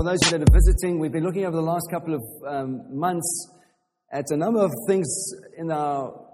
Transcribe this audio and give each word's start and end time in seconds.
for 0.00 0.04
those 0.04 0.20
that 0.30 0.40
are 0.40 0.50
visiting, 0.50 0.98
we've 0.98 1.12
been 1.12 1.24
looking 1.24 1.44
over 1.44 1.56
the 1.56 1.62
last 1.62 1.86
couple 1.90 2.14
of 2.14 2.22
um, 2.46 2.98
months 2.98 3.50
at 4.10 4.24
a 4.30 4.36
number 4.38 4.60
of 4.60 4.70
things 4.88 5.06
in 5.58 5.70
our 5.70 6.26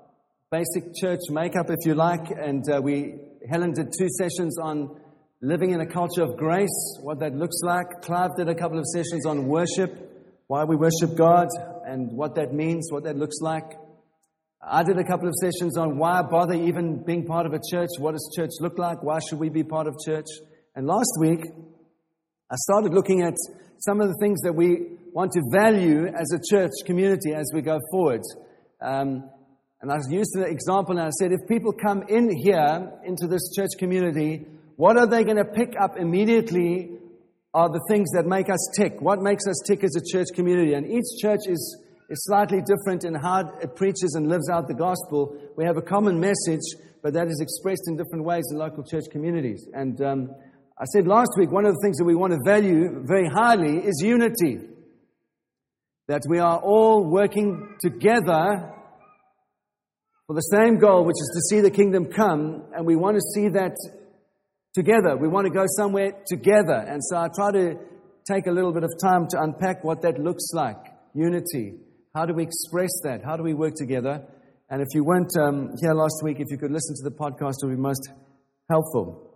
basic 0.53 0.95
church 0.95 1.19
makeup, 1.30 1.68
if 1.68 1.84
you 1.84 1.96
like. 1.96 2.30
And 2.30 2.62
uh, 2.71 2.80
we, 2.80 3.16
Helen 3.50 3.73
did 3.73 3.89
two 3.98 4.09
sessions 4.09 4.57
on 4.57 5.00
living 5.43 5.73
in 5.73 5.80
a 5.80 5.87
culture 5.87 6.23
of 6.23 6.37
grace, 6.37 6.96
what 7.02 7.18
that 7.18 7.34
looks 7.34 7.57
like. 7.64 7.87
Clive 8.02 8.37
did 8.37 8.48
a 8.48 8.55
couple 8.55 8.79
of 8.79 8.84
sessions 8.87 9.27
on 9.27 9.48
worship, 9.48 9.91
why 10.46 10.62
we 10.62 10.77
worship 10.77 11.17
God, 11.17 11.48
and 11.85 12.12
what 12.12 12.37
that 12.37 12.55
means, 12.55 12.93
what 12.93 13.03
that 13.03 13.17
looks 13.17 13.41
like. 13.41 13.64
I 14.62 14.85
did 14.85 14.96
a 14.96 15.05
couple 15.05 15.27
of 15.27 15.35
sessions 15.43 15.77
on 15.77 15.98
why 15.98 16.23
bother 16.23 16.55
even 16.55 17.03
being 17.03 17.27
part 17.27 17.46
of 17.46 17.53
a 17.53 17.61
church, 17.69 17.91
what 17.98 18.12
does 18.12 18.33
church 18.37 18.53
look 18.61 18.79
like, 18.79 19.03
why 19.03 19.19
should 19.29 19.41
we 19.41 19.48
be 19.48 19.64
part 19.64 19.89
of 19.89 19.96
church. 20.07 20.27
And 20.77 20.87
last 20.87 21.11
week, 21.19 21.40
I 22.49 22.55
started 22.55 22.95
looking 22.95 23.23
at 23.23 23.35
some 23.79 24.00
of 24.00 24.07
the 24.07 24.14
things 24.21 24.41
that 24.43 24.53
we 24.53 24.87
want 25.13 25.32
to 25.32 25.43
value 25.50 26.07
as 26.07 26.31
a 26.32 26.39
church 26.39 26.71
community 26.85 27.35
as 27.35 27.50
we 27.53 27.61
go 27.61 27.81
forward. 27.91 28.21
Um, 28.81 29.29
and 29.82 29.91
I 29.91 29.96
used 30.09 30.31
the 30.32 30.45
example 30.46 30.96
and 30.96 31.09
I 31.09 31.11
said, 31.11 31.32
if 31.32 31.40
people 31.49 31.73
come 31.73 32.05
in 32.09 32.31
here 32.31 32.92
into 33.05 33.27
this 33.27 33.53
church 33.56 33.70
community, 33.81 34.47
what 34.77 34.97
are 34.97 35.09
they 35.09 35.25
going 35.25 35.39
to 35.39 35.45
pick 35.45 35.75
up 35.81 35.97
immediately 35.97 36.91
are 37.53 37.69
the 37.69 37.84
things 37.89 38.11
that 38.12 38.27
make 38.27 38.48
us 38.48 38.61
tick. 38.77 39.01
What 39.01 39.20
makes 39.20 39.48
us 39.48 39.61
tick 39.67 39.83
as 39.83 39.97
a 39.97 40.17
church 40.17 40.28
community? 40.33 40.75
And 40.75 40.87
each 40.87 41.20
church 41.20 41.48
is, 41.48 41.83
is 42.09 42.25
slightly 42.27 42.61
different 42.61 43.05
in 43.05 43.15
how 43.15 43.59
it 43.61 43.75
preaches 43.75 44.15
and 44.15 44.28
lives 44.28 44.48
out 44.48 44.69
the 44.69 44.75
gospel. 44.75 45.37
We 45.56 45.65
have 45.65 45.78
a 45.78 45.83
common 45.83 46.20
message, 46.20 46.62
but 47.03 47.12
that 47.15 47.27
is 47.27 47.41
expressed 47.41 47.89
in 47.89 47.97
different 47.97 48.25
ways 48.25 48.45
in 48.53 48.59
local 48.59 48.84
church 48.84 49.06
communities. 49.11 49.67
And 49.73 50.01
um, 50.01 50.31
I 50.78 50.84
said 50.84 51.06
last 51.06 51.30
week, 51.39 51.50
one 51.50 51.64
of 51.64 51.75
the 51.75 51.80
things 51.83 51.97
that 51.97 52.05
we 52.05 52.14
want 52.14 52.34
to 52.34 52.39
value 52.44 53.03
very 53.03 53.28
highly 53.28 53.78
is 53.78 54.03
unity. 54.05 54.59
That 56.09 56.23
we 56.28 56.39
are 56.39 56.59
all 56.59 57.03
working 57.05 57.77
together 57.81 58.73
for 60.27 60.34
the 60.34 60.41
same 60.41 60.78
goal, 60.78 61.05
which 61.05 61.14
is 61.14 61.31
to 61.34 61.55
see 61.55 61.61
the 61.62 61.70
kingdom 61.70 62.06
come, 62.06 62.64
and 62.75 62.84
we 62.84 62.95
want 62.95 63.17
to 63.17 63.23
see 63.23 63.48
that 63.48 63.75
together. 64.75 65.17
We 65.17 65.28
want 65.28 65.47
to 65.47 65.53
go 65.53 65.64
somewhere 65.67 66.12
together. 66.27 66.84
And 66.86 67.03
so 67.03 67.17
I 67.17 67.29
try 67.34 67.53
to 67.53 67.79
take 68.31 68.47
a 68.47 68.53
little 68.53 68.73
bit 68.73 68.84
of 68.84 68.91
time 69.03 69.27
to 69.29 69.41
unpack 69.41 69.83
what 69.83 70.03
that 70.03 70.19
looks 70.19 70.51
like 70.53 70.77
unity. 71.14 71.75
How 72.14 72.27
do 72.27 72.34
we 72.34 72.42
express 72.42 72.91
that? 73.05 73.23
How 73.25 73.36
do 73.36 73.42
we 73.42 73.55
work 73.55 73.75
together? 73.77 74.23
And 74.69 74.83
if 74.83 74.89
you 74.95 75.05
weren't 75.05 75.31
um, 75.41 75.70
here 75.81 75.95
last 75.95 76.20
week, 76.23 76.41
if 76.41 76.51
you 76.51 76.58
could 76.58 76.73
listen 76.73 76.97
to 76.97 77.08
the 77.08 77.17
podcast, 77.17 77.62
it 77.62 77.67
would 77.67 77.77
be 77.77 77.81
most 77.81 78.11
helpful. 78.69 79.36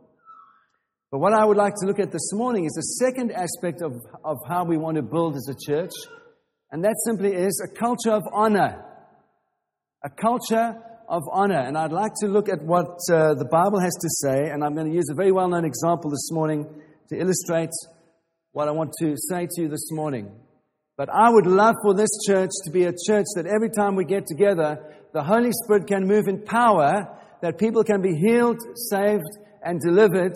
But 1.11 1.19
what 1.19 1.33
I 1.33 1.45
would 1.45 1.57
like 1.57 1.75
to 1.81 1.87
look 1.87 1.99
at 1.99 2.13
this 2.13 2.33
morning 2.33 2.67
is 2.67 2.73
the 2.73 3.05
second 3.05 3.33
aspect 3.33 3.83
of, 3.83 3.95
of 4.25 4.39
how 4.49 4.65
we 4.65 4.77
want 4.77 4.97
to 4.97 5.03
build 5.03 5.35
as 5.35 5.49
a 5.49 5.57
church, 5.67 5.91
and 6.71 6.85
that 6.85 6.95
simply 7.05 7.33
is 7.35 7.61
a 7.65 7.75
culture 7.75 8.13
of 8.13 8.23
honor. 8.33 8.85
A 10.05 10.11
culture 10.11 10.77
of 11.09 11.23
honor. 11.33 11.59
And 11.59 11.77
I'd 11.77 11.91
like 11.91 12.13
to 12.21 12.29
look 12.29 12.49
at 12.49 12.63
what 12.63 12.87
uh, 13.11 13.35
the 13.35 13.49
Bible 13.51 13.81
has 13.81 13.93
to 13.93 14.09
say, 14.09 14.51
and 14.51 14.63
I'm 14.63 14.75
going 14.75 14.87
to 14.87 14.95
use 14.95 15.09
a 15.11 15.15
very 15.15 15.33
well 15.33 15.49
known 15.49 15.65
example 15.65 16.11
this 16.11 16.31
morning 16.31 16.65
to 17.09 17.19
illustrate 17.19 17.71
what 18.53 18.69
I 18.69 18.71
want 18.71 18.93
to 19.01 19.17
say 19.17 19.49
to 19.51 19.63
you 19.63 19.69
this 19.69 19.91
morning. 19.91 20.31
But 20.97 21.09
I 21.09 21.29
would 21.29 21.47
love 21.47 21.75
for 21.83 21.93
this 21.93 22.11
church 22.25 22.51
to 22.65 22.71
be 22.71 22.85
a 22.85 22.93
church 22.93 23.27
that 23.35 23.47
every 23.47 23.71
time 23.71 23.97
we 23.97 24.05
get 24.05 24.27
together, 24.27 24.79
the 25.13 25.25
Holy 25.25 25.51
Spirit 25.65 25.89
can 25.89 26.07
move 26.07 26.29
in 26.29 26.43
power, 26.43 27.19
that 27.43 27.59
people 27.59 27.83
can 27.83 28.01
be 28.01 28.15
healed, 28.15 28.61
saved, 28.77 29.27
and 29.65 29.81
delivered 29.81 30.35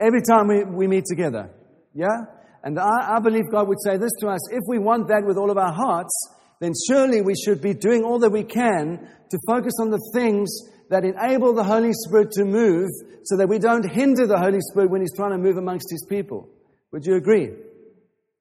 every 0.00 0.22
time 0.22 0.48
we, 0.48 0.64
we 0.64 0.86
meet 0.86 1.04
together. 1.04 1.50
Yeah? 1.94 2.24
And 2.62 2.78
I, 2.78 3.16
I 3.16 3.20
believe 3.20 3.50
God 3.50 3.68
would 3.68 3.80
say 3.82 3.96
this 3.96 4.12
to 4.20 4.28
us 4.28 4.40
if 4.52 4.62
we 4.66 4.78
want 4.78 5.08
that 5.08 5.24
with 5.24 5.36
all 5.36 5.50
of 5.50 5.58
our 5.58 5.72
hearts, 5.72 6.12
then 6.60 6.72
surely 6.88 7.22
we 7.22 7.34
should 7.34 7.60
be 7.60 7.74
doing 7.74 8.02
all 8.02 8.18
that 8.20 8.30
we 8.30 8.44
can 8.44 9.08
to 9.30 9.38
focus 9.46 9.74
on 9.80 9.90
the 9.90 10.10
things 10.12 10.50
that 10.90 11.04
enable 11.04 11.54
the 11.54 11.62
Holy 11.62 11.92
Spirit 11.92 12.30
to 12.32 12.44
move 12.44 12.88
so 13.24 13.36
that 13.36 13.48
we 13.48 13.58
don't 13.58 13.88
hinder 13.88 14.26
the 14.26 14.38
Holy 14.38 14.60
Spirit 14.60 14.90
when 14.90 15.02
He's 15.02 15.14
trying 15.14 15.32
to 15.32 15.38
move 15.38 15.56
amongst 15.56 15.90
His 15.90 16.04
people. 16.08 16.48
Would 16.92 17.04
you 17.04 17.16
agree? 17.16 17.50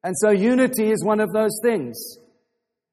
And 0.04 0.16
so 0.18 0.32
unity 0.32 0.90
is 0.90 1.04
one 1.04 1.20
of 1.20 1.32
those 1.34 1.60
things. 1.62 2.18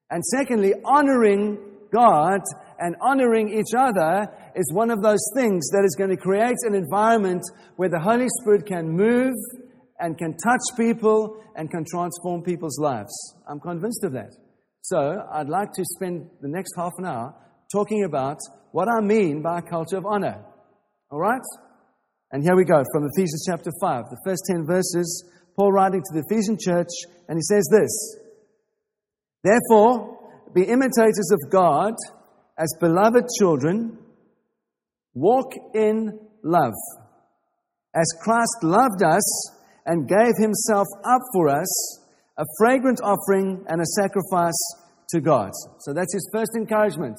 And 0.09 0.23
secondly, 0.23 0.73
honoring 0.83 1.57
God 1.91 2.41
and 2.79 2.95
honoring 3.01 3.49
each 3.49 3.73
other 3.77 4.27
is 4.55 4.71
one 4.73 4.89
of 4.89 5.01
those 5.01 5.23
things 5.35 5.67
that 5.69 5.83
is 5.85 5.95
going 5.97 6.09
to 6.09 6.17
create 6.17 6.57
an 6.63 6.75
environment 6.75 7.41
where 7.75 7.89
the 7.89 7.99
Holy 7.99 8.27
Spirit 8.41 8.65
can 8.65 8.89
move 8.89 9.33
and 9.99 10.17
can 10.17 10.35
touch 10.37 10.77
people 10.77 11.41
and 11.55 11.69
can 11.71 11.85
transform 11.89 12.43
people's 12.43 12.79
lives. 12.79 13.13
I'm 13.47 13.59
convinced 13.59 14.03
of 14.03 14.13
that. 14.13 14.31
So 14.81 15.23
I'd 15.31 15.49
like 15.49 15.71
to 15.73 15.83
spend 15.95 16.29
the 16.41 16.49
next 16.49 16.73
half 16.77 16.91
an 16.97 17.05
hour 17.05 17.33
talking 17.71 18.03
about 18.03 18.37
what 18.71 18.87
I 18.87 19.01
mean 19.01 19.41
by 19.41 19.59
a 19.59 19.61
culture 19.61 19.97
of 19.97 20.05
honor. 20.05 20.43
All 21.09 21.19
right? 21.19 21.41
And 22.31 22.43
here 22.43 22.55
we 22.55 22.65
go 22.65 22.83
from 22.91 23.07
Ephesians 23.13 23.45
chapter 23.47 23.71
5, 23.81 24.05
the 24.09 24.21
first 24.25 24.43
10 24.51 24.65
verses. 24.65 25.31
Paul 25.57 25.71
writing 25.71 26.01
to 26.01 26.13
the 26.13 26.23
Ephesian 26.29 26.57
church, 26.59 26.89
and 27.29 27.37
he 27.37 27.41
says 27.41 27.63
this 27.71 28.17
Therefore, 29.43 30.15
be 30.53 30.63
imitators 30.63 31.31
of 31.31 31.51
God 31.51 31.93
as 32.57 32.73
beloved 32.79 33.25
children, 33.39 33.97
walk 35.13 35.53
in 35.73 36.19
love. 36.43 36.73
As 37.93 38.07
Christ 38.21 38.57
loved 38.63 39.03
us 39.03 39.51
and 39.85 40.07
gave 40.07 40.33
himself 40.37 40.87
up 41.05 41.21
for 41.33 41.49
us, 41.49 41.99
a 42.37 42.45
fragrant 42.57 42.99
offering 43.01 43.63
and 43.67 43.81
a 43.81 43.85
sacrifice 43.85 44.59
to 45.09 45.21
God. 45.21 45.51
So 45.79 45.93
that's 45.93 46.13
his 46.13 46.29
first 46.33 46.51
encouragement 46.57 47.17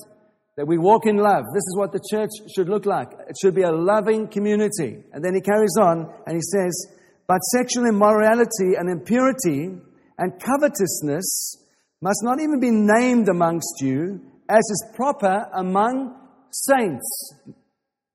that 0.56 0.66
we 0.66 0.78
walk 0.78 1.06
in 1.06 1.16
love. 1.16 1.44
This 1.54 1.62
is 1.62 1.76
what 1.76 1.92
the 1.92 2.00
church 2.10 2.30
should 2.54 2.68
look 2.68 2.86
like. 2.86 3.08
It 3.28 3.36
should 3.40 3.54
be 3.54 3.62
a 3.62 3.72
loving 3.72 4.28
community. 4.28 5.02
And 5.12 5.24
then 5.24 5.34
he 5.34 5.40
carries 5.40 5.76
on 5.80 6.12
and 6.26 6.34
he 6.34 6.42
says, 6.42 6.96
But 7.26 7.38
sexual 7.52 7.86
immorality 7.86 8.74
and 8.78 8.90
impurity 8.90 9.70
and 10.18 10.40
covetousness 10.40 11.62
must 12.00 12.20
not 12.22 12.40
even 12.40 12.60
be 12.60 12.70
named 12.70 13.28
amongst 13.28 13.80
you, 13.80 14.20
as 14.48 14.58
is 14.58 14.84
proper 14.94 15.46
among 15.54 16.14
saints. 16.50 17.34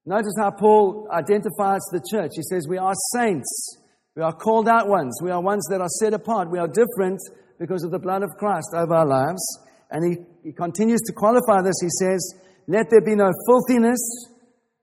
Notice 0.06 0.34
how 0.40 0.52
Paul 0.52 1.08
identifies 1.12 1.82
the 1.92 2.02
church. 2.10 2.32
He 2.36 2.42
says, 2.44 2.68
We 2.68 2.78
are 2.78 2.94
saints. 3.14 3.78
We 4.16 4.24
are 4.24 4.34
called 4.34 4.68
out 4.68 4.88
ones. 4.88 5.20
We 5.24 5.32
are 5.32 5.42
ones 5.42 5.66
that 5.70 5.80
are 5.80 5.90
set 6.00 6.14
apart. 6.14 6.52
We 6.52 6.60
are 6.60 6.68
different 6.68 7.20
because 7.60 7.84
of 7.84 7.92
the 7.92 8.00
blood 8.00 8.24
of 8.24 8.32
Christ 8.38 8.70
over 8.76 8.94
our 8.94 9.06
lives. 9.06 9.42
And 9.90 10.04
he, 10.04 10.50
he 10.50 10.54
continues 10.54 11.02
to 11.02 11.14
qualify 11.14 11.62
this. 11.62 11.76
He 11.82 11.90
says, 11.90 12.36
Let 12.68 12.90
there 12.90 13.02
be 13.02 13.16
no 13.16 13.30
filthiness, 13.48 14.02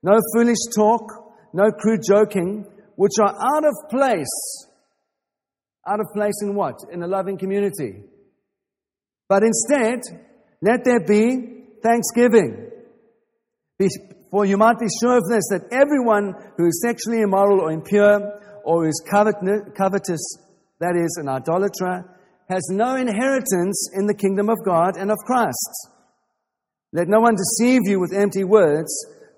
no 0.01 0.19
foolish 0.33 0.57
talk, 0.75 1.11
no 1.53 1.71
crude 1.71 2.01
joking, 2.07 2.65
which 2.95 3.13
are 3.21 3.33
out 3.33 3.65
of 3.65 3.89
place. 3.89 4.67
Out 5.87 5.99
of 5.99 6.07
place 6.13 6.41
in 6.41 6.55
what? 6.55 6.75
In 6.91 7.03
a 7.03 7.07
loving 7.07 7.37
community. 7.37 8.03
But 9.27 9.43
instead, 9.43 10.01
let 10.61 10.83
there 10.83 10.99
be 10.99 11.63
thanksgiving. 11.81 12.71
For 14.31 14.45
you 14.45 14.57
might 14.57 14.77
be 14.77 14.87
sure 15.01 15.17
of 15.17 15.23
this, 15.29 15.47
that 15.49 15.69
everyone 15.71 16.35
who 16.57 16.67
is 16.67 16.81
sexually 16.85 17.21
immoral 17.21 17.61
or 17.61 17.71
impure 17.71 18.41
or 18.63 18.87
is 18.87 19.01
covetous, 19.09 20.37
that 20.79 20.95
is, 20.95 21.17
an 21.21 21.29
idolater, 21.29 22.05
has 22.49 22.67
no 22.69 22.95
inheritance 22.95 23.89
in 23.93 24.05
the 24.05 24.13
kingdom 24.13 24.49
of 24.49 24.57
God 24.65 24.97
and 24.97 25.11
of 25.11 25.17
Christ. 25.25 25.89
Let 26.91 27.07
no 27.07 27.19
one 27.19 27.35
deceive 27.35 27.81
you 27.85 27.99
with 27.99 28.13
empty 28.13 28.43
words, 28.43 28.91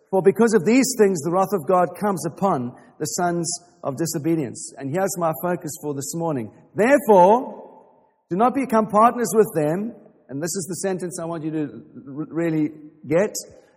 for 0.10 0.22
because 0.22 0.54
of 0.54 0.66
these 0.66 0.96
things 0.98 1.20
the 1.22 1.32
wrath 1.32 1.54
of 1.54 1.68
God 1.68 1.90
comes 2.00 2.26
upon 2.26 2.76
the 3.00 3.06
sons 3.06 3.50
of 3.84 3.98
disobedience. 3.98 4.74
And 4.78 4.90
here's 4.90 5.18
my 5.18 5.32
focus 5.44 5.72
for 5.82 5.94
this 5.94 6.16
morning. 6.16 6.52
Therefore, 6.76 7.90
do 8.30 8.36
not 8.36 8.56
become 8.56 8.88
partners 8.88 9.32
with 9.36 9.52
them, 9.56 9.94
and 10.32 10.42
this 10.42 10.56
is 10.56 10.66
the 10.70 10.76
sentence 10.76 11.20
I 11.22 11.26
want 11.26 11.44
you 11.44 11.52
to 11.52 11.84
really 11.94 12.70
get. 13.06 13.36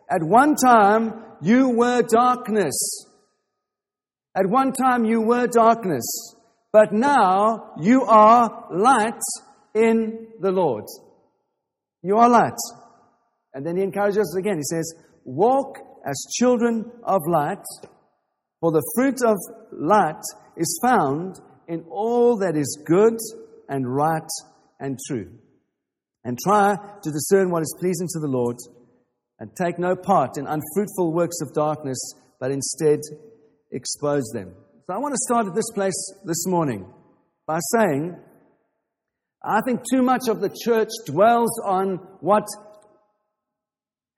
At 0.08 0.22
one 0.22 0.54
time, 0.54 1.20
you 1.42 1.70
were 1.70 2.00
darkness. 2.02 3.08
At 4.36 4.46
one 4.46 4.70
time, 4.72 5.04
you 5.04 5.20
were 5.20 5.48
darkness. 5.48 6.04
But 6.72 6.92
now 6.92 7.72
you 7.80 8.04
are 8.04 8.68
light 8.72 9.20
in 9.74 10.28
the 10.40 10.52
Lord. 10.52 10.84
You 12.04 12.18
are 12.18 12.28
light. 12.28 12.60
And 13.52 13.66
then 13.66 13.76
he 13.76 13.82
encourages 13.82 14.18
us 14.18 14.36
again. 14.36 14.58
He 14.58 14.62
says, 14.62 14.94
Walk 15.24 15.78
as 16.06 16.24
children 16.38 16.88
of 17.02 17.22
light, 17.26 17.64
for 18.60 18.70
the 18.70 18.92
fruit 18.94 19.24
of 19.24 19.36
light 19.72 20.22
is 20.56 20.78
found 20.80 21.34
in 21.66 21.84
all 21.90 22.36
that 22.36 22.56
is 22.56 22.80
good 22.86 23.18
and 23.68 23.92
right 23.92 24.30
and 24.78 25.00
true. 25.08 25.32
And 26.24 26.38
try 26.42 26.74
to 26.74 27.10
discern 27.10 27.50
what 27.50 27.62
is 27.62 27.76
pleasing 27.78 28.08
to 28.08 28.20
the 28.20 28.28
Lord, 28.28 28.56
and 29.38 29.50
take 29.56 29.78
no 29.78 29.94
part 29.94 30.38
in 30.38 30.46
unfruitful 30.46 31.12
works 31.12 31.40
of 31.42 31.52
darkness, 31.52 31.98
but 32.40 32.50
instead 32.50 33.00
expose 33.72 34.24
them. 34.32 34.54
So 34.86 34.94
I 34.94 34.98
want 34.98 35.12
to 35.12 35.20
start 35.28 35.46
at 35.46 35.54
this 35.54 35.70
place 35.74 36.14
this 36.24 36.46
morning 36.46 36.86
by 37.46 37.58
saying 37.72 38.16
I 39.44 39.60
think 39.60 39.82
too 39.90 40.02
much 40.02 40.28
of 40.28 40.40
the 40.40 40.54
church 40.64 40.88
dwells 41.04 41.60
on 41.62 41.96
what 42.20 42.46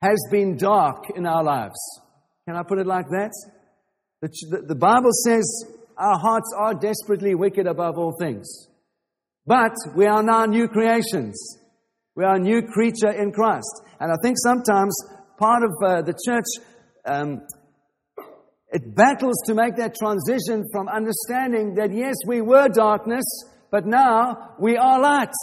has 0.01 0.17
been 0.31 0.55
dark 0.55 1.05
in 1.15 1.25
our 1.25 1.43
lives. 1.43 1.77
Can 2.47 2.55
I 2.55 2.63
put 2.63 2.79
it 2.79 2.87
like 2.87 3.07
that? 3.09 3.31
The, 4.21 4.63
the, 4.67 4.75
Bible 4.75 5.11
says 5.25 5.65
our 5.97 6.17
hearts 6.17 6.53
are 6.57 6.73
desperately 6.73 7.35
wicked 7.35 7.67
above 7.67 7.97
all 7.97 8.15
things. 8.17 8.67
But 9.45 9.73
we 9.95 10.05
are 10.05 10.23
now 10.23 10.45
new 10.45 10.67
creations. 10.67 11.57
We 12.17 12.23
are 12.23 12.37
a 12.37 12.39
new 12.39 12.63
creature 12.63 13.11
in 13.11 13.31
Christ. 13.31 13.83
And 13.99 14.11
I 14.11 14.15
think 14.23 14.37
sometimes 14.43 14.97
part 15.37 15.61
of 15.61 15.71
uh, 15.85 16.01
the 16.01 16.15
church, 16.25 16.45
um, 17.05 17.41
it 18.69 18.95
battles 18.95 19.35
to 19.45 19.53
make 19.53 19.75
that 19.75 19.93
transition 19.95 20.65
from 20.73 20.87
understanding 20.87 21.75
that 21.75 21.93
yes, 21.93 22.15
we 22.25 22.41
were 22.41 22.69
darkness, 22.69 23.23
but 23.69 23.85
now 23.85 24.55
we 24.59 24.77
are 24.77 24.99
light. 24.99 25.33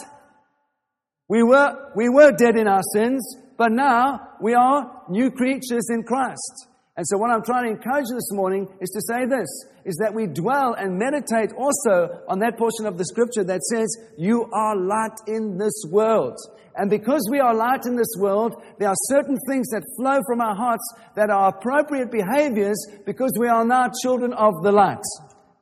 We 1.29 1.43
were, 1.43 1.93
we 1.95 2.09
were 2.09 2.33
dead 2.33 2.57
in 2.57 2.67
our 2.67 2.83
sins, 2.93 3.25
but 3.57 3.71
now 3.71 4.31
we 4.41 4.53
are 4.53 5.01
new 5.07 5.31
creatures 5.31 5.87
in 5.89 6.03
Christ. 6.03 6.67
And 6.97 7.05
so 7.07 7.17
what 7.17 7.29
I'm 7.29 7.43
trying 7.43 7.65
to 7.65 7.71
encourage 7.71 8.05
you 8.09 8.15
this 8.15 8.31
morning 8.31 8.69
is 8.79 8.89
to 8.91 9.01
say 9.01 9.25
this, 9.25 9.49
is 9.83 9.95
that 10.01 10.13
we 10.13 10.27
dwell 10.27 10.75
and 10.75 10.97
meditate 10.97 11.51
also 11.57 12.23
on 12.29 12.39
that 12.39 12.57
portion 12.57 12.85
of 12.85 12.97
the 12.97 13.03
scripture 13.03 13.43
that 13.43 13.61
says, 13.63 13.87
you 14.17 14.49
are 14.53 14.77
light 14.77 15.19
in 15.27 15.57
this 15.57 15.83
world. 15.89 16.37
And 16.77 16.89
because 16.89 17.27
we 17.29 17.39
are 17.39 17.53
light 17.53 17.85
in 17.85 17.97
this 17.97 18.15
world, 18.17 18.61
there 18.79 18.89
are 18.89 18.95
certain 19.07 19.37
things 19.47 19.67
that 19.69 19.83
flow 19.97 20.19
from 20.27 20.39
our 20.39 20.55
hearts 20.55 20.83
that 21.15 21.29
are 21.29 21.49
appropriate 21.49 22.11
behaviors 22.11 22.77
because 23.05 23.31
we 23.39 23.47
are 23.47 23.65
now 23.65 23.89
children 24.01 24.33
of 24.33 24.53
the 24.63 24.71
light. 24.71 25.03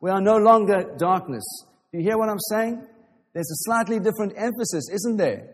We 0.01 0.11
are 0.11 0.21
no 0.21 0.37
longer 0.37 0.95
darkness. 0.97 1.43
Do 1.91 1.99
you 1.99 2.03
hear 2.03 2.17
what 2.17 2.29
I'm 2.29 2.39
saying? 2.39 2.85
There's 3.33 3.49
a 3.49 3.61
slightly 3.65 3.99
different 3.99 4.33
emphasis, 4.37 4.89
isn't 4.91 5.17
there? 5.17 5.49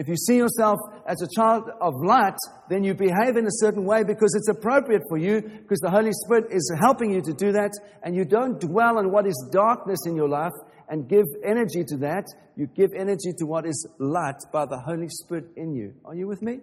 If 0.00 0.08
you 0.08 0.16
see 0.16 0.36
yourself 0.36 0.78
as 1.06 1.20
a 1.20 1.28
child 1.36 1.64
of 1.78 1.92
light, 2.02 2.38
then 2.70 2.82
you 2.82 2.94
behave 2.94 3.36
in 3.36 3.44
a 3.44 3.50
certain 3.50 3.84
way 3.84 4.02
because 4.02 4.34
it's 4.34 4.48
appropriate 4.48 5.02
for 5.10 5.18
you, 5.18 5.42
because 5.42 5.80
the 5.80 5.90
Holy 5.90 6.12
Spirit 6.24 6.46
is 6.50 6.72
helping 6.80 7.12
you 7.12 7.20
to 7.20 7.34
do 7.34 7.52
that, 7.52 7.72
and 8.02 8.16
you 8.16 8.24
don't 8.24 8.58
dwell 8.58 8.96
on 8.96 9.12
what 9.12 9.26
is 9.26 9.50
darkness 9.52 9.98
in 10.06 10.16
your 10.16 10.26
life 10.26 10.54
and 10.88 11.06
give 11.06 11.26
energy 11.44 11.84
to 11.86 11.98
that. 11.98 12.24
You 12.56 12.66
give 12.66 12.92
energy 12.96 13.34
to 13.40 13.44
what 13.44 13.66
is 13.66 13.86
light 13.98 14.40
by 14.50 14.64
the 14.64 14.78
Holy 14.78 15.10
Spirit 15.10 15.48
in 15.56 15.74
you. 15.74 15.92
Are 16.06 16.14
you 16.14 16.26
with 16.26 16.40
me? 16.40 16.60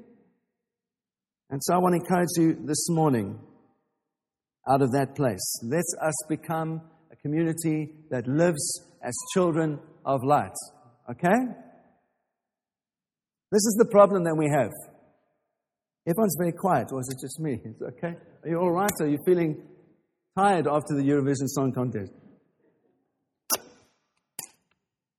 And 1.52 1.64
so 1.64 1.76
I 1.76 1.78
want 1.78 1.94
to 1.94 2.02
encourage 2.02 2.30
you 2.38 2.66
this 2.66 2.90
morning 2.90 3.40
out 4.68 4.82
of 4.82 4.94
that 4.94 5.16
place. 5.16 5.62
Let 5.62 5.86
us 6.02 6.16
become 6.28 6.82
a 7.12 7.16
community 7.18 7.94
that 8.10 8.28
lives 8.28 8.82
as 9.04 9.14
children 9.36 9.78
of 10.04 10.24
light. 10.24 10.56
Okay? 11.12 11.67
This 13.52 13.66
is 13.66 13.76
the 13.80 13.86
problem 13.86 14.26
that 14.26 14.36
we 14.36 14.50
have. 14.50 14.72
Everyone's 16.06 16.36
very 16.38 16.52
quiet, 16.52 16.90
or 16.92 17.00
is 17.00 17.10
it 17.10 17.20
just 17.22 17.40
me? 17.40 17.60
It's 17.66 17.82
okay. 17.82 18.16
Are 18.44 18.50
you 18.50 18.58
all 18.58 18.72
right? 18.72 18.92
Are 19.02 19.08
you 19.08 19.18
feeling 19.26 19.62
tired 20.38 20.68
after 20.68 20.96
the 20.96 21.04
Eurovision 21.04 21.48
Song 21.48 21.72
Contest? 21.74 22.12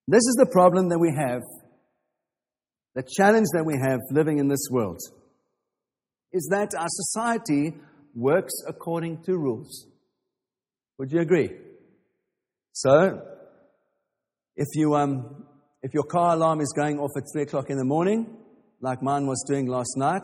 This 0.07 0.27
is 0.27 0.37
the 0.39 0.47
problem 0.47 0.89
that 0.89 0.99
we 0.99 1.13
have, 1.15 1.43
the 2.95 3.05
challenge 3.17 3.49
that 3.53 3.65
we 3.65 3.75
have 3.79 4.01
living 4.11 4.39
in 4.39 4.49
this 4.49 4.67
world, 4.71 4.99
is 6.33 6.49
that 6.51 6.75
our 6.75 6.89
society 6.89 7.75
works 8.15 8.55
according 8.67 9.23
to 9.25 9.37
rules. 9.37 9.87
Would 10.99 11.13
you 11.13 11.21
agree? 11.21 11.51
So, 12.73 13.23
if 14.57 14.67
you 14.75 14.95
um, 14.95 15.45
if 15.83 15.95
your 15.95 16.03
car 16.05 16.35
alarm 16.35 16.61
is 16.61 16.73
going 16.77 16.99
off 16.99 17.11
at 17.17 17.23
3 17.33 17.43
o'clock 17.43 17.71
in 17.71 17.79
the 17.79 17.85
morning, 17.85 18.27
like 18.81 19.03
mine 19.03 19.27
was 19.27 19.45
doing 19.49 19.67
last 19.67 19.97
night, 19.97 20.23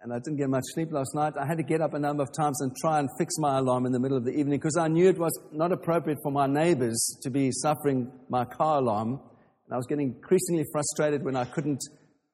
and 0.00 0.12
I 0.12 0.18
didn't 0.18 0.38
get 0.38 0.48
much 0.48 0.64
sleep 0.74 0.92
last 0.92 1.14
night, 1.14 1.34
I 1.40 1.46
had 1.46 1.56
to 1.58 1.62
get 1.62 1.80
up 1.80 1.94
a 1.94 1.98
number 1.98 2.22
of 2.22 2.30
times 2.32 2.60
and 2.60 2.74
try 2.76 2.98
and 2.98 3.08
fix 3.18 3.34
my 3.38 3.58
alarm 3.58 3.86
in 3.86 3.92
the 3.92 4.00
middle 4.00 4.16
of 4.16 4.24
the 4.24 4.32
evening 4.32 4.58
because 4.58 4.76
I 4.76 4.88
knew 4.88 5.08
it 5.08 5.18
was 5.18 5.38
not 5.52 5.72
appropriate 5.72 6.18
for 6.22 6.32
my 6.32 6.46
neighbors 6.46 7.18
to 7.22 7.30
be 7.30 7.50
suffering 7.52 8.10
my 8.28 8.44
car 8.44 8.78
alarm. 8.78 9.20
And 9.66 9.74
I 9.74 9.76
was 9.76 9.86
getting 9.86 10.14
increasingly 10.14 10.64
frustrated 10.72 11.24
when 11.24 11.36
I 11.36 11.44
couldn't 11.44 11.80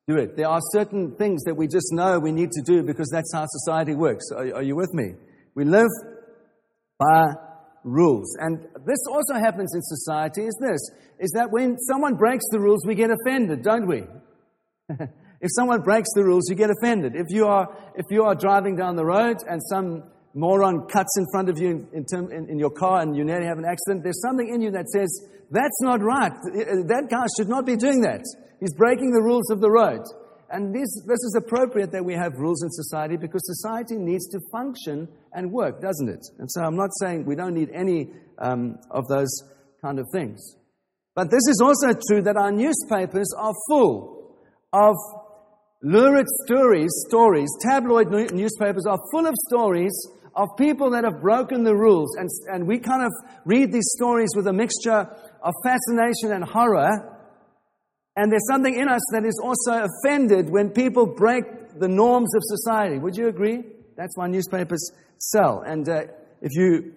do 0.06 0.16
it. 0.16 0.36
There 0.36 0.48
are 0.48 0.60
certain 0.72 1.16
things 1.16 1.42
that 1.44 1.54
we 1.54 1.66
just 1.66 1.92
know 1.92 2.18
we 2.18 2.32
need 2.32 2.50
to 2.50 2.62
do 2.66 2.82
because 2.82 3.08
that's 3.10 3.32
how 3.32 3.44
society 3.46 3.94
works. 3.94 4.24
Are, 4.34 4.56
are 4.56 4.62
you 4.62 4.76
with 4.76 4.92
me? 4.92 5.14
We 5.54 5.64
live 5.64 5.88
by 6.98 7.24
rules. 7.84 8.34
And 8.40 8.58
this 8.86 8.98
also 9.08 9.34
happens 9.34 9.74
in 9.74 9.82
society 9.82 10.42
is 10.42 10.58
this, 10.60 10.80
is 11.20 11.30
that 11.32 11.50
when 11.50 11.78
someone 11.78 12.16
breaks 12.16 12.44
the 12.50 12.58
rules, 12.58 12.84
we 12.86 12.94
get 12.94 13.10
offended, 13.10 13.62
don't 13.62 13.86
we? 13.86 14.02
if 15.40 15.50
someone 15.54 15.82
breaks 15.82 16.08
the 16.14 16.24
rules, 16.24 16.48
you 16.48 16.56
get 16.56 16.70
offended. 16.70 17.14
If 17.14 17.26
you 17.28 17.46
are, 17.46 17.68
if 17.94 18.06
you 18.10 18.24
are 18.24 18.34
driving 18.34 18.76
down 18.76 18.96
the 18.96 19.04
road 19.04 19.36
and 19.48 19.60
some 19.70 20.02
moron 20.34 20.88
cuts 20.88 21.16
in 21.16 21.26
front 21.30 21.48
of 21.48 21.58
you 21.58 21.70
in, 21.70 21.88
in, 21.92 22.04
term, 22.04 22.32
in, 22.32 22.48
in 22.50 22.58
your 22.58 22.70
car 22.70 23.00
and 23.02 23.16
you 23.16 23.24
nearly 23.24 23.46
have 23.46 23.58
an 23.58 23.64
accident, 23.64 24.02
there's 24.02 24.20
something 24.20 24.52
in 24.52 24.60
you 24.60 24.72
that 24.72 24.88
says, 24.88 25.08
that's 25.50 25.80
not 25.82 26.02
right. 26.02 26.32
Uh, 26.32 26.60
uh, 26.60 26.82
that 26.88 27.06
guy 27.10 27.24
should 27.36 27.48
not 27.48 27.66
be 27.66 27.76
doing 27.76 28.00
that. 28.00 28.22
He's 28.60 28.74
breaking 28.74 29.12
the 29.12 29.22
rules 29.22 29.50
of 29.50 29.60
the 29.60 29.70
road. 29.70 30.00
And 30.50 30.74
this, 30.74 30.88
this 31.06 31.18
is 31.18 31.36
appropriate 31.38 31.90
that 31.92 32.04
we 32.04 32.14
have 32.14 32.34
rules 32.38 32.62
in 32.62 32.70
society 32.70 33.16
because 33.16 33.42
society 33.44 33.96
needs 33.96 34.28
to 34.28 34.40
function 34.52 35.08
and 35.34 35.50
work, 35.50 35.80
doesn't 35.80 36.08
it? 36.08 36.24
And 36.38 36.50
so 36.50 36.62
I'm 36.62 36.76
not 36.76 36.90
saying 37.00 37.26
we 37.26 37.34
don't 37.34 37.54
need 37.54 37.70
any 37.74 38.10
um, 38.38 38.78
of 38.90 39.08
those 39.08 39.30
kind 39.82 39.98
of 39.98 40.06
things. 40.12 40.56
But 41.14 41.30
this 41.30 41.42
is 41.48 41.60
also 41.62 41.98
true 42.08 42.22
that 42.22 42.36
our 42.36 42.50
newspapers 42.50 43.28
are 43.36 43.52
full 43.68 44.36
of 44.72 44.94
lurid 45.82 46.26
stories, 46.44 46.90
stories. 47.08 47.48
Tabloid 47.62 48.10
newspapers 48.32 48.86
are 48.86 48.98
full 49.12 49.26
of 49.26 49.34
stories 49.48 49.92
of 50.34 50.48
people 50.58 50.90
that 50.90 51.04
have 51.04 51.20
broken 51.20 51.62
the 51.62 51.74
rules. 51.74 52.16
And, 52.16 52.28
and 52.52 52.66
we 52.66 52.78
kind 52.78 53.04
of 53.04 53.12
read 53.44 53.72
these 53.72 53.88
stories 53.96 54.30
with 54.34 54.46
a 54.46 54.52
mixture 54.52 55.08
of 55.42 55.54
fascination 55.62 56.32
and 56.32 56.44
horror. 56.44 56.90
And 58.16 58.32
there's 58.32 58.46
something 58.48 58.74
in 58.74 58.88
us 58.88 59.02
that 59.12 59.24
is 59.24 59.40
also 59.42 59.86
offended 59.86 60.50
when 60.50 60.70
people 60.70 61.06
break 61.06 61.44
the 61.78 61.88
norms 61.88 62.34
of 62.34 62.42
society. 62.44 62.98
Would 62.98 63.16
you 63.16 63.28
agree? 63.28 63.62
That's 63.96 64.16
why 64.16 64.28
newspapers 64.28 64.90
sell. 65.18 65.62
And 65.66 65.88
uh, 65.88 66.02
if 66.40 66.52
you 66.52 66.92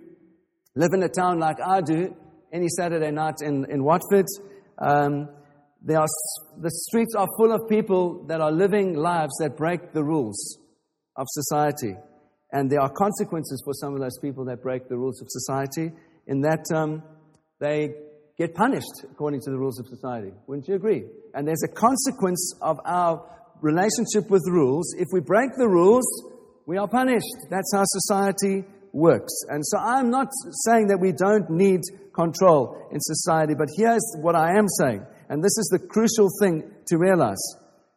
live 0.76 0.92
in 0.94 1.04
a 1.04 1.10
town 1.10 1.40
like 1.40 1.58
I 1.66 1.82
do, 1.82 2.16
any 2.52 2.68
Saturday 2.70 3.12
night 3.12 3.36
in, 3.42 3.66
in 3.70 3.84
Watford, 3.84 4.26
um, 4.78 5.30
there 5.82 6.00
are, 6.00 6.08
the 6.60 6.72
streets 6.72 7.14
are 7.16 7.28
full 7.38 7.52
of 7.52 7.70
people 7.70 8.26
that 8.28 8.42
are 8.42 8.52
living 8.52 8.96
lives 8.96 9.34
that 9.40 9.58
break 9.58 9.94
the 9.94 10.04
rules 10.04 10.58
of 11.16 11.26
society. 11.30 11.96
And 12.52 12.70
there 12.70 12.80
are 12.80 12.90
consequences 12.90 13.62
for 13.66 13.74
some 13.74 13.94
of 13.94 14.00
those 14.00 14.18
people 14.20 14.46
that 14.46 14.62
break 14.62 14.88
the 14.88 14.98
rules 14.98 15.22
of 15.22 15.28
society 15.30 15.92
in 16.28 16.42
that 16.42 16.66
um, 16.74 17.04
they 17.60 17.90
get 18.38 18.54
punished 18.54 19.04
according 19.12 19.42
to 19.42 19.50
the 19.50 19.58
rules 19.58 19.80
of 19.80 19.88
society. 19.88 20.32
Wouldn't 20.48 20.68
you 20.68 20.76
agree? 20.76 21.04
And 21.34 21.48
there's 21.48 21.64
a 21.64 21.74
consequence 21.74 22.54
of 22.62 22.80
our 22.86 23.26
relationship 23.62 24.30
with 24.30 24.44
rules. 24.48 24.94
If 24.98 25.08
we 25.12 25.20
break 25.20 25.50
the 25.58 25.68
rules, 25.68 26.06
we 26.68 26.78
are 26.78 26.88
punished. 26.88 27.48
That's 27.50 27.72
how 27.74 27.84
society 27.86 28.66
works. 28.92 29.34
And 29.48 29.66
so 29.66 29.78
I'm 29.78 30.12
not 30.12 30.28
saying 30.66 30.88
that 30.88 31.00
we 31.00 31.14
don't 31.14 31.50
need 31.50 31.80
control 32.14 32.90
in 32.92 33.00
society, 33.00 33.54
but 33.58 33.70
here's 33.78 34.04
what 34.20 34.36
I 34.36 34.58
am 34.58 34.68
saying. 34.68 35.06
And 35.30 35.42
this 35.42 35.58
is 35.58 35.70
the 35.72 35.80
crucial 35.80 36.28
thing 36.42 36.70
to 36.88 36.98
realize 36.98 37.42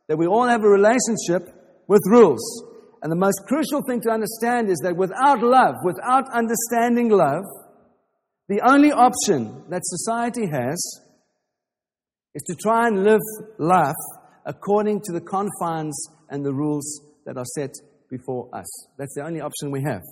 that 0.08 0.16
we 0.16 0.26
all 0.26 0.46
have 0.46 0.62
a 0.62 0.68
relationship 0.68 1.52
with 1.88 2.00
rules. 2.06 2.64
And 3.02 3.10
the 3.10 3.16
most 3.16 3.42
crucial 3.48 3.82
thing 3.88 4.02
to 4.02 4.10
understand 4.10 4.70
is 4.70 4.78
that 4.84 4.96
without 4.96 5.42
love, 5.42 5.74
without 5.84 6.32
understanding 6.32 7.08
love, 7.08 7.44
the 8.48 8.60
only 8.68 8.92
option 8.92 9.64
that 9.70 9.80
society 9.82 10.46
has 10.46 10.78
is 12.34 12.42
to 12.46 12.54
try 12.54 12.86
and 12.86 13.02
live 13.02 13.20
life 13.58 13.94
according 14.46 15.00
to 15.02 15.12
the 15.12 15.20
confines 15.20 15.96
and 16.28 16.44
the 16.44 16.54
rules 16.54 17.00
that 17.26 17.36
are 17.36 17.44
set 17.56 17.74
before 18.10 18.48
us. 18.52 18.66
That's 18.98 19.14
the 19.14 19.24
only 19.24 19.40
option 19.40 19.70
we 19.70 19.82
have. 19.82 20.02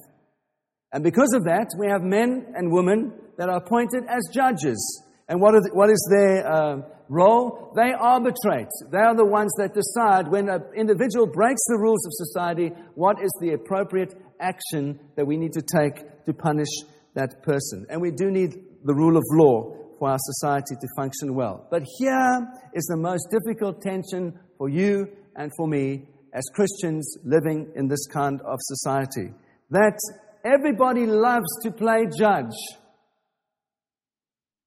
And 0.92 1.04
because 1.04 1.32
of 1.34 1.44
that, 1.44 1.68
we 1.78 1.88
have 1.88 2.02
men 2.02 2.54
and 2.54 2.72
women 2.72 3.12
that 3.36 3.48
are 3.48 3.58
appointed 3.58 4.04
as 4.08 4.28
judges. 4.32 5.04
And 5.28 5.40
what, 5.40 5.52
the, 5.52 5.70
what 5.74 5.90
is 5.90 6.08
their 6.10 6.50
uh, 6.50 6.80
role? 7.08 7.72
They 7.76 7.92
arbitrate. 7.92 8.68
They 8.90 8.98
are 8.98 9.14
the 9.14 9.26
ones 9.26 9.52
that 9.58 9.74
decide 9.74 10.28
when 10.28 10.48
an 10.48 10.62
individual 10.74 11.26
breaks 11.26 11.60
the 11.66 11.78
rules 11.78 12.06
of 12.06 12.12
society, 12.14 12.72
what 12.94 13.22
is 13.22 13.30
the 13.40 13.52
appropriate 13.52 14.14
action 14.40 14.98
that 15.16 15.26
we 15.26 15.36
need 15.36 15.52
to 15.52 15.62
take 15.62 16.24
to 16.24 16.32
punish 16.32 16.68
that 17.14 17.42
person. 17.42 17.86
And 17.90 18.00
we 18.00 18.10
do 18.10 18.30
need 18.30 18.54
the 18.84 18.94
rule 18.94 19.16
of 19.16 19.24
law 19.32 19.74
for 19.98 20.08
our 20.08 20.18
society 20.18 20.76
to 20.80 20.88
function 20.96 21.34
well. 21.34 21.66
But 21.70 21.82
here 21.98 22.48
is 22.72 22.84
the 22.84 22.96
most 22.96 23.28
difficult 23.30 23.82
tension 23.82 24.38
for 24.56 24.68
you 24.68 25.08
and 25.36 25.50
for 25.56 25.66
me 25.66 26.08
as 26.38 26.44
Christians 26.54 27.18
living 27.24 27.72
in 27.74 27.88
this 27.88 28.06
kind 28.06 28.40
of 28.42 28.58
society. 28.60 29.32
That 29.70 29.98
everybody 30.44 31.04
loves 31.04 31.48
to 31.64 31.72
play 31.72 32.06
judge. 32.16 32.54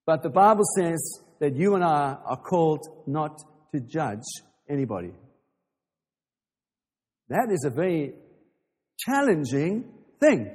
But 0.06 0.22
the 0.22 0.30
Bible 0.30 0.66
says 0.78 1.22
that 1.40 1.56
you 1.56 1.75
and 1.75 1.84
I 1.84 2.18
are 2.25 2.42
called 2.42 2.86
not 3.08 3.38
to 3.74 3.80
judge 3.80 4.28
anybody. 4.70 5.13
That 7.30 7.48
is 7.50 7.63
a 7.66 7.70
very 7.70 8.16
challenging 9.00 9.94
thing 10.20 10.54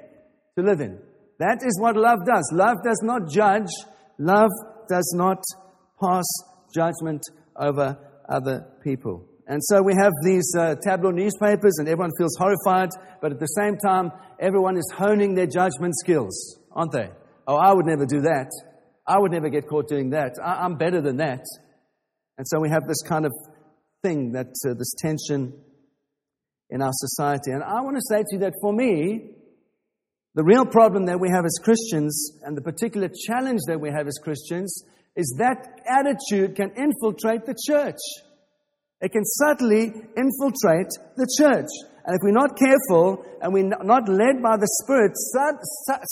to 0.59 0.63
live 0.63 0.81
in. 0.81 0.99
That 1.39 1.61
is 1.65 1.81
what 1.81 1.97
love 1.97 2.19
does. 2.27 2.51
Love 2.53 2.77
does 2.85 3.01
not 3.03 3.31
judge, 3.31 3.73
love 4.19 4.51
does 4.87 5.15
not 5.17 5.43
pass 5.99 6.27
judgment 6.75 7.23
over 7.59 7.97
other 8.29 8.67
people. 8.85 9.27
And 9.47 9.63
so 9.63 9.81
we 9.81 9.95
have 9.95 10.13
these 10.25 10.53
uh, 10.59 10.75
tabloid 10.83 11.15
newspapers, 11.15 11.77
and 11.79 11.89
everyone 11.89 12.11
feels 12.19 12.37
horrified, 12.37 12.91
but 13.21 13.31
at 13.33 13.39
the 13.39 13.47
same 13.47 13.77
time, 13.77 14.11
everyone 14.41 14.77
is 14.77 14.91
honing 14.97 15.35
their 15.35 15.47
judgment 15.47 15.95
skills, 15.97 16.59
aren't 16.73 16.93
they? 16.93 17.11
Oh, 17.47 17.55
I 17.55 17.73
would 17.73 17.87
never 17.87 18.07
do 18.07 18.23
that. 18.23 18.51
I 19.07 19.19
would 19.21 19.31
never 19.31 19.49
get 19.49 19.69
caught 19.69 19.89
doing 19.89 20.11
that. 20.11 20.33
I- 20.45 20.65
am 20.65 20.77
better 20.77 21.01
than 21.01 21.19
that. 21.19 21.45
And 22.39 22.47
so 22.47 22.59
we 22.61 22.71
have 22.71 22.89
this 22.89 23.03
kind 23.03 23.25
of 23.25 23.33
thing, 24.03 24.33
that 24.33 24.49
uh, 24.69 24.75
this 24.75 24.95
tension 24.99 25.53
in 26.69 26.83
our 26.83 26.93
society. 26.93 27.53
And 27.53 27.63
I 27.63 27.83
want 27.83 27.97
to 27.97 28.03
say 28.03 28.23
to 28.23 28.29
you 28.33 28.39
that 28.41 28.55
for 28.61 28.73
me, 28.73 29.31
the 30.35 30.43
real 30.45 30.67
problem 30.67 31.07
that 31.07 31.21
we 31.21 31.31
have 31.31 31.45
as 31.45 31.59
Christians, 31.63 32.37
and 32.43 32.57
the 32.57 32.63
particular 32.63 33.09
challenge 33.09 33.61
that 33.69 33.81
we 33.81 33.91
have 33.91 34.09
as 34.09 34.19
Christians, 34.23 34.83
is 35.15 35.37
that 35.39 35.81
attitude 35.89 36.57
can 36.57 36.73
infiltrate 36.77 37.47
the 37.47 37.55
church. 37.67 38.01
It 39.01 39.13
can 39.13 39.25
subtly 39.25 39.93
infiltrate 40.17 40.91
the 41.17 41.29
church. 41.39 41.69
And 42.07 42.15
if 42.15 42.21
we're 42.23 42.31
not 42.31 42.57
careful 42.57 43.25
and 43.43 43.53
we're 43.53 43.69
not 43.69 44.09
led 44.09 44.41
by 44.41 44.57
the 44.57 44.69
Spirit, 44.83 45.13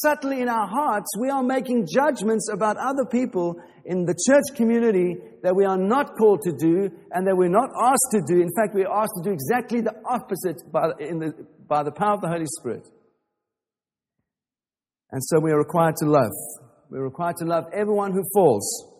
subtly 0.02 0.40
in 0.40 0.48
our 0.48 0.66
hearts, 0.66 1.08
we 1.18 1.30
are 1.30 1.42
making 1.42 1.86
judgments 1.86 2.48
about 2.52 2.76
other 2.76 3.04
people 3.06 3.56
in 3.84 4.04
the 4.04 4.14
church 4.26 4.56
community 4.56 5.16
that 5.42 5.54
we 5.54 5.64
are 5.64 5.78
not 5.78 6.16
called 6.18 6.42
to 6.42 6.52
do 6.52 6.90
and 7.12 7.26
that 7.26 7.36
we're 7.36 7.48
not 7.48 7.70
asked 7.80 8.10
to 8.10 8.20
do. 8.26 8.42
In 8.42 8.50
fact, 8.56 8.74
we're 8.74 8.90
asked 8.90 9.12
to 9.22 9.30
do 9.30 9.32
exactly 9.32 9.80
the 9.82 9.94
opposite 10.04 10.60
by, 10.72 10.88
the, 10.98 11.46
by 11.68 11.84
the 11.84 11.92
power 11.92 12.14
of 12.14 12.20
the 12.20 12.28
Holy 12.28 12.46
Spirit. 12.58 12.88
And 15.12 15.22
so 15.22 15.38
we 15.38 15.52
are 15.52 15.58
required 15.58 15.94
to 15.98 16.06
love. 16.06 16.32
We're 16.90 17.04
required 17.04 17.36
to 17.36 17.44
love 17.44 17.66
everyone 17.72 18.12
who 18.12 18.24
falls. 18.34 18.90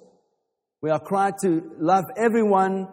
We 0.80 0.90
are 0.90 1.00
required 1.00 1.34
to 1.42 1.72
love 1.78 2.04
everyone 2.16 2.86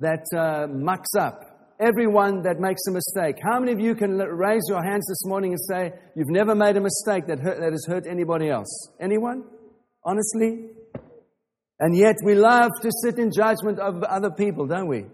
that 0.00 0.24
uh, 0.36 0.66
mucks 0.68 1.14
up, 1.18 1.76
everyone 1.80 2.42
that 2.42 2.60
makes 2.60 2.82
a 2.88 2.92
mistake. 2.92 3.36
How 3.42 3.58
many 3.58 3.72
of 3.72 3.80
you 3.80 3.94
can 3.94 4.16
raise 4.18 4.62
your 4.68 4.82
hands 4.82 5.06
this 5.06 5.24
morning 5.24 5.52
and 5.52 5.60
say, 5.60 5.92
You've 6.14 6.30
never 6.30 6.54
made 6.54 6.76
a 6.76 6.80
mistake 6.80 7.26
that, 7.26 7.40
hurt, 7.40 7.60
that 7.60 7.72
has 7.72 7.86
hurt 7.86 8.06
anybody 8.08 8.48
else? 8.48 8.90
Anyone? 9.00 9.44
Honestly? 10.04 10.70
And 11.80 11.96
yet 11.96 12.16
we 12.24 12.34
love 12.34 12.70
to 12.82 12.90
sit 13.02 13.18
in 13.18 13.30
judgment 13.30 13.78
of 13.78 14.02
other 14.02 14.30
people, 14.30 14.66
don't 14.66 14.88
we? 14.88 15.04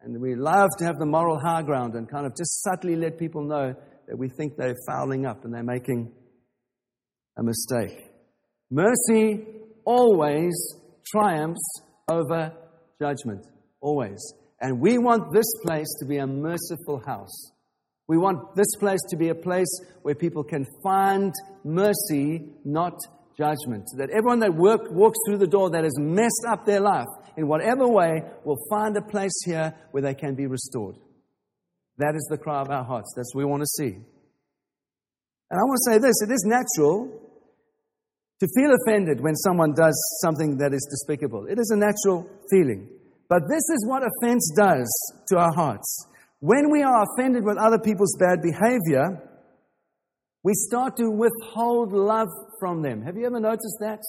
And 0.00 0.20
we 0.20 0.34
love 0.34 0.70
to 0.78 0.84
have 0.84 0.98
the 0.98 1.06
moral 1.06 1.38
high 1.38 1.62
ground 1.62 1.94
and 1.94 2.10
kind 2.10 2.26
of 2.26 2.36
just 2.36 2.62
subtly 2.64 2.96
let 2.96 3.18
people 3.18 3.44
know 3.46 3.74
that 4.08 4.18
we 4.18 4.28
think 4.28 4.56
they're 4.56 4.76
fouling 4.88 5.26
up 5.26 5.44
and 5.44 5.54
they're 5.54 5.62
making 5.62 6.12
a 7.38 7.42
mistake. 7.42 8.10
Mercy 8.70 9.44
always 9.84 10.52
triumphs 11.12 11.82
over 12.10 12.52
judgment. 13.00 13.46
Always. 13.82 14.32
And 14.60 14.80
we 14.80 14.96
want 14.96 15.32
this 15.32 15.52
place 15.64 15.88
to 15.98 16.06
be 16.06 16.18
a 16.18 16.26
merciful 16.26 17.02
house. 17.04 17.50
We 18.06 18.16
want 18.16 18.54
this 18.54 18.76
place 18.78 19.00
to 19.10 19.16
be 19.16 19.28
a 19.28 19.34
place 19.34 19.68
where 20.02 20.14
people 20.14 20.44
can 20.44 20.66
find 20.82 21.32
mercy, 21.64 22.44
not 22.64 22.96
judgment. 23.36 23.86
That 23.96 24.10
everyone 24.10 24.38
that 24.40 24.54
work, 24.54 24.90
walks 24.90 25.18
through 25.26 25.38
the 25.38 25.46
door 25.46 25.70
that 25.70 25.82
has 25.82 25.98
messed 25.98 26.44
up 26.48 26.64
their 26.64 26.80
life 26.80 27.08
in 27.36 27.48
whatever 27.48 27.88
way 27.88 28.22
will 28.44 28.58
find 28.70 28.96
a 28.96 29.02
place 29.02 29.32
here 29.44 29.74
where 29.90 30.02
they 30.02 30.14
can 30.14 30.34
be 30.34 30.46
restored. 30.46 30.96
That 31.98 32.14
is 32.14 32.26
the 32.30 32.38
cry 32.38 32.60
of 32.60 32.70
our 32.70 32.84
hearts. 32.84 33.12
That's 33.16 33.34
what 33.34 33.44
we 33.44 33.50
want 33.50 33.62
to 33.62 33.66
see. 33.66 33.96
And 35.50 35.60
I 35.60 35.64
want 35.64 35.78
to 35.84 35.92
say 35.92 35.98
this 35.98 36.22
it 36.22 36.32
is 36.32 36.44
natural 36.46 37.20
to 38.40 38.48
feel 38.56 38.70
offended 38.82 39.20
when 39.20 39.34
someone 39.36 39.74
does 39.74 39.98
something 40.22 40.58
that 40.58 40.72
is 40.72 40.86
despicable. 40.90 41.46
It 41.46 41.58
is 41.58 41.70
a 41.70 41.76
natural 41.76 42.28
feeling. 42.50 42.88
But 43.32 43.48
this 43.48 43.64
is 43.70 43.86
what 43.88 44.02
offense 44.02 44.52
does 44.54 44.92
to 45.28 45.38
our 45.38 45.54
hearts. 45.54 46.06
When 46.40 46.70
we 46.70 46.82
are 46.82 47.02
offended 47.02 47.44
with 47.44 47.56
other 47.56 47.78
people's 47.78 48.14
bad 48.20 48.42
behavior, 48.42 49.26
we 50.42 50.52
start 50.52 50.98
to 50.98 51.08
withhold 51.08 51.94
love 51.94 52.28
from 52.60 52.82
them. 52.82 53.00
Have 53.00 53.16
you 53.16 53.24
ever 53.24 53.40
noticed 53.40 53.78
that? 53.80 54.00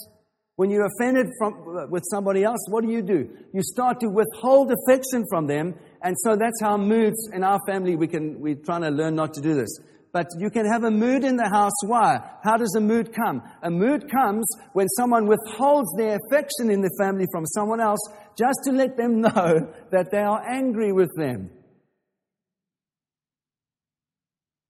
When 0.58 0.70
you're 0.70 0.90
offended 0.98 1.28
from, 1.40 1.90
with 1.90 2.04
somebody 2.12 2.44
else, 2.44 2.60
what 2.68 2.84
do 2.84 2.92
you 2.92 3.02
do? 3.02 3.30
You 3.54 3.62
start 3.62 4.02
to 4.02 4.10
withhold 4.10 4.74
affection 4.74 5.24
from 5.30 5.48
them, 5.48 5.76
and 6.02 6.18
so 6.20 6.36
that's 6.36 6.60
how 6.60 6.76
moods 6.76 7.30
in 7.32 7.46
our 7.46 7.62
family 7.66 7.96
we 7.96 8.10
can 8.10 8.42
we're 8.42 8.56
trying 8.56 8.82
to 8.82 8.90
learn 8.90 9.16
not 9.16 9.36
to 9.36 9.42
do 9.42 9.54
this. 9.54 9.70
But 10.14 10.28
you 10.38 10.52
can 10.52 10.68
have 10.68 10.84
a 10.84 10.92
mood 10.92 11.24
in 11.24 11.38
the 11.38 11.50
house. 11.50 11.74
Why? 11.84 12.20
How 12.44 12.56
does 12.56 12.76
a 12.78 12.80
mood 12.80 13.12
come? 13.16 13.42
A 13.64 13.72
mood 13.72 14.12
comes 14.12 14.46
when 14.74 14.88
someone 14.90 15.26
withholds 15.26 15.90
their 15.98 16.20
affection 16.28 16.70
in 16.70 16.82
the 16.82 16.92
family 17.00 17.26
from 17.32 17.48
someone 17.48 17.82
else 17.82 18.00
just 18.38 18.60
to 18.66 18.72
let 18.72 18.96
them 18.96 19.22
know 19.22 19.74
that 19.92 20.12
they 20.12 20.20
are 20.20 20.40
angry 20.48 20.94
with 20.94 21.10
them. 21.18 21.50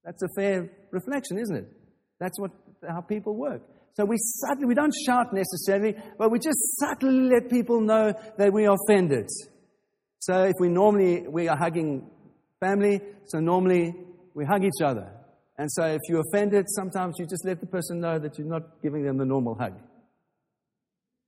That's 0.05 0.23
a 0.23 0.29
fair 0.35 0.69
reflection, 0.91 1.37
isn't 1.37 1.55
it? 1.55 1.67
That's 2.19 2.39
what, 2.39 2.51
how 2.89 3.01
people 3.01 3.35
work. 3.35 3.61
So 3.95 4.05
we 4.05 4.15
subtly, 4.17 4.65
we 4.65 4.75
don't 4.75 4.93
shout 5.05 5.33
necessarily, 5.33 5.95
but 6.17 6.31
we 6.31 6.39
just 6.39 6.57
subtly 6.79 7.29
let 7.29 7.49
people 7.49 7.81
know 7.81 8.13
that 8.37 8.51
we 8.53 8.65
are 8.65 8.77
offended. 8.87 9.29
So 10.19 10.43
if 10.43 10.53
we 10.59 10.69
normally, 10.69 11.25
we 11.27 11.49
are 11.49 11.57
hugging 11.57 12.09
family, 12.61 13.01
so 13.25 13.39
normally 13.39 13.93
we 14.33 14.45
hug 14.45 14.63
each 14.63 14.81
other. 14.83 15.11
And 15.57 15.71
so 15.71 15.83
if 15.85 16.01
you're 16.09 16.23
offended, 16.31 16.65
sometimes 16.67 17.15
you 17.19 17.25
just 17.25 17.45
let 17.45 17.59
the 17.59 17.67
person 17.67 17.99
know 17.99 18.17
that 18.19 18.37
you're 18.37 18.47
not 18.47 18.81
giving 18.81 19.03
them 19.03 19.17
the 19.17 19.25
normal 19.25 19.55
hug. 19.55 19.79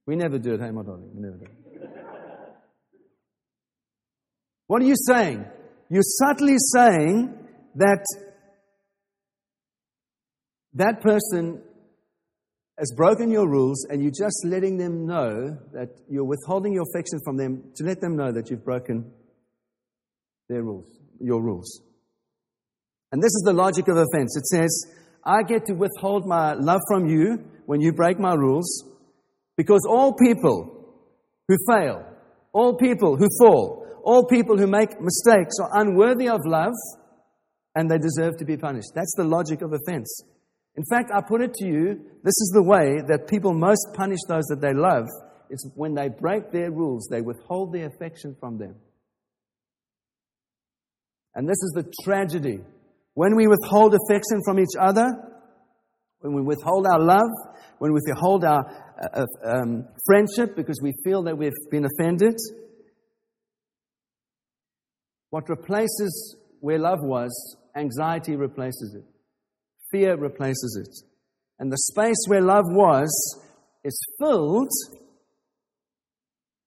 We 0.08 0.16
never 0.16 0.40
do 0.40 0.54
it, 0.54 0.62
hey, 0.62 0.72
my 0.72 0.84
darling. 0.84 1.12
We 1.14 1.22
never 1.22 1.38
do 1.38 1.46
it. 1.46 1.66
What 4.68 4.82
are 4.82 4.86
you 4.86 4.96
saying? 5.08 5.46
You're 5.90 6.02
subtly 6.04 6.56
saying 6.74 7.38
that 7.76 8.04
that 10.74 11.02
person 11.02 11.62
has 12.78 12.92
broken 12.96 13.32
your 13.32 13.48
rules 13.48 13.86
and 13.90 14.02
you're 14.02 14.12
just 14.12 14.44
letting 14.46 14.78
them 14.78 15.06
know 15.06 15.58
that 15.72 15.90
you're 16.10 16.26
withholding 16.26 16.74
your 16.74 16.84
affection 16.92 17.20
from 17.24 17.38
them 17.38 17.72
to 17.76 17.84
let 17.86 18.02
them 18.02 18.18
know 18.18 18.32
that 18.32 18.50
you've 18.50 18.66
broken 18.66 19.12
their 20.50 20.64
rules, 20.64 21.00
your 21.20 21.42
rules. 21.42 21.82
And 23.12 23.22
this 23.22 23.32
is 23.32 23.44
the 23.46 23.54
logic 23.54 23.88
of 23.88 23.98
offense. 23.98 24.36
It 24.36 24.46
says, 24.48 24.94
I 25.24 25.44
get 25.44 25.66
to 25.66 25.74
withhold 25.74 26.26
my 26.26 26.54
love 26.54 26.82
from 26.88 27.08
you 27.08 27.44
when 27.66 27.82
you 27.82 27.94
break 27.94 28.20
my 28.20 28.34
rules 28.34 28.84
because 29.58 29.86
all 29.90 30.14
people 30.14 30.96
who 31.48 31.56
fail, 31.68 32.06
all 32.54 32.76
people 32.76 33.16
who 33.18 33.28
fall, 33.40 33.86
all 34.04 34.26
people 34.26 34.58
who 34.58 34.68
make 34.68 35.02
mistakes 35.02 35.56
are 35.62 35.82
unworthy 35.82 36.30
of 36.30 36.42
love 36.46 36.74
and 37.74 37.90
they 37.90 37.98
deserve 37.98 38.38
to 38.38 38.46
be 38.46 38.58
punished. 38.58 38.90
That's 38.94 39.14
the 39.18 39.24
logic 39.24 39.62
of 39.62 39.74
offense. 39.74 40.22
In 40.76 40.84
fact, 40.90 41.12
I 41.14 41.22
put 41.22 41.42
it 41.42 41.54
to 41.56 41.66
you 41.66 41.96
this 42.24 42.38
is 42.38 42.52
the 42.54 42.64
way 42.64 43.02
that 43.08 43.28
people 43.28 43.54
most 43.54 43.88
punish 43.94 44.20
those 44.28 44.46
that 44.46 44.62
they 44.62 44.74
love. 44.74 45.06
It's 45.50 45.68
when 45.76 45.94
they 45.94 46.10
break 46.10 46.52
their 46.52 46.72
rules, 46.72 47.08
they 47.10 47.22
withhold 47.22 47.74
their 47.74 47.88
affection 47.88 48.36
from 48.40 48.58
them. 48.58 48.76
And 51.34 51.48
this 51.48 51.58
is 51.58 51.74
the 51.76 51.92
tragedy 52.04 52.60
when 53.16 53.36
we 53.36 53.48
withhold 53.48 53.96
affection 53.96 54.42
from 54.46 54.60
each 54.60 54.76
other, 54.80 55.06
when 56.20 56.34
we 56.34 56.42
withhold 56.42 56.86
our 56.86 57.00
love, 57.00 57.32
when 57.80 57.94
we 57.94 58.02
withhold 58.06 58.44
our 58.44 58.66
uh, 59.02 59.22
uh, 59.22 59.50
um, 59.50 59.88
friendship 60.06 60.56
because 60.56 60.80
we 60.82 60.94
feel 61.04 61.24
that 61.24 61.38
we've 61.38 61.54
been 61.72 61.86
offended, 61.86 62.36
what 65.30 65.50
replaces 65.50 66.38
where 66.60 66.78
love 66.78 67.00
was, 67.02 67.58
anxiety 67.76 68.36
replaces 68.36 68.96
it, 68.96 69.06
fear 69.92 70.18
replaces 70.18 70.80
it. 70.82 71.10
And 71.60 71.72
the 71.72 71.78
space 71.78 72.18
where 72.28 72.42
love 72.42 72.66
was 72.68 73.10
is 73.84 73.98
filled 74.20 74.72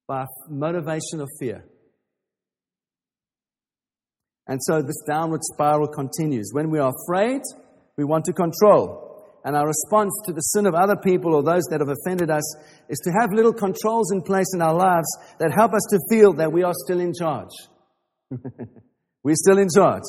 by 0.06 0.24
motivation 0.48 1.20
of 1.20 1.28
fear. 1.38 1.64
And 4.48 4.60
so 4.62 4.80
this 4.80 4.96
downward 5.06 5.42
spiral 5.52 5.86
continues. 5.86 6.50
When 6.52 6.70
we 6.70 6.78
are 6.78 6.92
afraid, 7.04 7.42
we 7.96 8.04
want 8.04 8.24
to 8.24 8.32
control. 8.32 9.08
And 9.44 9.54
our 9.54 9.66
response 9.66 10.12
to 10.26 10.32
the 10.32 10.40
sin 10.40 10.66
of 10.66 10.74
other 10.74 10.96
people 10.96 11.34
or 11.34 11.42
those 11.42 11.64
that 11.70 11.80
have 11.80 11.88
offended 11.88 12.30
us 12.30 12.44
is 12.88 12.98
to 13.04 13.10
have 13.20 13.32
little 13.32 13.52
controls 13.52 14.10
in 14.12 14.22
place 14.22 14.52
in 14.54 14.62
our 14.62 14.74
lives 14.74 15.08
that 15.38 15.52
help 15.54 15.74
us 15.74 15.86
to 15.90 15.98
feel 16.10 16.32
that 16.34 16.52
we 16.52 16.62
are 16.62 16.74
still 16.84 17.00
in 17.00 17.12
charge. 17.14 17.52
We're 19.22 19.36
still 19.36 19.58
in 19.58 19.68
charge. 19.74 20.02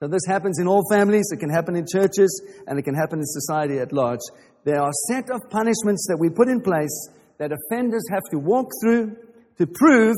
So 0.00 0.08
this 0.08 0.22
happens 0.26 0.58
in 0.60 0.68
all 0.68 0.82
families, 0.90 1.26
it 1.32 1.40
can 1.40 1.50
happen 1.50 1.76
in 1.76 1.84
churches, 1.90 2.42
and 2.66 2.78
it 2.78 2.82
can 2.82 2.94
happen 2.94 3.18
in 3.18 3.26
society 3.26 3.78
at 3.78 3.92
large. 3.92 4.20
There 4.64 4.80
are 4.80 4.90
a 4.90 5.12
set 5.12 5.28
of 5.30 5.50
punishments 5.50 6.06
that 6.08 6.18
we 6.18 6.30
put 6.30 6.48
in 6.48 6.60
place 6.60 7.08
that 7.38 7.50
offenders 7.52 8.04
have 8.12 8.22
to 8.30 8.38
walk 8.38 8.70
through 8.82 9.16
to 9.58 9.66
prove 9.66 10.14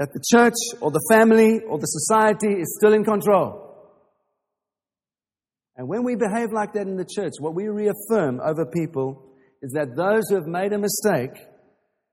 that 0.00 0.14
the 0.14 0.24
church 0.26 0.54
or 0.80 0.90
the 0.90 1.06
family 1.10 1.60
or 1.68 1.78
the 1.78 1.84
society 1.84 2.58
is 2.58 2.74
still 2.78 2.94
in 2.94 3.04
control. 3.04 3.66
And 5.76 5.88
when 5.88 6.04
we 6.04 6.16
behave 6.16 6.52
like 6.52 6.72
that 6.72 6.86
in 6.86 6.96
the 6.96 7.04
church, 7.04 7.34
what 7.38 7.54
we 7.54 7.68
reaffirm 7.68 8.40
over 8.40 8.64
people 8.64 9.22
is 9.60 9.72
that 9.72 9.94
those 9.94 10.22
who 10.30 10.36
have 10.36 10.46
made 10.46 10.72
a 10.72 10.78
mistake, 10.78 11.44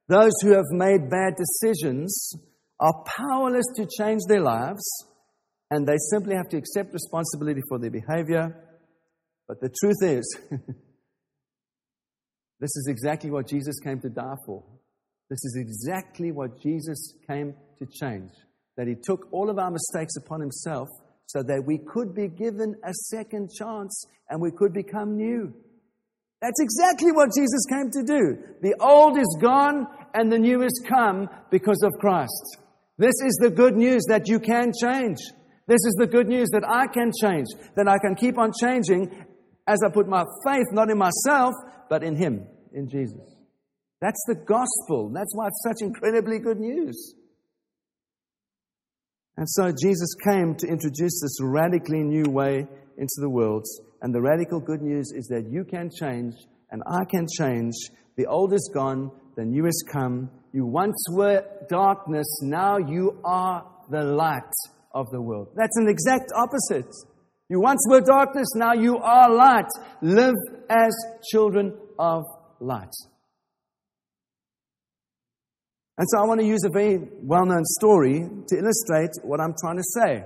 those 0.09 0.33
who 0.41 0.51
have 0.51 0.65
made 0.69 1.09
bad 1.09 1.35
decisions, 1.37 2.33
are 2.77 3.05
powerless 3.05 3.65
to 3.77 3.87
change 3.97 4.19
their 4.27 4.41
lives, 4.41 4.83
and 5.71 5.87
they 5.87 5.95
simply 6.11 6.35
have 6.35 6.49
to 6.49 6.57
accept 6.57 6.91
responsibility 6.91 7.61
for 7.69 7.79
their 7.79 7.89
behavior. 7.89 8.53
But 9.47 9.61
the 9.61 9.69
truth 9.81 10.03
is, 10.03 10.37
this 12.59 12.75
is 12.75 12.87
exactly 12.89 13.31
what 13.31 13.47
Jesus 13.47 13.79
came 13.79 14.01
to 14.01 14.09
die 14.09 14.35
for. 14.45 14.61
This 15.29 15.39
is 15.45 15.57
exactly 15.57 16.33
what 16.33 16.61
Jesus 16.61 17.13
came 17.29 17.55
to 17.79 17.85
change. 17.85 18.31
That 18.75 18.87
he 18.87 18.95
took 18.95 19.27
all 19.31 19.49
of 19.49 19.57
our 19.57 19.71
mistakes 19.71 20.15
upon 20.17 20.39
himself 20.41 20.87
so 21.25 21.43
that 21.43 21.63
we 21.65 21.79
could 21.79 22.13
be 22.13 22.27
given 22.27 22.75
a 22.83 22.93
second 22.93 23.49
chance 23.57 24.05
and 24.29 24.41
we 24.41 24.51
could 24.51 24.73
become 24.73 25.17
new. 25.17 25.53
That's 26.41 26.61
exactly 26.61 27.11
what 27.11 27.29
Jesus 27.35 27.65
came 27.69 27.89
to 27.91 28.03
do. 28.03 28.37
The 28.61 28.75
old 28.79 29.17
is 29.17 29.37
gone 29.41 29.87
and 30.13 30.31
the 30.31 30.37
new 30.37 30.61
is 30.61 30.83
come 30.87 31.27
because 31.49 31.81
of 31.83 31.91
Christ. 31.99 32.57
This 32.97 33.13
is 33.25 33.37
the 33.41 33.49
good 33.49 33.75
news 33.75 34.03
that 34.07 34.27
you 34.27 34.39
can 34.39 34.71
change. 34.79 35.17
This 35.67 35.83
is 35.85 35.95
the 35.99 36.07
good 36.07 36.27
news 36.27 36.47
that 36.53 36.63
I 36.67 36.87
can 36.87 37.11
change, 37.21 37.47
that 37.75 37.87
I 37.87 37.97
can 37.97 38.15
keep 38.15 38.37
on 38.37 38.51
changing 38.59 39.11
as 39.67 39.79
I 39.85 39.89
put 39.91 40.07
my 40.07 40.23
faith 40.45 40.65
not 40.71 40.89
in 40.89 40.97
myself, 40.97 41.53
but 41.89 42.03
in 42.03 42.15
Him, 42.15 42.47
in 42.73 42.87
Jesus. 42.89 43.35
That's 43.99 44.23
the 44.27 44.35
gospel. 44.35 45.11
That's 45.13 45.35
why 45.35 45.47
it's 45.47 45.63
such 45.67 45.81
incredibly 45.81 46.39
good 46.39 46.59
news. 46.59 47.15
And 49.37 49.47
so 49.47 49.71
Jesus 49.71 50.15
came 50.27 50.55
to 50.55 50.67
introduce 50.67 51.21
this 51.21 51.37
radically 51.41 52.01
new 52.03 52.25
way 52.29 52.67
into 52.97 53.15
the 53.19 53.29
world. 53.29 53.65
And 54.01 54.13
the 54.13 54.21
radical 54.21 54.59
good 54.59 54.81
news 54.81 55.11
is 55.15 55.27
that 55.27 55.47
you 55.49 55.63
can 55.63 55.89
change 55.91 56.33
and 56.71 56.81
I 56.87 57.05
can 57.05 57.27
change. 57.37 57.73
The 58.15 58.25
old 58.25 58.53
is 58.53 58.69
gone, 58.73 59.11
the 59.35 59.45
new 59.45 59.65
has 59.65 59.83
come. 59.91 60.31
You 60.53 60.65
once 60.65 60.97
were 61.11 61.43
darkness, 61.69 62.25
now 62.41 62.77
you 62.77 63.21
are 63.23 63.63
the 63.91 64.03
light 64.03 64.41
of 64.93 65.09
the 65.11 65.21
world. 65.21 65.49
That's 65.55 65.77
an 65.77 65.87
exact 65.87 66.31
opposite. 66.35 66.91
You 67.47 67.61
once 67.61 67.85
were 67.87 68.01
darkness, 68.01 68.47
now 68.55 68.73
you 68.73 68.97
are 68.97 69.31
light. 69.31 69.69
Live 70.01 70.35
as 70.69 70.93
children 71.31 71.77
of 71.99 72.23
light. 72.59 72.93
And 75.97 76.07
so 76.09 76.19
I 76.19 76.25
want 76.25 76.39
to 76.41 76.45
use 76.45 76.63
a 76.63 76.69
very 76.69 76.99
well 77.21 77.45
known 77.45 77.65
story 77.65 78.19
to 78.47 78.55
illustrate 78.55 79.11
what 79.23 79.41
I'm 79.41 79.55
trying 79.59 79.77
to 79.77 79.83
say. 79.83 80.23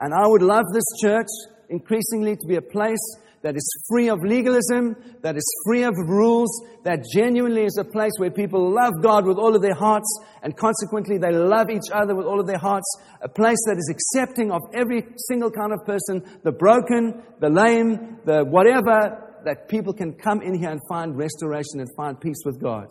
And 0.00 0.12
I 0.14 0.26
would 0.26 0.42
love 0.42 0.64
this 0.72 0.84
church 1.00 1.28
increasingly 1.70 2.36
to 2.36 2.46
be 2.46 2.56
a 2.56 2.62
place 2.62 3.00
that 3.42 3.56
is 3.56 3.84
free 3.88 4.10
of 4.10 4.18
legalism, 4.22 4.94
that 5.22 5.36
is 5.36 5.44
free 5.66 5.82
of 5.82 5.94
rules, 5.96 6.50
that 6.84 7.04
genuinely 7.14 7.64
is 7.64 7.78
a 7.80 7.84
place 7.84 8.12
where 8.18 8.30
people 8.30 8.74
love 8.74 8.92
God 9.02 9.26
with 9.26 9.38
all 9.38 9.56
of 9.56 9.62
their 9.62 9.74
hearts, 9.74 10.06
and 10.42 10.54
consequently 10.54 11.16
they 11.16 11.32
love 11.32 11.70
each 11.70 11.90
other 11.90 12.14
with 12.14 12.26
all 12.26 12.38
of 12.38 12.46
their 12.46 12.58
hearts. 12.58 12.86
A 13.22 13.28
place 13.30 13.58
that 13.66 13.78
is 13.78 13.90
accepting 13.90 14.50
of 14.50 14.60
every 14.74 15.06
single 15.28 15.50
kind 15.50 15.72
of 15.72 15.86
person, 15.86 16.22
the 16.44 16.52
broken, 16.52 17.22
the 17.40 17.48
lame, 17.48 18.18
the 18.26 18.44
whatever, 18.44 19.26
that 19.46 19.68
people 19.68 19.94
can 19.94 20.12
come 20.12 20.42
in 20.42 20.58
here 20.58 20.68
and 20.68 20.80
find 20.86 21.16
restoration 21.16 21.80
and 21.80 21.88
find 21.96 22.20
peace 22.20 22.42
with 22.44 22.60
God. 22.60 22.88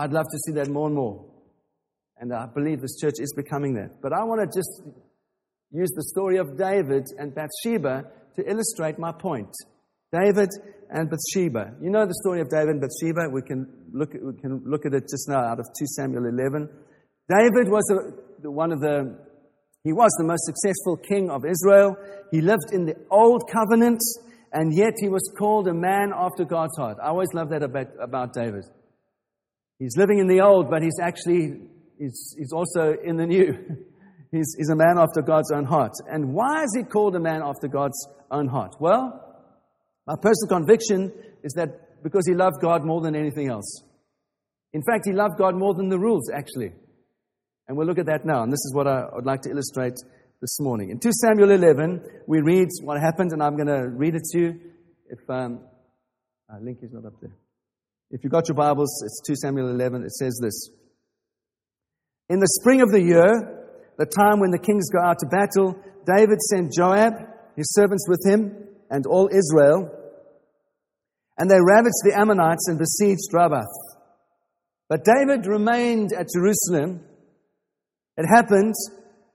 I'd 0.00 0.14
love 0.14 0.24
to 0.32 0.38
see 0.46 0.52
that 0.52 0.70
more 0.70 0.86
and 0.86 0.96
more. 0.96 1.26
And 2.18 2.32
I 2.32 2.46
believe 2.46 2.80
this 2.80 2.96
church 2.98 3.16
is 3.18 3.34
becoming 3.36 3.74
that. 3.74 4.00
But 4.00 4.14
I 4.14 4.24
want 4.24 4.40
to 4.40 4.58
just 4.58 4.82
use 5.70 5.90
the 5.94 6.04
story 6.04 6.38
of 6.38 6.56
David 6.56 7.04
and 7.18 7.34
Bathsheba 7.34 8.04
to 8.36 8.50
illustrate 8.50 8.98
my 8.98 9.12
point. 9.12 9.52
David 10.10 10.48
and 10.88 11.10
Bathsheba. 11.10 11.76
You 11.82 11.90
know 11.90 12.06
the 12.06 12.18
story 12.22 12.40
of 12.40 12.48
David 12.48 12.76
and 12.76 12.80
Bathsheba. 12.80 13.28
We 13.30 13.42
can 13.42 13.66
look, 13.92 14.14
we 14.14 14.40
can 14.40 14.62
look 14.64 14.86
at 14.86 14.94
it 14.94 15.02
just 15.02 15.28
now 15.28 15.44
out 15.44 15.60
of 15.60 15.66
2 15.78 15.86
Samuel 15.96 16.24
11. 16.24 16.68
David 17.28 17.68
was 17.68 17.84
a, 17.92 18.50
one 18.50 18.72
of 18.72 18.80
the, 18.80 19.18
he 19.84 19.92
was 19.92 20.10
the 20.16 20.24
most 20.24 20.46
successful 20.46 20.96
king 20.96 21.28
of 21.28 21.44
Israel. 21.44 21.94
He 22.30 22.40
lived 22.40 22.72
in 22.72 22.86
the 22.86 22.96
old 23.10 23.42
covenant, 23.52 24.00
and 24.50 24.74
yet 24.74 24.94
he 24.96 25.10
was 25.10 25.30
called 25.38 25.68
a 25.68 25.74
man 25.74 26.12
after 26.16 26.46
God's 26.46 26.76
heart. 26.78 26.96
I 27.02 27.08
always 27.08 27.28
love 27.34 27.50
that 27.50 27.62
about, 27.62 27.88
about 28.00 28.32
David. 28.32 28.64
He's 29.80 29.96
living 29.96 30.18
in 30.18 30.28
the 30.28 30.42
old, 30.42 30.70
but 30.70 30.82
he's 30.82 31.00
actually, 31.02 31.58
he's, 31.98 32.36
he's 32.38 32.52
also 32.52 32.94
in 33.02 33.16
the 33.16 33.26
new. 33.26 33.54
he's, 34.30 34.54
he's 34.56 34.68
a 34.68 34.76
man 34.76 34.98
after 34.98 35.22
God's 35.22 35.50
own 35.50 35.64
heart. 35.64 35.94
And 36.06 36.34
why 36.34 36.62
is 36.62 36.76
he 36.76 36.84
called 36.84 37.16
a 37.16 37.20
man 37.20 37.40
after 37.42 37.66
God's 37.66 38.06
own 38.30 38.46
heart? 38.46 38.76
Well, 38.78 39.26
my 40.06 40.16
personal 40.16 40.58
conviction 40.58 41.10
is 41.42 41.54
that 41.54 42.02
because 42.02 42.26
he 42.26 42.34
loved 42.34 42.60
God 42.60 42.84
more 42.84 43.00
than 43.00 43.16
anything 43.16 43.48
else. 43.48 43.82
In 44.74 44.82
fact, 44.82 45.06
he 45.06 45.12
loved 45.12 45.38
God 45.38 45.56
more 45.56 45.74
than 45.74 45.88
the 45.88 45.98
rules, 45.98 46.30
actually. 46.30 46.72
And 47.66 47.76
we'll 47.76 47.86
look 47.86 47.98
at 47.98 48.06
that 48.06 48.26
now. 48.26 48.42
And 48.42 48.52
this 48.52 48.60
is 48.60 48.74
what 48.74 48.86
I 48.86 49.06
would 49.14 49.24
like 49.24 49.40
to 49.42 49.50
illustrate 49.50 49.94
this 50.42 50.60
morning. 50.60 50.90
In 50.90 51.00
2 51.00 51.10
Samuel 51.12 51.52
11, 51.52 52.04
we 52.26 52.42
read 52.42 52.68
what 52.82 53.00
happened, 53.00 53.32
and 53.32 53.42
I'm 53.42 53.56
going 53.56 53.68
to 53.68 53.88
read 53.88 54.14
it 54.14 54.22
to 54.32 54.38
you. 54.38 54.60
If 55.08 55.18
um, 55.30 55.60
uh, 56.52 56.58
link 56.60 56.78
is 56.82 56.92
not 56.92 57.06
up 57.06 57.14
there. 57.22 57.32
If 58.12 58.24
you've 58.24 58.32
got 58.32 58.48
your 58.48 58.56
Bibles, 58.56 59.04
it's 59.04 59.20
2 59.24 59.36
Samuel 59.36 59.70
11. 59.70 60.02
It 60.02 60.10
says 60.10 60.36
this 60.42 60.68
In 62.28 62.40
the 62.40 62.58
spring 62.60 62.80
of 62.80 62.90
the 62.90 63.00
year, 63.00 63.68
the 63.98 64.06
time 64.06 64.40
when 64.40 64.50
the 64.50 64.58
kings 64.58 64.90
go 64.90 64.98
out 65.00 65.20
to 65.20 65.26
battle, 65.26 65.78
David 66.06 66.40
sent 66.42 66.72
Joab, 66.72 67.12
his 67.54 67.72
servants 67.72 68.08
with 68.08 68.18
him, 68.26 68.66
and 68.90 69.06
all 69.06 69.28
Israel. 69.30 69.96
And 71.38 71.48
they 71.48 71.60
ravaged 71.62 72.02
the 72.02 72.18
Ammonites 72.18 72.66
and 72.66 72.80
besieged 72.80 73.32
Rabbah. 73.32 73.62
But 74.88 75.04
David 75.04 75.46
remained 75.46 76.10
at 76.12 76.26
Jerusalem. 76.34 77.04
It 78.16 78.26
happened 78.26 78.74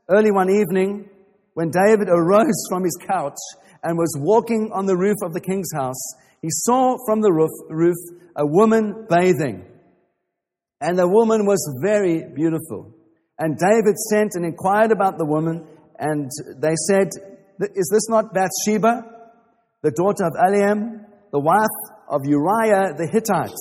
early 0.09 0.31
one 0.31 0.49
evening 0.49 1.09
when 1.53 1.71
David 1.71 2.09
arose 2.09 2.67
from 2.69 2.83
his 2.83 2.97
couch 3.07 3.39
and 3.83 3.97
was 3.97 4.17
walking 4.19 4.71
on 4.73 4.85
the 4.85 4.97
roof 4.97 5.15
of 5.23 5.31
the 5.31 5.39
king's 5.39 5.71
house. 5.73 6.13
He 6.45 6.51
saw 6.51 6.97
from 7.07 7.21
the 7.21 7.33
roof, 7.33 7.49
roof 7.71 7.97
a 8.35 8.45
woman 8.45 9.07
bathing. 9.09 9.65
And 10.79 10.95
the 10.95 11.07
woman 11.07 11.47
was 11.47 11.57
very 11.81 12.21
beautiful. 12.35 12.93
And 13.39 13.57
David 13.57 13.97
sent 13.97 14.33
and 14.35 14.45
inquired 14.45 14.91
about 14.91 15.17
the 15.17 15.25
woman, 15.25 15.65
and 15.97 16.29
they 16.61 16.75
said, 16.87 17.07
Is 17.73 17.89
this 17.91 18.07
not 18.09 18.31
Bathsheba, 18.35 19.09
the 19.81 19.89
daughter 19.89 20.25
of 20.27 20.33
Eliam, 20.37 21.05
the 21.31 21.39
wife 21.39 21.77
of 22.07 22.21
Uriah 22.25 22.93
the 22.93 23.09
Hittite? 23.11 23.57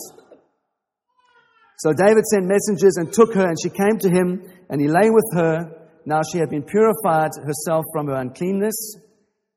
So 1.79 1.95
David 1.95 2.27
sent 2.27 2.45
messengers 2.45 2.99
and 2.99 3.11
took 3.11 3.33
her, 3.33 3.49
and 3.49 3.57
she 3.63 3.71
came 3.71 3.97
to 4.01 4.11
him, 4.11 4.45
and 4.69 4.79
he 4.79 4.89
lay 4.89 5.09
with 5.09 5.25
her. 5.37 5.89
Now 6.05 6.21
she 6.21 6.37
had 6.37 6.51
been 6.51 6.65
purified 6.65 7.31
herself 7.47 7.87
from 7.95 8.09
her 8.09 8.17
uncleanness, 8.17 8.99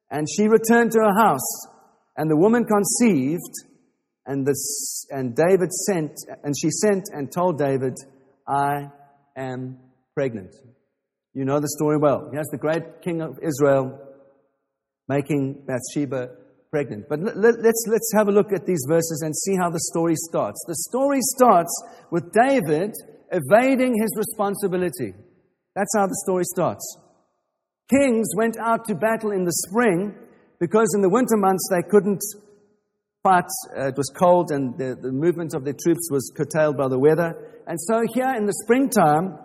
and 0.09 0.25
she 0.33 0.47
returned 0.47 0.93
to 0.93 0.99
her 0.99 1.27
house. 1.27 1.75
And 2.17 2.29
the 2.29 2.35
woman 2.35 2.65
conceived, 2.65 3.53
and, 4.25 4.47
and 5.11 5.35
David 5.35 5.71
sent, 5.71 6.11
and 6.43 6.55
she 6.59 6.69
sent 6.71 7.03
and 7.13 7.31
told 7.31 7.59
David, 7.59 7.93
I 8.47 8.89
am 9.37 9.77
pregnant. 10.15 10.55
You 11.33 11.45
know 11.45 11.59
the 11.59 11.69
story 11.69 11.97
well. 11.97 12.29
Here's 12.33 12.47
the 12.47 12.57
great 12.57 13.03
king 13.03 13.21
of 13.21 13.37
Israel 13.43 13.99
making 15.07 15.65
Bathsheba 15.67 16.29
pregnant. 16.71 17.07
But 17.07 17.19
let's, 17.21 17.85
let's 17.87 18.11
have 18.15 18.27
a 18.27 18.31
look 18.31 18.51
at 18.51 18.65
these 18.65 18.83
verses 18.89 19.21
and 19.23 19.35
see 19.35 19.55
how 19.55 19.69
the 19.69 19.79
story 19.79 20.15
starts. 20.15 20.63
The 20.67 20.75
story 20.89 21.19
starts 21.21 21.71
with 22.11 22.33
David 22.33 22.93
evading 23.31 23.93
his 24.01 24.11
responsibility. 24.17 25.13
That's 25.75 25.95
how 25.95 26.07
the 26.07 26.19
story 26.25 26.43
starts. 26.45 26.97
Kings 27.89 28.27
went 28.35 28.57
out 28.57 28.85
to 28.87 28.95
battle 28.95 29.31
in 29.31 29.45
the 29.45 29.53
spring 29.67 30.15
because 30.59 30.93
in 30.95 31.01
the 31.01 31.09
winter 31.09 31.37
months 31.37 31.67
they 31.71 31.83
couldn't 31.87 32.21
fight. 33.23 33.49
Uh, 33.75 33.87
it 33.87 33.97
was 33.97 34.11
cold 34.17 34.51
and 34.51 34.77
the, 34.77 34.95
the 34.95 35.11
movement 35.11 35.53
of 35.53 35.63
their 35.63 35.73
troops 35.73 36.09
was 36.11 36.31
curtailed 36.35 36.77
by 36.77 36.87
the 36.87 36.99
weather. 36.99 37.35
And 37.67 37.79
so 37.79 38.01
here 38.13 38.33
in 38.35 38.45
the 38.45 38.53
springtime, 38.63 39.37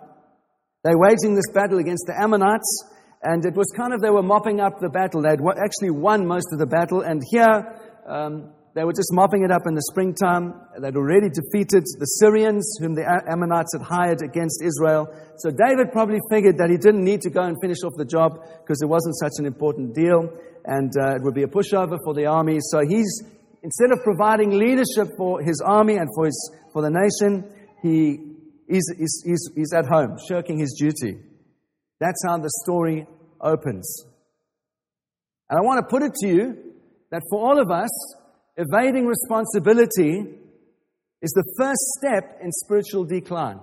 they're 0.83 0.97
waging 0.97 1.35
this 1.35 1.49
battle 1.53 1.79
against 1.79 2.05
the 2.07 2.19
Ammonites. 2.19 2.89
And 3.21 3.45
it 3.45 3.55
was 3.55 3.71
kind 3.75 3.93
of, 3.93 4.01
they 4.01 4.09
were 4.09 4.23
mopping 4.23 4.59
up 4.59 4.79
the 4.79 4.89
battle. 4.89 5.21
They'd 5.21 5.39
actually 5.39 5.91
won 5.91 6.27
most 6.27 6.47
of 6.51 6.59
the 6.59 6.65
battle. 6.65 7.01
And 7.01 7.21
here, 7.31 7.79
um, 8.05 8.51
they 8.75 8.83
were 8.83 8.93
just 8.93 9.13
mopping 9.13 9.43
it 9.43 9.51
up 9.51 9.63
in 9.67 9.75
the 9.75 9.85
springtime. 9.91 10.55
They'd 10.81 10.95
already 10.95 11.29
defeated 11.29 11.85
the 11.99 12.09
Syrians, 12.17 12.65
whom 12.81 12.95
the 12.95 13.05
Ammonites 13.05 13.73
had 13.77 13.85
hired 13.85 14.21
against 14.23 14.63
Israel. 14.65 15.13
So 15.37 15.51
David 15.51 15.91
probably 15.91 16.19
figured 16.31 16.57
that 16.57 16.71
he 16.71 16.77
didn't 16.77 17.03
need 17.03 17.21
to 17.21 17.29
go 17.29 17.43
and 17.43 17.55
finish 17.61 17.77
off 17.85 17.93
the 17.97 18.05
job 18.05 18.41
because 18.65 18.81
it 18.81 18.89
wasn't 18.89 19.15
such 19.21 19.33
an 19.37 19.45
important 19.45 19.93
deal 19.93 20.25
and 20.65 20.91
uh, 20.97 21.15
it 21.15 21.21
would 21.21 21.35
be 21.35 21.43
a 21.43 21.47
pushover 21.47 21.97
for 22.03 22.15
the 22.15 22.25
army. 22.25 22.57
So 22.61 22.81
he's 22.81 23.21
instead 23.61 23.91
of 23.91 24.03
providing 24.03 24.57
leadership 24.57 25.13
for 25.17 25.41
his 25.41 25.61
army 25.63 25.97
and 25.97 26.09
for, 26.15 26.25
his, 26.25 26.51
for 26.73 26.81
the 26.81 26.89
nation, 26.89 27.45
he 27.83 28.17
is, 28.67 28.95
is, 28.97 29.23
is, 29.25 29.51
is 29.55 29.73
at 29.73 29.85
home, 29.85 30.17
shirking 30.27 30.57
his 30.57 30.73
duty. 30.73 31.19
That's 31.99 32.21
how 32.27 32.37
the 32.37 32.49
story 32.63 33.05
opens. 33.39 34.05
And 35.49 35.59
I 35.59 35.61
want 35.61 35.79
to 35.85 35.89
put 35.89 36.01
it 36.01 36.13
to 36.21 36.27
you 36.27 36.73
that 37.11 37.21
for 37.29 37.39
all 37.39 37.59
of 37.61 37.69
us, 37.69 37.89
evading 38.57 39.05
responsibility 39.05 40.39
is 41.21 41.31
the 41.31 41.53
first 41.57 41.81
step 41.97 42.39
in 42.41 42.51
spiritual 42.51 43.05
decline. 43.05 43.59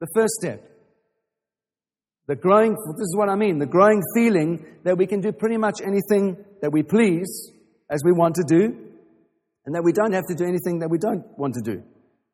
The 0.00 0.08
first 0.14 0.34
step. 0.40 0.62
The 2.28 2.36
growing, 2.36 2.72
this 2.72 3.02
is 3.02 3.16
what 3.16 3.28
I 3.28 3.36
mean, 3.36 3.58
the 3.58 3.66
growing 3.66 4.02
feeling 4.14 4.64
that 4.84 4.98
we 4.98 5.06
can 5.06 5.20
do 5.20 5.32
pretty 5.32 5.56
much 5.56 5.80
anything 5.80 6.36
that 6.60 6.72
we 6.72 6.82
please 6.82 7.50
as 7.88 8.02
we 8.04 8.12
want 8.12 8.34
to 8.36 8.42
do, 8.46 8.76
and 9.64 9.74
that 9.74 9.82
we 9.84 9.92
don't 9.92 10.12
have 10.12 10.24
to 10.28 10.34
do 10.34 10.44
anything 10.44 10.80
that 10.80 10.90
we 10.90 10.98
don't 10.98 11.24
want 11.38 11.54
to 11.54 11.60
do. 11.60 11.82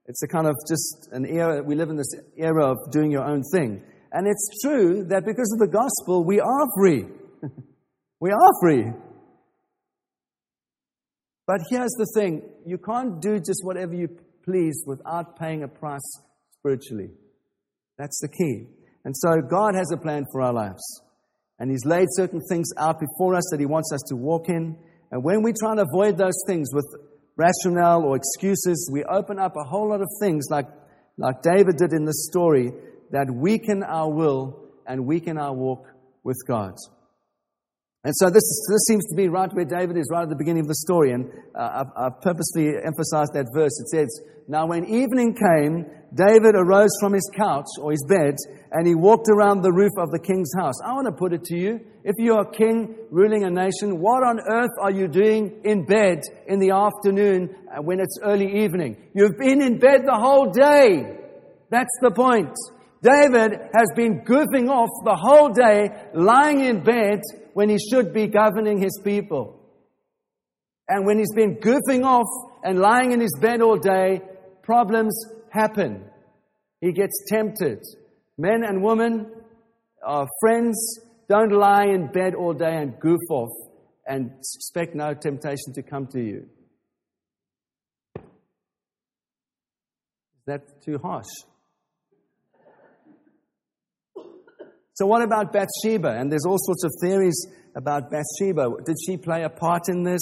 It's 0.07 0.23
a 0.23 0.29
kind 0.29 0.47
of 0.47 0.57
just 0.69 1.09
an 1.13 1.27
era, 1.27 1.63
we 1.63 1.75
live 1.75 1.91
in 1.91 1.97
this 1.97 2.15
era 2.37 2.71
of 2.71 2.79
doing 2.91 3.11
your 3.11 3.25
own 3.25 3.43
thing. 3.53 3.83
And 4.13 4.27
it's 4.27 4.61
true 4.63 5.05
that 5.09 5.25
because 5.25 5.53
of 5.53 5.59
the 5.59 5.73
gospel, 5.73 6.25
we 6.25 6.41
are 6.41 6.67
free. 6.77 7.05
we 8.21 8.31
are 8.31 8.51
free. 8.61 8.93
But 11.53 11.61
here's 11.69 11.93
the 11.99 12.07
thing 12.15 12.41
you 12.65 12.79
can't 12.79 13.21
do 13.21 13.37
just 13.37 13.61
whatever 13.63 13.93
you 13.93 14.09
please 14.43 14.85
without 14.87 15.39
paying 15.39 15.65
a 15.65 15.69
price 15.69 16.01
spiritually. 16.59 17.11
That's 17.99 18.19
the 18.23 18.29
key. 18.29 18.69
And 19.05 19.15
so 19.15 19.43
God 19.43 19.75
has 19.75 19.93
a 19.93 19.99
plan 19.99 20.25
for 20.33 20.41
our 20.41 20.55
lives. 20.55 20.81
And 21.59 21.71
He's 21.71 21.85
laid 21.85 22.07
certain 22.13 22.41
things 22.49 22.71
out 22.79 22.99
before 22.99 23.35
us 23.35 23.45
that 23.51 23.61
He 23.61 23.67
wants 23.67 23.93
us 23.93 24.01
to 24.09 24.17
walk 24.17 24.49
in. 24.49 24.79
And 25.11 25.23
when 25.23 25.43
we 25.43 25.53
try 25.53 25.73
and 25.73 25.81
avoid 25.81 26.17
those 26.17 26.43
things 26.47 26.71
with 26.73 26.87
rationale 27.37 28.03
or 28.03 28.17
excuses, 28.17 28.89
we 28.91 29.05
open 29.05 29.39
up 29.39 29.53
a 29.55 29.69
whole 29.69 29.91
lot 29.91 30.01
of 30.01 30.09
things 30.23 30.47
like, 30.49 30.69
like 31.19 31.43
David 31.43 31.77
did 31.77 31.93
in 31.93 32.07
this 32.07 32.29
story 32.31 32.73
that 33.11 33.27
weaken 33.31 33.83
our 33.83 34.11
will 34.11 34.71
and 34.87 35.05
weaken 35.05 35.37
our 35.37 35.53
walk 35.53 35.85
with 36.25 36.39
God. 36.49 36.73
And 38.05 38.13
so 38.17 38.27
this, 38.31 38.43
this 38.69 38.85
seems 38.89 39.05
to 39.11 39.15
be 39.15 39.29
right 39.29 39.53
where 39.53 39.65
David 39.65 39.97
is, 39.97 40.09
right 40.11 40.25
at 40.25 40.29
the 40.29 40.37
beginning 40.37 40.63
of 40.63 40.69
the 40.69 40.75
story. 40.75 41.13
And 41.13 41.31
uh, 41.55 41.85
I've, 41.85 41.93
I've 41.97 42.21
purposely 42.21 42.75
emphasized 42.85 43.33
that 43.35 43.47
verse. 43.55 43.79
It 43.79 43.89
says, 43.89 44.21
Now 44.49 44.67
when 44.67 44.87
evening 44.87 45.37
came, 45.39 45.87
David 46.13 46.57
arose 46.57 46.91
from 47.01 47.13
his 47.13 47.31
couch 47.37 47.69
or 47.81 47.93
his 47.93 48.05
bed, 48.09 48.35
and 48.73 48.89
he 48.89 48.97
walked 48.97 49.29
around 49.31 49.63
the 49.63 49.73
roof 49.73 49.93
of 49.99 50.11
the 50.11 50.19
king's 50.19 50.51
house. 50.59 50.75
I 50.85 50.93
want 50.95 51.07
to 51.07 51.13
put 51.13 51.33
it 51.33 51.45
to 51.45 51.57
you. 51.57 51.79
If 52.03 52.17
you're 52.19 52.41
a 52.41 52.51
king 52.51 52.97
ruling 53.13 53.45
a 53.45 53.51
nation, 53.51 54.01
what 54.01 54.27
on 54.27 54.41
earth 54.51 54.75
are 54.81 54.91
you 54.91 55.07
doing 55.07 55.61
in 55.65 55.85
bed 55.85 56.23
in 56.49 56.59
the 56.59 56.73
afternoon 56.73 57.55
uh, 57.71 57.83
when 57.83 58.01
it's 58.01 58.19
early 58.21 58.65
evening? 58.65 58.97
You've 59.15 59.39
been 59.39 59.63
in 59.63 59.79
bed 59.79 60.03
the 60.05 60.19
whole 60.19 60.51
day. 60.51 61.19
That's 61.71 61.97
the 62.03 62.11
point. 62.11 62.51
David 63.01 63.53
has 63.75 63.89
been 63.95 64.25
goofing 64.25 64.69
off 64.69 64.91
the 65.05 65.17
whole 65.17 65.51
day, 65.51 65.89
lying 66.15 66.65
in 66.65 66.83
bed, 66.83 67.21
when 67.55 67.69
he 67.69 67.79
should 67.79 68.13
be 68.13 68.27
governing 68.27 68.81
his 68.81 69.01
people. 69.05 69.59
And 70.89 71.07
when 71.07 71.19
he's 71.19 71.33
been 71.35 71.57
goofing 71.57 72.05
off 72.05 72.27
and 72.65 72.79
lying 72.79 73.13
in 73.13 73.21
his 73.21 73.37
bed 73.41 73.63
all 73.63 73.77
day, 73.77 74.21
problems 74.63 75.15
happen. 75.51 76.05
He 76.81 76.93
gets 76.93 77.25
tempted. 77.29 77.79
Men 78.37 78.65
and 78.65 78.83
women 78.83 79.31
are 80.05 80.27
friends. 80.41 81.01
Don't 81.29 81.53
lie 81.53 81.87
in 81.87 82.11
bed 82.11 82.35
all 82.35 82.53
day 82.53 82.77
and 82.77 82.99
goof 82.99 83.21
off 83.31 83.53
and 84.07 84.33
expect 84.57 84.95
no 84.95 85.15
temptation 85.15 85.73
to 85.75 85.83
come 85.83 86.07
to 86.09 86.21
you. 86.21 86.49
Is 88.17 88.23
that 90.47 90.83
too 90.83 90.99
harsh? 90.99 91.29
So, 94.95 95.07
what 95.07 95.23
about 95.23 95.53
Bathsheba? 95.53 96.19
And 96.19 96.31
there's 96.31 96.45
all 96.47 96.59
sorts 96.59 96.85
of 96.85 96.93
theories 97.03 97.47
about 97.75 98.11
Bathsheba. 98.11 98.69
Did 98.85 98.97
she 99.07 99.17
play 99.17 99.43
a 99.43 99.49
part 99.49 99.89
in 99.89 100.03
this? 100.03 100.21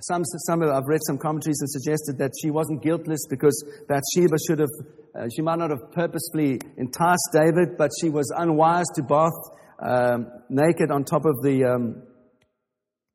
Some, 0.00 0.24
some 0.24 0.60
I've 0.62 0.88
read 0.88 1.00
some 1.06 1.18
commentaries 1.18 1.60
and 1.60 1.70
suggested 1.70 2.18
that 2.18 2.32
she 2.42 2.50
wasn't 2.50 2.82
guiltless 2.82 3.20
because 3.30 3.64
Bathsheba 3.88 4.36
should 4.46 4.58
have, 4.58 4.74
uh, 5.14 5.28
she 5.34 5.40
might 5.40 5.58
not 5.58 5.70
have 5.70 5.92
purposefully 5.92 6.58
enticed 6.76 7.28
David, 7.32 7.78
but 7.78 7.92
she 8.00 8.10
was 8.10 8.30
unwise 8.36 8.86
to 8.96 9.02
bath 9.02 9.32
um, 9.78 10.26
naked 10.48 10.90
on 10.90 11.04
top 11.04 11.24
of 11.24 11.40
the, 11.42 11.64
um, 11.64 12.02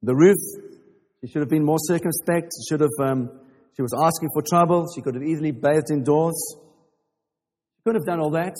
the 0.02 0.15
roof. 0.15 0.38
She 1.21 1.30
should 1.30 1.41
have 1.41 1.49
been 1.49 1.65
more 1.65 1.80
circumspect. 1.80 2.54
She 2.58 2.73
should 2.73 2.80
have, 2.80 2.97
um, 3.02 3.30
she 3.75 3.82
was 3.82 3.93
asking 3.93 4.30
for 4.34 4.41
trouble. 4.41 4.88
She 4.95 5.02
could 5.02 5.15
have 5.15 5.23
easily 5.23 5.52
bathed 5.52 5.91
indoors. 5.91 6.41
She 7.75 7.82
could 7.86 7.95
have 7.95 8.06
done 8.06 8.21
all 8.21 8.32
that. 8.32 8.56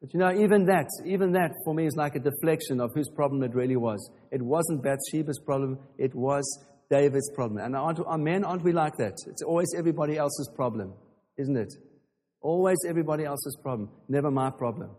But 0.00 0.12
you 0.12 0.20
know, 0.20 0.32
even 0.32 0.66
that, 0.66 0.88
even 1.06 1.32
that 1.32 1.52
for 1.64 1.74
me 1.74 1.86
is 1.86 1.96
like 1.96 2.14
a 2.16 2.20
deflection 2.20 2.80
of 2.80 2.92
whose 2.94 3.08
problem 3.08 3.42
it 3.42 3.54
really 3.54 3.76
was. 3.76 4.10
It 4.30 4.42
wasn't 4.42 4.82
Bathsheba's 4.82 5.40
problem, 5.44 5.78
it 5.98 6.14
was 6.14 6.44
David's 6.90 7.30
problem. 7.34 7.64
And 7.64 7.74
aren't, 7.74 8.00
are 8.06 8.18
men, 8.18 8.44
aren't 8.44 8.62
we 8.62 8.72
like 8.72 8.96
that? 8.98 9.14
It's 9.26 9.42
always 9.42 9.68
everybody 9.76 10.16
else's 10.16 10.50
problem, 10.54 10.92
isn't 11.38 11.56
it? 11.56 11.72
Always 12.42 12.76
everybody 12.86 13.24
else's 13.24 13.58
problem, 13.62 13.90
never 14.08 14.30
my 14.30 14.50
problem. 14.50 14.90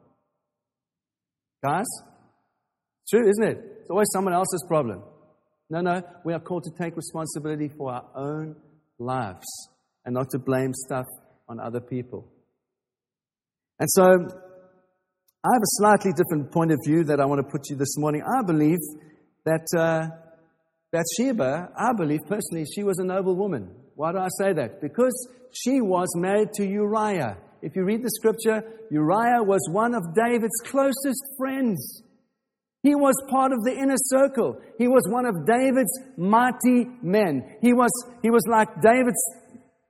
Guys? 1.63 1.85
True, 3.09 3.27
isn't 3.29 3.43
it? 3.43 3.57
It's 3.81 3.89
always 3.89 4.07
someone 4.11 4.33
else's 4.33 4.65
problem. 4.67 5.03
No, 5.69 5.81
no, 5.81 6.01
we 6.25 6.33
are 6.33 6.39
called 6.39 6.63
to 6.63 6.71
take 6.81 6.95
responsibility 6.95 7.69
for 7.77 7.93
our 7.93 8.05
own 8.15 8.55
lives 8.99 9.45
and 10.05 10.13
not 10.13 10.29
to 10.31 10.39
blame 10.39 10.73
stuff 10.73 11.05
on 11.47 11.59
other 11.59 11.81
people. 11.81 12.27
And 13.79 13.89
so 13.91 14.27
I 15.47 15.53
have 15.53 15.61
a 15.61 15.75
slightly 15.79 16.11
different 16.11 16.51
point 16.51 16.73
of 16.73 16.79
view 16.85 17.05
that 17.05 17.21
I 17.21 17.25
want 17.25 17.39
to 17.39 17.49
put 17.49 17.63
to 17.63 17.73
you 17.73 17.77
this 17.77 17.97
morning. 17.97 18.21
I 18.21 18.43
believe 18.45 18.79
that 19.45 19.65
uh, 19.77 20.09
Bathsheba, 20.91 21.69
I 21.73 21.93
believe 21.95 22.19
personally, 22.27 22.65
she 22.75 22.83
was 22.83 22.97
a 22.99 23.05
noble 23.05 23.33
woman. 23.33 23.73
Why 23.95 24.11
do 24.11 24.17
I 24.17 24.27
say 24.41 24.51
that? 24.51 24.81
Because 24.81 25.15
she 25.53 25.79
was 25.79 26.09
married 26.17 26.51
to 26.55 26.67
Uriah. 26.67 27.37
If 27.61 27.77
you 27.77 27.85
read 27.85 28.03
the 28.03 28.09
scripture, 28.09 28.61
Uriah 28.91 29.41
was 29.41 29.61
one 29.71 29.95
of 29.95 30.03
David's 30.13 30.59
closest 30.65 31.23
friends. 31.37 32.03
He 32.83 32.95
was 32.95 33.15
part 33.29 33.53
of 33.53 33.63
the 33.63 33.71
inner 33.71 33.95
circle. 33.95 34.59
He 34.77 34.89
was 34.89 35.07
one 35.09 35.25
of 35.25 35.47
David's 35.47 35.97
mighty 36.17 36.91
men. 37.01 37.55
He 37.61 37.71
was, 37.71 37.91
he 38.21 38.31
was 38.31 38.43
like 38.51 38.67
David's, 38.81 39.23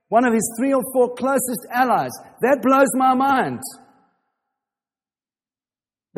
one 0.08 0.24
of 0.24 0.32
his 0.32 0.54
three 0.56 0.72
or 0.72 0.82
four 0.92 1.16
closest 1.16 1.66
allies. 1.74 2.12
That 2.42 2.62
blows 2.62 2.90
my 2.94 3.14
mind 3.14 3.60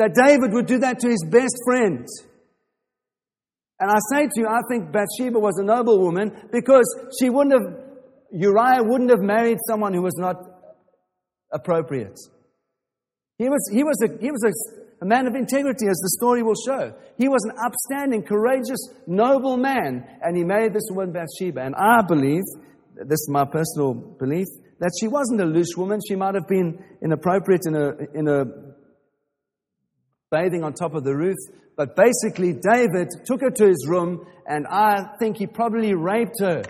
that 0.01 0.15
David 0.15 0.51
would 0.53 0.65
do 0.65 0.79
that 0.79 0.97
to 0.99 1.07
his 1.07 1.23
best 1.29 1.55
friend. 1.63 2.07
And 3.79 3.91
I 3.91 3.99
say 4.11 4.23
to 4.25 4.33
you, 4.35 4.47
I 4.47 4.61
think 4.67 4.91
Bathsheba 4.91 5.37
was 5.37 5.59
a 5.59 5.63
noble 5.63 5.99
woman 5.99 6.31
because 6.51 6.85
she 7.19 7.29
wouldn't 7.29 7.53
have, 7.53 7.83
Uriah 8.31 8.81
wouldn't 8.81 9.11
have 9.11 9.19
married 9.21 9.59
someone 9.67 9.93
who 9.93 10.01
was 10.01 10.17
not 10.17 10.37
appropriate. 11.51 12.17
He 13.37 13.47
was, 13.47 13.69
he 13.71 13.83
was, 13.83 14.01
a, 14.01 14.07
he 14.19 14.31
was 14.31 14.43
a, 14.43 15.05
a 15.05 15.07
man 15.07 15.27
of 15.27 15.35
integrity, 15.35 15.85
as 15.87 15.97
the 15.97 16.09
story 16.17 16.41
will 16.41 16.57
show. 16.65 16.93
He 17.17 17.27
was 17.27 17.43
an 17.45 17.53
upstanding, 17.63 18.23
courageous, 18.23 18.79
noble 19.05 19.57
man, 19.57 20.07
and 20.23 20.35
he 20.35 20.43
married 20.43 20.73
this 20.73 20.89
woman, 20.89 21.13
Bathsheba. 21.13 21.61
And 21.61 21.75
I 21.75 22.01
believe, 22.07 22.43
this 22.95 23.19
is 23.19 23.29
my 23.29 23.45
personal 23.45 23.93
belief, 23.93 24.47
that 24.79 24.91
she 24.99 25.07
wasn't 25.07 25.41
a 25.41 25.45
loose 25.45 25.75
woman. 25.77 25.99
She 26.07 26.15
might 26.15 26.33
have 26.33 26.47
been 26.47 26.83
inappropriate 27.03 27.67
in 27.67 27.75
a, 27.75 27.89
in 28.17 28.27
a 28.27 28.70
bathing 30.31 30.63
on 30.63 30.73
top 30.73 30.95
of 30.95 31.03
the 31.03 31.15
roof. 31.15 31.37
But 31.75 31.95
basically, 31.95 32.53
David 32.53 33.09
took 33.25 33.41
her 33.41 33.51
to 33.51 33.67
his 33.67 33.87
room, 33.87 34.25
and 34.47 34.65
I 34.67 35.15
think 35.19 35.37
he 35.37 35.47
probably 35.47 35.93
raped 35.93 36.39
her. 36.39 36.63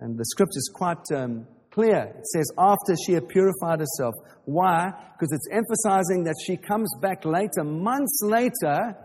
And 0.00 0.18
the 0.18 0.24
scripture 0.24 0.56
is 0.56 0.70
quite 0.74 1.04
um, 1.14 1.46
clear. 1.70 2.14
It 2.18 2.26
says, 2.26 2.50
after 2.58 2.94
she 3.06 3.12
had 3.12 3.28
purified 3.28 3.80
herself. 3.80 4.14
Why? 4.46 4.90
Because 5.12 5.32
it's 5.32 5.48
emphasizing 5.52 6.24
that 6.24 6.36
she 6.44 6.56
comes 6.56 6.90
back 7.00 7.24
later, 7.24 7.62
months 7.64 8.20
later, 8.22 8.96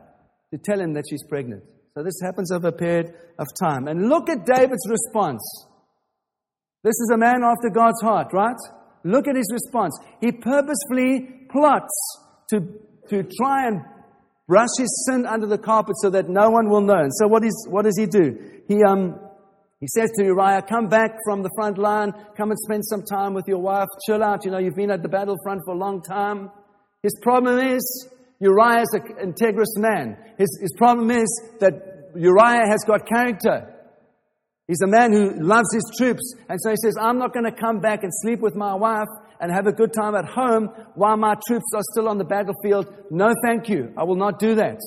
to 0.54 0.58
tell 0.64 0.80
him 0.80 0.94
that 0.94 1.04
she's 1.10 1.24
pregnant. 1.28 1.64
So 1.98 2.04
this 2.04 2.20
happens 2.24 2.52
over 2.52 2.70
a 2.70 2.72
period 2.72 3.14
of 3.38 3.48
time. 3.60 3.88
And 3.88 4.10
look 4.10 4.30
at 4.30 4.46
David's 4.46 4.88
response. 4.90 5.42
This 6.84 6.96
is 6.96 7.12
a 7.14 7.18
man 7.18 7.44
after 7.44 7.70
God's 7.74 8.02
heart, 8.02 8.32
right? 8.32 8.56
Look 9.06 9.28
at 9.28 9.36
his 9.36 9.48
response. 9.54 9.96
He 10.20 10.32
purposefully 10.32 11.46
plots 11.52 11.94
to, 12.50 12.60
to 13.10 13.24
try 13.38 13.68
and 13.68 13.82
brush 14.48 14.70
his 14.80 15.06
sin 15.08 15.28
under 15.28 15.46
the 15.46 15.60
carpet 15.60 15.96
so 16.02 16.10
that 16.10 16.28
no 16.28 16.50
one 16.50 16.70
will 16.70 16.82
know. 16.82 16.98
And 16.98 17.14
so 17.14 17.28
what, 17.28 17.46
is, 17.46 17.68
what 17.70 17.86
does 17.86 17.98
he 18.00 18.08
do? 18.08 18.36
He, 18.68 18.84
um, 18.84 19.20
he 19.80 19.88
says 19.94 20.10
to 20.18 20.24
Uriah, 20.26 20.64
come 20.68 20.88
back 20.88 21.12
from 21.24 21.44
the 21.44 21.52
front 21.56 21.78
line, 21.78 22.14
come 22.36 22.50
and 22.50 22.60
spend 22.60 22.84
some 22.84 23.04
time 23.04 23.36
with 23.36 23.46
your 23.48 23.60
wife, 23.60 23.88
chill 24.08 24.24
out. 24.24 24.44
You 24.44 24.50
know, 24.50 24.58
you've 24.58 24.76
been 24.76 24.90
at 24.90 25.04
the 25.04 25.10
battlefront 25.10 25.62
for 25.66 25.76
a 25.76 25.78
long 25.78 26.02
time. 26.02 26.50
His 27.04 27.14
problem 27.22 27.60
is 27.60 28.10
Uriah 28.40 28.82
is 28.82 28.90
an 28.94 29.34
integrous 29.34 29.78
man. 29.78 30.18
His, 30.40 30.58
his 30.60 30.74
problem 30.78 31.12
is 31.12 31.28
that 31.60 32.10
Uriah 32.16 32.68
has 32.68 32.84
got 32.88 33.08
character. 33.08 33.75
He's 34.68 34.82
a 34.82 34.88
man 34.88 35.12
who 35.12 35.44
loves 35.44 35.72
his 35.74 35.84
troops. 35.98 36.34
And 36.50 36.60
so 36.60 36.72
he 36.72 36.76
says, 36.84 36.96
I'm 37.00 37.20
not 37.20 37.34
going 37.34 37.46
to 37.46 37.52
come 37.52 37.80
back 37.80 38.04
and 38.04 38.12
sleep 38.22 38.40
with 38.40 38.56
my 38.56 38.74
wife 38.74 39.08
and 39.40 39.52
have 39.52 39.68
a 39.68 39.72
good 39.72 39.94
time 39.94 40.16
at 40.16 40.26
home 40.26 40.70
while 40.96 41.18
my 41.18 41.36
troops 41.48 41.68
are 41.76 41.84
still 41.92 42.08
on 42.08 42.18
the 42.18 42.26
battlefield. 42.26 42.88
No, 43.12 43.34
thank 43.46 43.70
you. 43.70 43.94
I 43.96 44.04
will 44.04 44.16
not 44.16 44.40
do 44.40 44.56
that. 44.56 44.80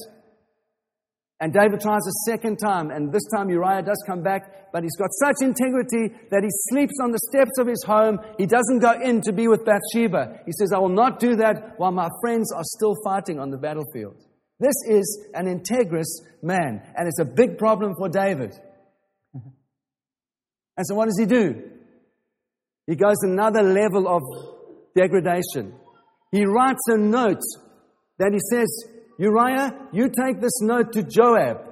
And 1.41 1.53
David 1.53 1.81
tries 1.81 2.01
a 2.05 2.31
second 2.31 2.57
time, 2.57 2.91
and 2.91 3.13
this 3.13 3.23
time 3.33 3.49
Uriah 3.49 3.83
does 3.83 4.03
come 4.09 4.25
back, 4.25 4.73
but 4.73 4.83
he's 4.83 4.97
got 4.97 5.11
such 5.23 5.37
integrity 5.41 6.13
that 6.31 6.43
he 6.43 6.49
sleeps 6.71 6.95
on 7.01 7.13
the 7.13 7.21
steps 7.31 7.59
of 7.59 7.69
his 7.69 7.85
home. 7.85 8.19
He 8.39 8.47
doesn't 8.47 8.81
go 8.81 9.01
in 9.01 9.21
to 9.21 9.33
be 9.33 9.47
with 9.47 9.65
Bathsheba. 9.65 10.41
He 10.47 10.53
says, 10.59 10.73
I 10.75 10.79
will 10.79 10.89
not 10.89 11.21
do 11.21 11.37
that 11.37 11.75
while 11.77 11.93
my 11.93 12.09
friends 12.21 12.53
are 12.53 12.65
still 12.65 12.97
fighting 13.05 13.39
on 13.39 13.51
the 13.51 13.57
battlefield. 13.57 14.17
This 14.59 14.75
is 14.89 15.29
an 15.35 15.47
integrous 15.47 16.11
man, 16.43 16.83
and 16.97 17.07
it's 17.07 17.21
a 17.21 17.25
big 17.25 17.57
problem 17.57 17.95
for 17.97 18.09
David. 18.09 18.53
And 20.79 20.87
so, 20.87 20.95
what 20.95 21.07
does 21.07 21.19
he 21.19 21.27
do? 21.27 21.61
He 22.87 22.95
goes 22.95 23.17
another 23.23 23.63
level 23.63 24.07
of 24.09 24.23
degradation. 24.97 25.75
He 26.31 26.45
writes 26.47 26.81
a 26.87 26.97
note 26.97 27.43
that 28.19 28.33
he 28.33 28.39
says, 28.51 28.69
Uriah, 29.19 29.89
you 29.93 30.09
take 30.09 30.41
this 30.41 30.63
note 30.63 30.93
to 30.93 31.03
Joab. 31.03 31.65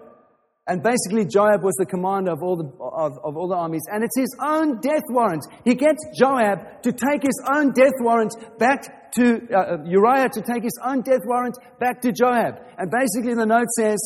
And 0.66 0.82
basically, 0.82 1.24
Joab 1.24 1.62
was 1.62 1.76
the 1.78 1.86
commander 1.86 2.32
of 2.32 2.42
all 2.42 2.56
the, 2.56 2.66
of, 2.82 3.12
of, 3.22 3.36
all 3.36 3.46
the 3.48 3.54
armies. 3.54 3.84
And 3.88 4.02
it's 4.02 4.18
his 4.18 4.34
own 4.44 4.80
death 4.80 5.04
warrant. 5.08 5.46
He 5.64 5.76
gets 5.76 6.02
Joab 6.18 6.82
to 6.82 6.90
take 6.90 7.22
his 7.22 7.40
own 7.54 7.72
death 7.72 7.94
warrant 8.00 8.34
back 8.58 9.12
to 9.12 9.46
uh, 9.54 9.58
uh, 9.58 9.84
Uriah, 9.84 10.28
to 10.30 10.42
take 10.42 10.64
his 10.64 10.76
own 10.84 11.02
death 11.02 11.22
warrant 11.24 11.56
back 11.78 12.02
to 12.02 12.10
Joab. 12.10 12.58
And 12.76 12.90
basically, 12.90 13.34
the 13.34 13.46
note 13.46 13.68
says, 13.78 13.98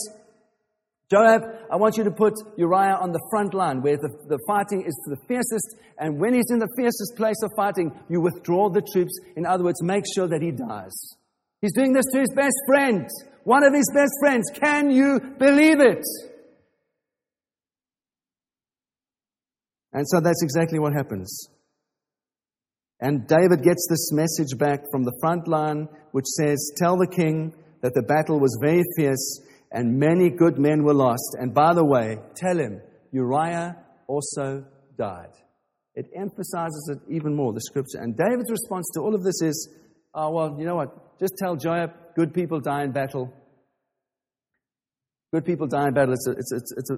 Joab, 1.11 1.43
I 1.71 1.77
want 1.77 1.97
you 1.97 2.05
to 2.05 2.11
put 2.11 2.35
Uriah 2.57 2.99
on 3.01 3.11
the 3.11 3.21
front 3.31 3.53
line 3.53 3.83
where 3.83 3.97
the, 3.97 4.11
the 4.29 4.39
fighting 4.47 4.85
is 4.87 4.95
the 5.07 5.17
fiercest. 5.27 5.77
And 5.99 6.21
when 6.21 6.35
he's 6.35 6.51
in 6.51 6.61
the 6.61 6.69
fiercest 6.77 7.17
place 7.17 7.43
of 7.43 7.51
fighting, 7.57 7.91
you 8.09 8.21
withdraw 8.21 8.71
the 8.71 8.83
troops. 8.93 9.19
In 9.37 9.45
other 9.45 9.65
words, 9.65 9.83
make 9.83 10.05
sure 10.15 10.29
that 10.29 10.41
he 10.41 10.53
dies. 10.53 10.93
He's 11.61 11.75
doing 11.75 11.93
this 11.93 12.07
to 12.13 12.21
his 12.21 12.33
best 12.35 12.57
friend 12.69 13.09
one 13.45 13.65
of 13.65 13.75
his 13.75 13.91
best 13.95 14.13
friends. 14.21 14.51
Can 14.53 14.91
you 14.91 15.21
believe 15.39 15.81
it? 15.81 16.05
And 19.93 20.07
so 20.09 20.21
that's 20.21 20.43
exactly 20.43 20.79
what 20.79 20.93
happens. 20.93 21.49
And 23.01 23.27
David 23.27 23.63
gets 23.63 23.87
this 23.89 24.13
message 24.13 24.59
back 24.59 24.85
from 24.93 25.05
the 25.05 25.17
front 25.21 25.49
line, 25.49 25.89
which 26.13 26.27
says, 26.27 26.73
Tell 26.77 26.97
the 26.97 27.09
king 27.09 27.55
that 27.81 27.95
the 27.95 28.03
battle 28.03 28.39
was 28.39 28.57
very 28.63 28.85
fierce 28.97 29.41
and 29.73 29.99
many 29.99 30.31
good 30.31 30.59
men 30.59 30.83
were 30.83 30.95
lost. 30.95 31.37
And 31.39 31.55
by 31.55 31.75
the 31.75 31.85
way, 31.85 32.19
tell 32.35 32.59
him, 32.59 32.81
Uriah 33.13 33.77
also 34.07 34.65
died. 34.99 35.33
It 35.95 36.07
emphasizes 36.17 36.91
it 36.93 37.13
even 37.13 37.35
more, 37.35 37.53
the 37.53 37.61
scripture. 37.61 37.99
And 38.01 38.17
David's 38.17 38.51
response 38.51 38.89
to 38.95 39.01
all 39.01 39.15
of 39.15 39.23
this 39.23 39.43
is, 39.43 39.69
Oh, 40.15 40.31
well, 40.33 40.57
you 40.59 40.65
know 40.65 40.75
what? 40.75 41.21
Just 41.21 41.35
tell 41.39 41.55
Joab, 41.55 41.93
good 42.17 42.35
people 42.35 42.61
die 42.61 42.83
in 42.83 42.93
battle. 42.93 43.33
Good 45.33 45.45
people 45.45 45.69
die 45.69 45.87
in 45.87 45.95
battle. 45.95 46.15
It's, 46.15 46.27
a, 46.27 46.33
it's, 46.33 46.53
it's, 46.53 46.75
it's, 46.77 46.91
a, 46.91 46.95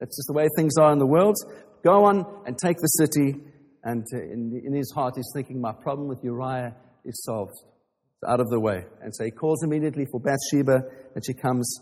it's 0.00 0.16
just 0.16 0.26
the 0.26 0.32
way 0.32 0.48
things 0.56 0.74
are 0.80 0.92
in 0.92 0.98
the 0.98 1.06
world. 1.06 1.36
Go 1.84 2.04
on 2.06 2.24
and 2.46 2.58
take 2.58 2.78
the 2.78 2.88
city. 2.88 3.36
And 3.84 4.04
uh, 4.12 4.18
in, 4.18 4.60
in 4.64 4.74
his 4.74 4.92
heart, 4.92 5.14
he's 5.16 5.30
thinking, 5.32 5.60
My 5.60 5.72
problem 5.72 6.08
with 6.08 6.18
Uriah 6.24 6.74
is 7.04 7.22
solved. 7.24 7.52
It's 7.52 8.28
out 8.28 8.40
of 8.40 8.48
the 8.48 8.58
way. 8.58 8.84
And 9.00 9.14
so 9.14 9.24
he 9.24 9.30
calls 9.30 9.62
immediately 9.62 10.06
for 10.10 10.20
Bathsheba, 10.20 10.82
and 11.14 11.24
she 11.24 11.34
comes 11.34 11.80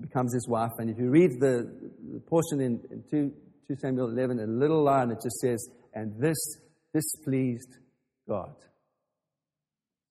becomes 0.00 0.32
his 0.32 0.48
wife. 0.48 0.72
And 0.78 0.90
if 0.90 0.98
you 0.98 1.10
read 1.10 1.40
the, 1.40 1.70
the 2.12 2.20
portion 2.20 2.60
in, 2.60 2.80
in 2.90 3.04
2, 3.10 3.32
2 3.68 3.76
Samuel 3.80 4.10
11, 4.10 4.38
a 4.38 4.46
little 4.46 4.82
line, 4.82 5.10
it 5.10 5.20
just 5.22 5.38
says, 5.40 5.68
And 5.94 6.20
this 6.20 6.36
displeased 6.94 7.76
God. 8.28 8.54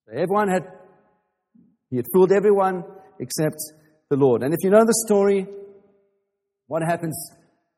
So 0.05 0.13
everyone 0.13 0.49
had, 0.49 0.63
he 1.89 1.97
had 1.97 2.05
fooled 2.13 2.31
everyone 2.31 2.83
except 3.19 3.57
the 4.09 4.17
Lord. 4.17 4.43
And 4.43 4.53
if 4.53 4.59
you 4.63 4.69
know 4.69 4.85
the 4.85 5.03
story, 5.07 5.47
what 6.67 6.81
happens? 6.83 7.15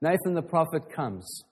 Nathan 0.01 0.33
the 0.33 0.41
prophet 0.41 0.91
comes 0.93 1.43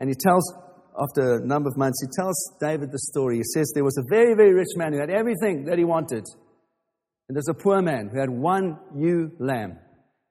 and 0.00 0.08
he 0.08 0.14
tells, 0.14 0.52
after 0.98 1.36
a 1.36 1.46
number 1.46 1.68
of 1.68 1.76
months, 1.76 2.00
he 2.02 2.08
tells 2.20 2.34
David 2.60 2.90
the 2.90 2.98
story. 2.98 3.36
He 3.36 3.44
says 3.44 3.70
there 3.74 3.84
was 3.84 3.98
a 3.98 4.04
very, 4.08 4.34
very 4.34 4.52
rich 4.52 4.74
man 4.76 4.92
who 4.92 4.98
had 4.98 5.10
everything 5.10 5.64
that 5.66 5.78
he 5.78 5.84
wanted. 5.84 6.24
And 7.28 7.36
there's 7.36 7.48
a 7.48 7.54
poor 7.54 7.82
man 7.82 8.08
who 8.12 8.18
had 8.18 8.30
one 8.30 8.78
ewe 8.96 9.30
lamb. 9.38 9.78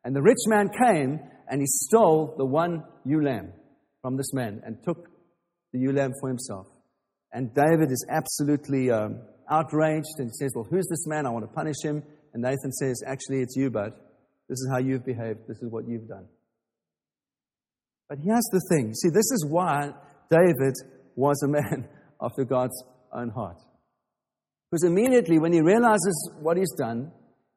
And 0.03 0.15
the 0.15 0.21
rich 0.21 0.38
man 0.47 0.69
came 0.69 1.19
and 1.49 1.62
he 1.62 1.67
stole 1.67 2.33
the 2.38 2.45
one 2.45 2.83
ewe 3.05 3.23
lamb 3.23 3.53
from 4.01 4.17
this 4.17 4.33
man 4.33 4.62
and 4.65 4.77
took 4.83 5.07
the 5.73 5.79
ewe 5.79 5.91
lamb 5.91 6.13
for 6.19 6.29
himself. 6.29 6.67
And 7.31 7.53
David 7.53 7.91
is 7.91 8.05
absolutely 8.10 8.89
um, 8.89 9.21
outraged 9.49 10.19
and 10.19 10.33
says, 10.33 10.53
Well, 10.55 10.67
who's 10.69 10.88
this 10.88 11.05
man? 11.07 11.25
I 11.25 11.29
want 11.29 11.45
to 11.45 11.53
punish 11.53 11.83
him. 11.83 12.03
And 12.33 12.41
Nathan 12.41 12.71
says, 12.71 13.03
Actually, 13.05 13.41
it's 13.41 13.55
you, 13.55 13.69
bud. 13.69 13.93
This 14.49 14.60
is 14.60 14.69
how 14.71 14.79
you've 14.79 15.05
behaved. 15.05 15.39
This 15.47 15.57
is 15.62 15.69
what 15.69 15.88
you've 15.88 16.07
done. 16.07 16.25
But 18.10 18.19
here's 18.23 18.47
the 18.51 18.62
thing. 18.71 18.93
See, 18.93 19.10
this 19.10 19.29
is 19.31 19.45
why 19.47 19.91
David 20.31 20.73
was 21.15 21.41
a 21.43 21.47
man 21.47 21.89
after 22.21 22.45
God's 22.45 22.81
own 23.13 23.29
heart. 23.29 23.57
Because 24.69 24.84
immediately 24.84 25.39
when 25.39 25.53
he 25.53 25.62
realizes 25.62 26.32
what 26.39 26.58
he's 26.58 26.73
done, 26.77 27.12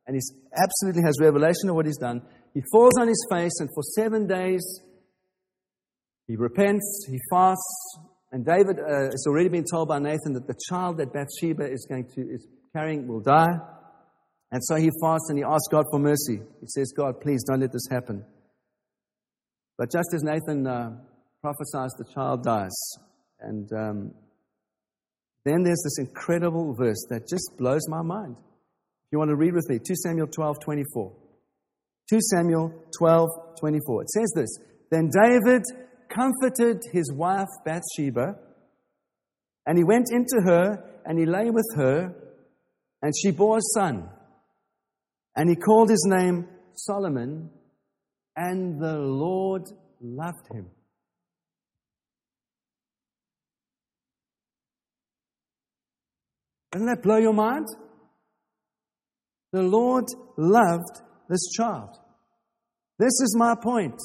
and 0.07 0.17
he 0.17 0.21
absolutely 0.63 1.03
has 1.05 1.17
revelation 1.21 1.69
of 1.69 1.75
what 1.75 1.87
he's 1.87 1.99
done, 1.99 2.23
he 2.55 2.63
falls 2.73 2.93
on 3.01 3.09
his 3.09 3.27
face, 3.31 3.53
and 3.61 3.69
for 3.75 3.83
seven 3.83 4.27
days 4.27 4.63
he 6.27 6.37
repents, 6.37 7.07
he 7.09 7.19
fasts, 7.31 7.99
and 8.33 8.45
David 8.45 8.79
uh, 8.79 9.11
has 9.11 9.25
already 9.27 9.49
been 9.49 9.65
told 9.71 9.89
by 9.89 9.99
Nathan 9.99 10.35
that 10.35 10.47
the 10.47 10.55
child 10.69 10.99
that 10.99 11.13
Bathsheba 11.13 11.71
is 11.71 11.87
going 11.89 12.09
to 12.15 12.21
is 12.21 12.47
carrying 12.75 13.09
will 13.09 13.21
die. 13.21 13.59
And 14.53 14.63
so 14.65 14.77
he 14.77 14.91
fasts 15.03 15.29
and 15.31 15.39
he 15.39 15.45
asks 15.45 15.69
God 15.71 15.85
for 15.91 15.99
mercy. 15.99 16.41
He 16.61 16.67
says, 16.67 16.93
God, 16.97 17.21
please 17.21 17.43
don't 17.49 17.61
let 17.61 17.73
this 17.73 17.87
happen. 17.91 18.25
But 19.79 19.91
just 19.91 20.09
as 20.15 20.23
Nathan 20.23 20.67
uh, 20.67 20.91
prophesies, 21.41 21.93
the 21.99 22.05
child 22.15 22.45
dies. 22.45 22.77
And 23.41 23.73
um, 23.73 24.15
then 25.45 25.63
there's 25.63 25.83
this 25.83 25.99
incredible 25.99 26.75
verse 26.75 27.05
that 27.09 27.29
just 27.29 27.57
blows 27.59 27.89
my 27.89 28.03
mind. 28.03 28.37
If 28.39 29.13
you 29.13 29.19
want 29.19 29.31
to 29.31 29.37
read 29.37 29.55
with 29.55 29.69
me, 29.69 29.79
2 29.79 29.95
Samuel 29.97 30.27
12 30.27 30.61
24. 30.61 31.13
2 32.11 32.19
Samuel 32.21 32.73
12 32.99 33.29
24. 33.59 34.03
It 34.03 34.11
says 34.11 34.33
this 34.35 34.59
Then 34.91 35.11
David 35.11 35.63
comforted 36.09 36.83
his 36.93 37.13
wife 37.13 37.49
Bathsheba, 37.65 38.35
and 39.67 39.79
he 39.79 39.85
went 39.85 40.09
into 40.13 40.43
her, 40.45 40.85
and 41.05 41.19
he 41.19 41.27
lay 41.27 41.51
with 41.51 41.69
her, 41.77 42.15
and 43.03 43.13
she 43.17 43.31
bore 43.31 43.59
a 43.59 43.75
son. 43.75 44.09
And 45.37 45.49
he 45.49 45.57
called 45.57 45.89
his 45.89 46.05
name 46.07 46.49
Solomon, 46.75 47.51
and 48.37 48.81
the 48.81 48.99
Lord 48.99 49.63
loved 50.01 50.47
him. 50.53 50.67
Doesn't 56.73 56.87
that 56.87 57.03
blow 57.03 57.17
your 57.17 57.33
mind? 57.33 57.67
The 59.53 59.63
Lord 59.63 60.05
loved 60.37 61.01
this 61.29 61.51
child. 61.57 61.97
This 62.99 63.21
is 63.21 63.35
my 63.37 63.55
point. 63.61 63.99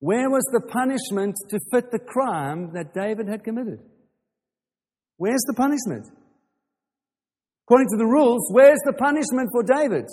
Where 0.00 0.28
was 0.28 0.44
the 0.52 0.60
punishment 0.60 1.34
to 1.48 1.58
fit 1.72 1.90
the 1.90 1.98
crime 1.98 2.72
that 2.74 2.92
David 2.92 3.26
had 3.26 3.42
committed? 3.42 3.80
Where's 5.16 5.42
the 5.46 5.54
punishment? 5.54 6.06
According 7.66 7.88
to 7.88 7.96
the 7.96 8.04
rules, 8.04 8.50
where's 8.52 8.80
the 8.84 8.92
punishment 8.92 9.48
for 9.50 9.62
David? 9.62 10.04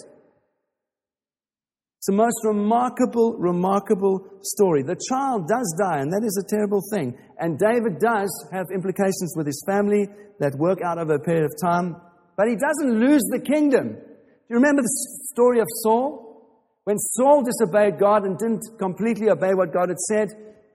It's 2.02 2.08
the 2.08 2.14
most 2.14 2.42
remarkable, 2.44 3.38
remarkable 3.38 4.26
story. 4.42 4.82
The 4.82 5.00
child 5.08 5.48
does 5.48 5.72
die, 5.78 6.00
and 6.02 6.12
that 6.12 6.26
is 6.26 6.34
a 6.44 6.50
terrible 6.50 6.82
thing. 6.92 7.16
And 7.38 7.60
David 7.60 8.00
does 8.00 8.34
have 8.52 8.74
implications 8.74 9.36
with 9.38 9.46
his 9.46 9.64
family 9.68 10.08
that 10.40 10.58
work 10.58 10.80
out 10.84 10.98
over 10.98 11.14
a 11.14 11.20
period 11.20 11.46
of 11.46 11.52
time, 11.62 11.96
but 12.36 12.48
he 12.48 12.56
doesn't 12.56 13.00
lose 13.00 13.22
the 13.30 13.40
kingdom. 13.40 13.90
Do 13.94 14.48
you 14.50 14.56
remember 14.56 14.82
the 14.82 14.90
story 15.32 15.60
of 15.60 15.68
Saul? 15.84 16.74
When 16.86 16.98
Saul 16.98 17.44
disobeyed 17.44 18.00
God 18.00 18.26
and 18.26 18.36
didn't 18.36 18.66
completely 18.80 19.30
obey 19.30 19.54
what 19.54 19.72
God 19.72 19.90
had 19.90 20.00
said 20.00 20.30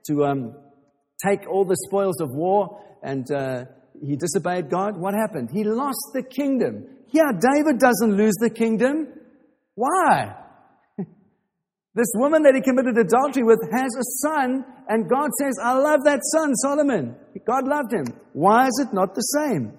to 0.05 0.23
um, 0.23 0.55
take 1.21 1.45
all 1.45 1.65
the 1.65 1.75
spoils 1.89 2.21
of 2.21 2.29
war 2.31 2.81
and 3.03 3.29
uh, 3.29 3.65
he 4.01 4.15
disobeyed 4.15 4.69
God, 4.69 4.95
what 4.95 5.13
happened? 5.13 5.49
He 5.51 5.65
lost 5.65 6.11
the 6.13 6.23
kingdom. 6.23 6.85
Yeah, 7.11 7.33
David 7.37 7.79
doesn't 7.79 8.15
lose 8.15 8.35
the 8.39 8.49
kingdom. 8.49 9.09
Why? 9.75 10.46
This 11.97 12.13
woman 12.13 12.43
that 12.43 12.53
he 12.53 12.61
committed 12.61 12.95
adultery 12.95 13.41
with 13.41 13.57
has 13.73 13.89
a 13.97 14.05
son, 14.21 14.63
and 14.87 15.09
God 15.09 15.31
says, 15.41 15.57
I 15.59 15.73
love 15.73 16.03
that 16.05 16.21
son, 16.31 16.53
Solomon. 16.53 17.15
God 17.43 17.67
loved 17.67 17.91
him. 17.91 18.05
Why 18.33 18.67
is 18.67 18.85
it 18.85 18.93
not 18.93 19.15
the 19.15 19.21
same? 19.21 19.73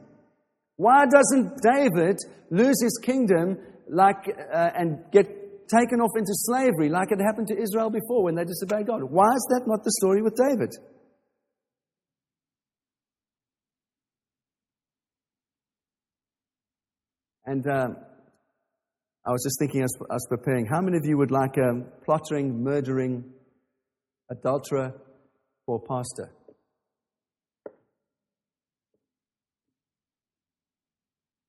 Why 0.75 1.07
doesn't 1.07 1.63
David 1.63 2.19
lose 2.51 2.83
his 2.83 2.99
kingdom 3.05 3.59
like, 3.89 4.27
uh, 4.29 4.71
and 4.75 4.99
get 5.13 5.27
taken 5.69 6.01
off 6.01 6.11
into 6.19 6.33
slavery 6.35 6.89
like 6.89 7.13
it 7.13 7.21
happened 7.21 7.47
to 7.49 7.57
Israel 7.57 7.89
before 7.89 8.25
when 8.25 8.35
they 8.35 8.45
disobeyed 8.45 8.89
God? 8.89 9.05
Why 9.05 9.31
is 9.37 9.47
that 9.51 9.63
not 9.69 9.85
the 9.85 9.93
story 9.93 10.21
with 10.21 10.35
David? 10.35 10.75
And 17.47 17.65
um, 17.69 17.97
I 19.29 19.31
was 19.31 19.43
just 19.43 19.59
thinking 19.59 19.83
as 19.83 19.93
I 20.11 20.15
was 20.15 20.27
preparing, 20.27 20.65
how 20.65 20.81
many 20.81 20.97
of 20.97 21.05
you 21.05 21.19
would 21.19 21.31
like 21.31 21.59
a 21.59 21.83
plottering, 22.07 22.65
murdering 22.65 23.25
adulterer 24.31 24.95
for 25.67 25.79
pastor? 25.79 26.33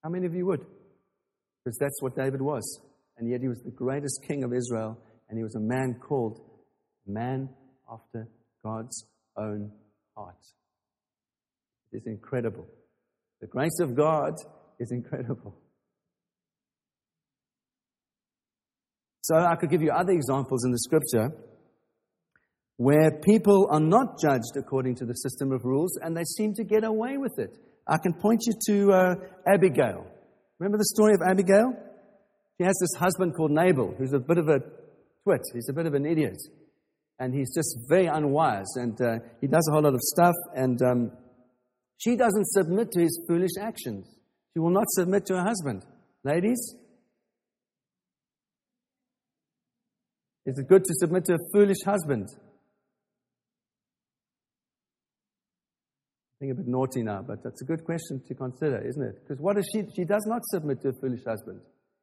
How 0.03 0.09
many 0.09 0.25
of 0.25 0.35
you 0.35 0.45
would? 0.47 0.59
Because 1.63 1.77
that's 1.77 2.01
what 2.01 2.17
David 2.17 2.41
was. 2.41 2.81
And 3.17 3.29
yet 3.29 3.39
he 3.39 3.47
was 3.47 3.61
the 3.61 3.71
greatest 3.71 4.25
king 4.27 4.43
of 4.43 4.51
Israel, 4.51 4.97
and 5.29 5.37
he 5.37 5.43
was 5.43 5.55
a 5.55 5.61
man 5.61 6.01
called 6.05 6.41
man 7.07 7.47
after 7.89 8.27
God's 8.61 9.05
own 9.37 9.71
heart. 10.17 10.35
It 11.93 11.97
is 11.99 12.07
incredible. 12.07 12.67
The 13.39 13.47
grace 13.47 13.79
of 13.79 13.95
God 13.95 14.33
is 14.81 14.91
incredible. 14.91 15.55
So 19.29 19.35
I 19.35 19.55
could 19.57 19.69
give 19.69 19.83
you 19.83 19.91
other 19.91 20.11
examples 20.11 20.65
in 20.65 20.71
the 20.71 20.79
scripture 20.79 21.31
where 22.77 23.11
people 23.21 23.67
are 23.69 23.79
not 23.79 24.19
judged 24.19 24.57
according 24.57 24.95
to 24.95 25.05
the 25.05 25.13
system 25.13 25.51
of 25.51 25.63
rules 25.65 25.99
and 26.01 26.17
they 26.17 26.23
seem 26.23 26.55
to 26.55 26.63
get 26.63 26.83
away 26.83 27.17
with 27.17 27.37
it. 27.37 27.55
I 27.85 27.97
can 28.01 28.13
point 28.13 28.41
you 28.47 28.53
to 28.67 28.91
uh, 28.91 29.15
Abigail. 29.45 30.07
Remember 30.57 30.79
the 30.79 30.85
story 30.85 31.13
of 31.13 31.21
Abigail? 31.21 31.73
She 32.57 32.63
has 32.63 32.75
this 32.81 32.99
husband 32.99 33.35
called 33.35 33.51
Nabal, 33.51 33.93
who's 33.99 34.13
a 34.13 34.19
bit 34.19 34.39
of 34.39 34.47
a 34.47 34.61
twit. 35.23 35.41
He's 35.53 35.69
a 35.69 35.73
bit 35.73 35.85
of 35.85 35.93
an 35.93 36.07
idiot. 36.07 36.37
And 37.19 37.31
he's 37.31 37.53
just 37.53 37.77
very 37.87 38.07
unwise. 38.07 38.77
And 38.77 38.99
uh, 38.99 39.19
he 39.41 39.47
does 39.47 39.67
a 39.69 39.73
whole 39.73 39.83
lot 39.83 39.93
of 39.93 40.01
stuff. 40.01 40.35
And 40.55 40.81
um, 40.81 41.11
she 41.97 42.15
doesn't 42.15 42.47
submit 42.47 42.91
to 42.93 43.01
his 43.01 43.23
foolish 43.27 43.51
actions. 43.61 44.07
She 44.53 44.59
will 44.59 44.71
not 44.71 44.89
submit 44.89 45.27
to 45.27 45.35
her 45.35 45.43
husband. 45.43 45.85
Ladies, 46.23 46.75
is 50.49 50.57
it 50.57 50.67
good 50.67 50.83
to 50.83 50.93
submit 50.95 51.25
to 51.25 51.33
a 51.35 51.37
foolish 51.53 51.77
husband? 51.85 52.27
I 56.33 56.35
think 56.39 56.53
a 56.53 56.55
bit 56.55 56.67
naughty 56.67 57.03
now, 57.03 57.21
but 57.21 57.43
that's 57.43 57.61
a 57.61 57.65
good 57.65 57.83
question 57.83 58.21
to 58.27 58.33
consider, 58.33 58.81
isn't 58.87 59.03
it? 59.03 59.15
Because 59.21 59.39
what 59.39 59.57
does 59.57 59.69
she? 59.71 59.83
She 59.95 60.05
does 60.05 60.25
not 60.25 60.41
submit 60.45 60.81
to 60.81 60.89
a 60.89 60.93
foolish 60.93 61.21
husband. 61.27 61.61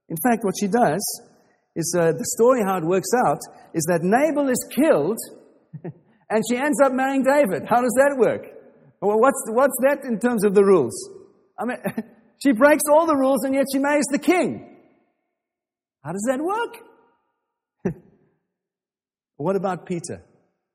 In 0.08 0.16
fact, 0.22 0.44
what 0.44 0.54
she 0.60 0.68
does 0.68 1.02
is 1.74 1.92
uh, 1.98 2.12
the 2.12 2.24
story 2.36 2.62
how 2.62 2.76
it 2.76 2.84
works 2.84 3.08
out 3.26 3.40
is 3.74 3.82
that 3.88 4.02
Nabal 4.02 4.48
is 4.48 4.64
killed, 4.70 5.18
and 6.30 6.44
she 6.48 6.56
ends 6.56 6.80
up 6.84 6.92
marrying 6.92 7.24
David. 7.24 7.66
How 7.68 7.80
does 7.80 7.94
that 7.98 8.14
work? 8.16 8.46
Well, 9.00 9.18
what's 9.18 9.42
what's 9.48 9.76
that 9.88 10.04
in 10.04 10.20
terms 10.20 10.44
of 10.44 10.54
the 10.54 10.62
rules? 10.62 10.94
I 11.58 11.64
mean, 11.64 11.78
she 12.44 12.52
breaks 12.52 12.84
all 12.92 13.06
the 13.06 13.16
rules, 13.16 13.42
and 13.44 13.54
yet 13.54 13.64
she 13.72 13.80
marries 13.80 14.06
the 14.12 14.20
king. 14.20 14.76
How 16.04 16.12
does 16.12 16.26
that 16.28 16.40
work? 16.40 16.86
What 19.36 19.56
about 19.56 19.86
Peter? 19.86 20.22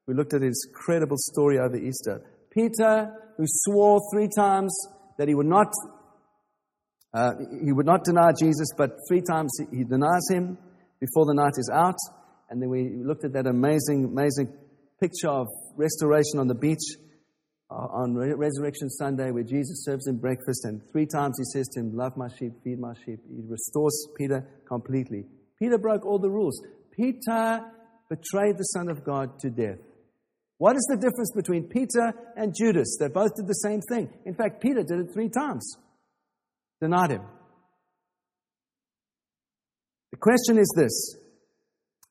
We 0.08 0.14
looked 0.14 0.34
at 0.34 0.42
his 0.42 0.68
credible 0.74 1.18
story 1.18 1.60
over 1.60 1.76
Easter. 1.76 2.22
Peter 2.52 3.12
who 3.38 3.46
swore 3.48 4.00
three 4.14 4.28
times 4.36 4.76
that 5.18 5.28
he 5.28 5.36
would 5.36 5.48
not, 5.48 5.68
uh, 7.14 7.32
he 7.64 7.72
would 7.72 7.86
not 7.86 8.04
deny 8.04 8.32
Jesus, 8.38 8.70
but 8.78 8.92
three 9.10 9.22
times 9.22 9.52
he 9.72 9.84
denies 9.84 10.28
him 10.30 10.58
before 11.00 11.26
the 11.26 11.34
night 11.34 11.54
is 11.58 11.70
out. 11.74 11.98
And 12.50 12.62
then 12.62 12.70
we 12.70 12.90
looked 13.04 13.24
at 13.24 13.34
that 13.34 13.48
amazing, 13.48 14.06
amazing 14.06 14.54
picture 15.00 15.30
of 15.30 15.48
restoration 15.78 16.40
on 16.40 16.48
the 16.48 16.56
beach 16.56 16.84
uh, 17.72 17.74
on 17.74 18.14
Resurrection 18.16 18.90
Sunday 18.90 19.32
where 19.32 19.44
Jesus 19.44 19.86
serves 19.86 20.06
him 20.08 20.18
breakfast 20.18 20.66
and 20.66 20.82
three 20.92 21.06
times 21.06 21.38
he 21.38 21.46
says 21.46 21.68
to 21.70 21.80
him, 21.80 21.96
Love 21.96 22.18
my 22.18 22.28
sheep, 22.38 22.52
feed 22.64 22.80
my 22.80 22.94
sheep. 23.06 23.20
He 23.30 23.42
restores 23.48 24.08
Peter 24.18 24.46
completely. 24.68 25.26
Peter 25.58 25.78
broke 25.78 26.06
all 26.06 26.20
the 26.20 26.30
rules. 26.30 26.62
Peter 26.92 27.62
betrayed 28.12 28.58
the 28.58 28.64
Son 28.64 28.90
of 28.90 29.06
God 29.06 29.40
to 29.40 29.50
death. 29.50 29.80
What 30.58 30.76
is 30.76 30.86
the 30.92 30.98
difference 30.98 31.32
between 31.34 31.70
Peter 31.70 32.14
and 32.36 32.54
Judas? 32.54 32.98
They 33.00 33.08
both 33.08 33.36
did 33.38 33.48
the 33.48 33.54
same 33.54 33.80
thing. 33.90 34.10
In 34.26 34.36
fact, 34.36 34.62
Peter 34.62 34.84
did 34.84 35.00
it 35.00 35.14
three 35.14 35.30
times, 35.30 35.78
denied 36.82 37.12
him. 37.12 37.22
The 40.12 40.18
question 40.18 40.60
is 40.60 40.72
this 40.76 41.16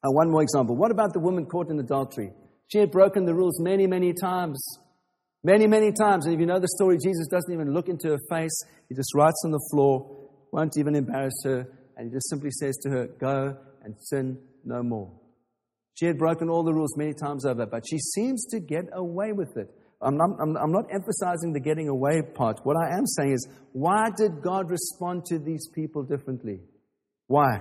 uh, 0.03 0.11
one 0.11 0.31
more 0.31 0.43
example. 0.43 0.75
What 0.75 0.91
about 0.91 1.13
the 1.13 1.21
woman 1.21 1.45
caught 1.45 1.71
in 1.71 1.79
adultery? 1.79 2.33
She 2.69 2.79
had 2.79 2.91
broken 2.91 3.27
the 3.27 3.35
rules 3.35 3.61
many, 3.61 3.87
many 3.87 4.15
times. 4.15 4.59
Many, 5.45 5.67
many 5.67 5.93
times. 5.93 6.25
And 6.25 6.35
if 6.35 6.41
you 6.41 6.47
know 6.47 6.59
the 6.59 6.69
story, 6.69 6.97
Jesus 6.97 7.29
doesn't 7.29 7.53
even 7.53 7.75
look 7.75 7.89
into 7.89 8.09
her 8.09 8.19
face. 8.31 8.59
He 8.89 8.95
just 8.95 9.15
writes 9.15 9.43
on 9.45 9.51
the 9.51 9.69
floor, 9.71 10.29
won't 10.51 10.79
even 10.79 10.95
embarrass 10.95 11.39
her, 11.45 11.67
and 11.97 12.09
he 12.09 12.13
just 12.13 12.29
simply 12.31 12.51
says 12.51 12.77
to 12.85 12.91
her, 12.91 13.07
Go 13.07 13.57
and 13.83 13.95
sin 14.01 14.39
no 14.65 14.83
more. 14.83 15.20
She 16.01 16.07
had 16.07 16.17
broken 16.17 16.49
all 16.49 16.65
the 16.65 16.73
rules 16.73 16.97
many 16.97 17.13
times 17.13 17.45
over, 17.45 17.67
but 17.67 17.85
she 17.87 17.99
seems 17.99 18.47
to 18.47 18.59
get 18.59 18.85
away 18.95 19.33
with 19.33 19.59
it. 19.59 19.69
I'm 20.01 20.17
not, 20.17 20.31
I'm, 20.41 20.57
I'm 20.57 20.73
not, 20.73 20.87
emphasizing 20.91 21.53
the 21.53 21.61
getting 21.61 21.89
away 21.89 22.23
part. 22.23 22.61
What 22.63 22.75
I 22.83 22.97
am 22.97 23.05
saying 23.05 23.33
is, 23.33 23.47
why 23.73 24.09
did 24.17 24.41
God 24.43 24.71
respond 24.71 25.27
to 25.27 25.39
these 25.39 25.69
people 25.75 26.03
differently? 26.03 26.61
Why? 27.27 27.61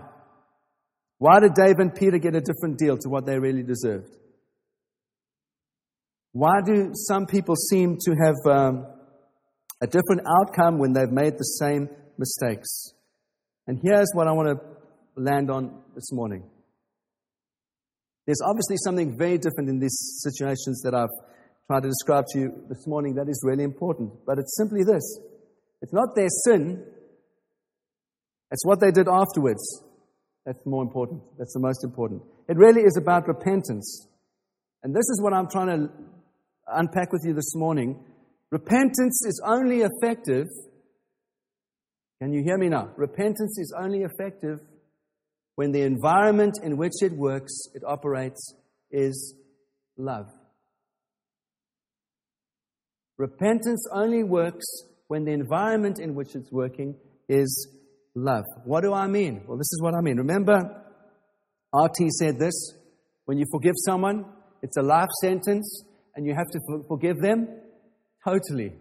Why 1.18 1.42
did 1.42 1.54
Dave 1.54 1.80
and 1.80 1.94
Peter 1.94 2.18
get 2.18 2.34
a 2.34 2.40
different 2.40 2.78
deal 2.78 2.98
to 3.00 3.10
what 3.10 3.26
they 3.26 3.38
really 3.38 3.62
deserved? 3.62 4.16
Why 6.32 6.62
do 6.66 6.92
some 6.94 7.26
people 7.26 7.58
seem 7.58 7.98
to 8.06 8.16
have 8.24 8.36
um, 8.46 8.88
a 9.82 9.88
different 9.88 10.22
outcome 10.40 10.80
when 10.80 10.94
they've 10.94 11.12
made 11.12 11.34
the 11.34 11.44
same 11.44 11.90
mistakes? 12.18 12.94
And 13.68 13.82
here's 13.84 14.12
what 14.14 14.30
I 14.30 14.32
want 14.32 14.58
to 14.58 15.22
land 15.22 15.52
on 15.52 15.82
this 15.94 16.14
morning. 16.14 16.50
There's 18.30 18.44
obviously 18.46 18.76
something 18.86 19.18
very 19.18 19.40
different 19.40 19.70
in 19.70 19.80
these 19.80 20.20
situations 20.22 20.84
that 20.84 20.94
I've 20.94 21.10
tried 21.66 21.82
to 21.82 21.90
describe 21.90 22.26
to 22.34 22.40
you 22.40 22.64
this 22.70 22.86
morning 22.86 23.16
that 23.16 23.28
is 23.28 23.42
really 23.44 23.64
important. 23.64 24.12
But 24.28 24.38
it's 24.38 24.56
simply 24.56 24.84
this 24.84 25.02
it's 25.82 25.92
not 25.92 26.10
their 26.16 26.28
sin, 26.46 26.86
it's 28.52 28.64
what 28.68 28.82
they 28.82 28.92
did 28.92 29.08
afterwards. 29.08 29.84
That's 30.46 30.64
more 30.64 30.84
important. 30.84 31.24
That's 31.40 31.56
the 31.56 31.60
most 31.60 31.84
important. 31.84 32.22
It 32.48 32.56
really 32.56 32.82
is 32.82 33.00
about 33.02 33.28
repentance. 33.28 34.08
And 34.84 34.94
this 34.94 35.10
is 35.10 35.20
what 35.24 35.34
I'm 35.34 35.50
trying 35.50 35.70
to 35.76 35.90
unpack 36.68 37.12
with 37.12 37.24
you 37.26 37.34
this 37.34 37.56
morning. 37.56 38.00
Repentance 38.52 39.26
is 39.26 39.42
only 39.44 39.82
effective. 39.82 40.46
Can 42.22 42.32
you 42.32 42.44
hear 42.44 42.60
me 42.60 42.70
now? 42.70 42.92
Repentance 42.96 43.58
is 43.58 43.74
only 43.76 44.04
effective 44.04 44.60
when 45.60 45.74
the 45.74 45.82
environment 45.82 46.58
in 46.64 46.78
which 46.78 46.94
it 47.02 47.12
works, 47.12 47.52
it 47.74 47.84
operates, 47.86 48.56
is 48.92 49.36
love. 49.98 50.28
Repentance 53.18 53.86
only 53.94 54.24
works 54.24 54.66
when 55.10 55.26
the 55.26 55.34
environment 55.34 56.00
in 56.00 56.16
which 56.16 56.34
it's 56.34 56.50
working 56.50 56.96
is 57.28 57.68
love. 58.16 58.46
What 58.64 58.84
do 58.84 58.94
I 58.94 59.08
mean? 59.08 59.44
Well, 59.46 59.58
this 59.58 59.70
is 59.74 59.82
what 59.82 59.96
I 59.96 60.00
mean. 60.00 60.16
Remember, 60.16 60.62
RT 61.74 62.10
said 62.18 62.40
this 62.40 62.56
when 63.26 63.38
you 63.38 63.44
forgive 63.52 63.76
someone, 63.86 64.28
it's 64.62 64.78
a 64.78 64.82
life 64.82 65.12
sentence, 65.20 65.84
and 66.16 66.26
you 66.26 66.36
have 66.36 66.48
to 66.54 66.60
forgive 66.88 67.18
them 67.20 67.50
totally. 68.26 68.72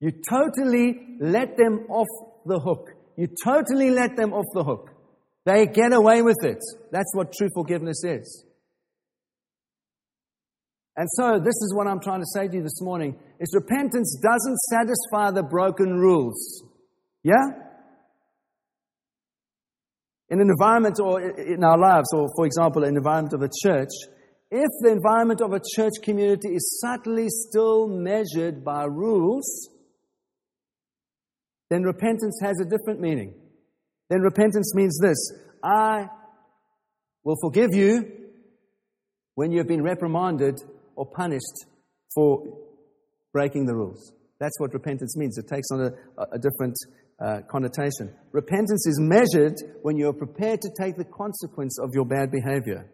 You 0.00 0.12
totally 0.28 1.16
let 1.20 1.56
them 1.56 1.86
off 1.88 2.42
the 2.44 2.60
hook. 2.60 2.90
You 3.16 3.28
totally 3.42 3.88
let 3.88 4.14
them 4.14 4.34
off 4.34 4.44
the 4.52 4.62
hook. 4.62 4.90
They 5.46 5.66
get 5.66 5.92
away 5.92 6.22
with 6.22 6.38
it. 6.42 6.58
That's 6.90 7.14
what 7.14 7.32
true 7.32 7.48
forgiveness 7.54 8.02
is. 8.04 8.44
And 10.96 11.06
so, 11.12 11.38
this 11.38 11.54
is 11.54 11.72
what 11.76 11.86
I'm 11.86 12.00
trying 12.00 12.20
to 12.20 12.26
say 12.34 12.48
to 12.48 12.56
you 12.56 12.62
this 12.62 12.80
morning 12.82 13.16
is 13.38 13.54
repentance 13.54 14.18
doesn't 14.20 14.56
satisfy 14.70 15.30
the 15.30 15.44
broken 15.44 15.92
rules. 15.92 16.64
Yeah? 17.22 17.44
In 20.30 20.40
an 20.40 20.50
environment 20.50 20.98
or 21.00 21.20
in 21.20 21.62
our 21.62 21.78
lives, 21.78 22.08
or 22.12 22.26
for 22.34 22.44
example, 22.44 22.82
an 22.82 22.96
environment 22.96 23.34
of 23.34 23.42
a 23.42 23.50
church, 23.62 23.90
if 24.50 24.70
the 24.80 24.90
environment 24.90 25.40
of 25.42 25.52
a 25.52 25.60
church 25.76 25.92
community 26.02 26.48
is 26.48 26.80
subtly 26.82 27.26
still 27.28 27.86
measured 27.86 28.64
by 28.64 28.84
rules, 28.84 29.68
then 31.70 31.84
repentance 31.84 32.40
has 32.42 32.58
a 32.60 32.64
different 32.64 33.00
meaning 33.00 33.34
then 34.08 34.20
repentance 34.20 34.74
means 34.74 34.98
this 34.98 35.32
I 35.62 36.08
will 37.24 37.36
forgive 37.42 37.74
you 37.74 38.04
when 39.34 39.50
you 39.50 39.58
have 39.58 39.68
been 39.68 39.82
reprimanded 39.82 40.60
or 40.94 41.06
punished 41.06 41.66
for 42.14 42.42
breaking 43.32 43.66
the 43.66 43.74
rules. 43.74 44.12
That's 44.38 44.58
what 44.60 44.72
repentance 44.72 45.16
means. 45.16 45.38
It 45.38 45.48
takes 45.48 45.68
on 45.72 45.80
a, 45.80 45.90
a 46.32 46.38
different 46.38 46.76
uh, 47.18 47.40
connotation. 47.50 48.14
Repentance 48.32 48.86
is 48.86 48.98
measured 49.00 49.54
when 49.82 49.96
you 49.96 50.08
are 50.08 50.12
prepared 50.12 50.60
to 50.62 50.70
take 50.78 50.96
the 50.96 51.04
consequence 51.04 51.78
of 51.78 51.90
your 51.94 52.04
bad 52.04 52.30
behavior. 52.30 52.86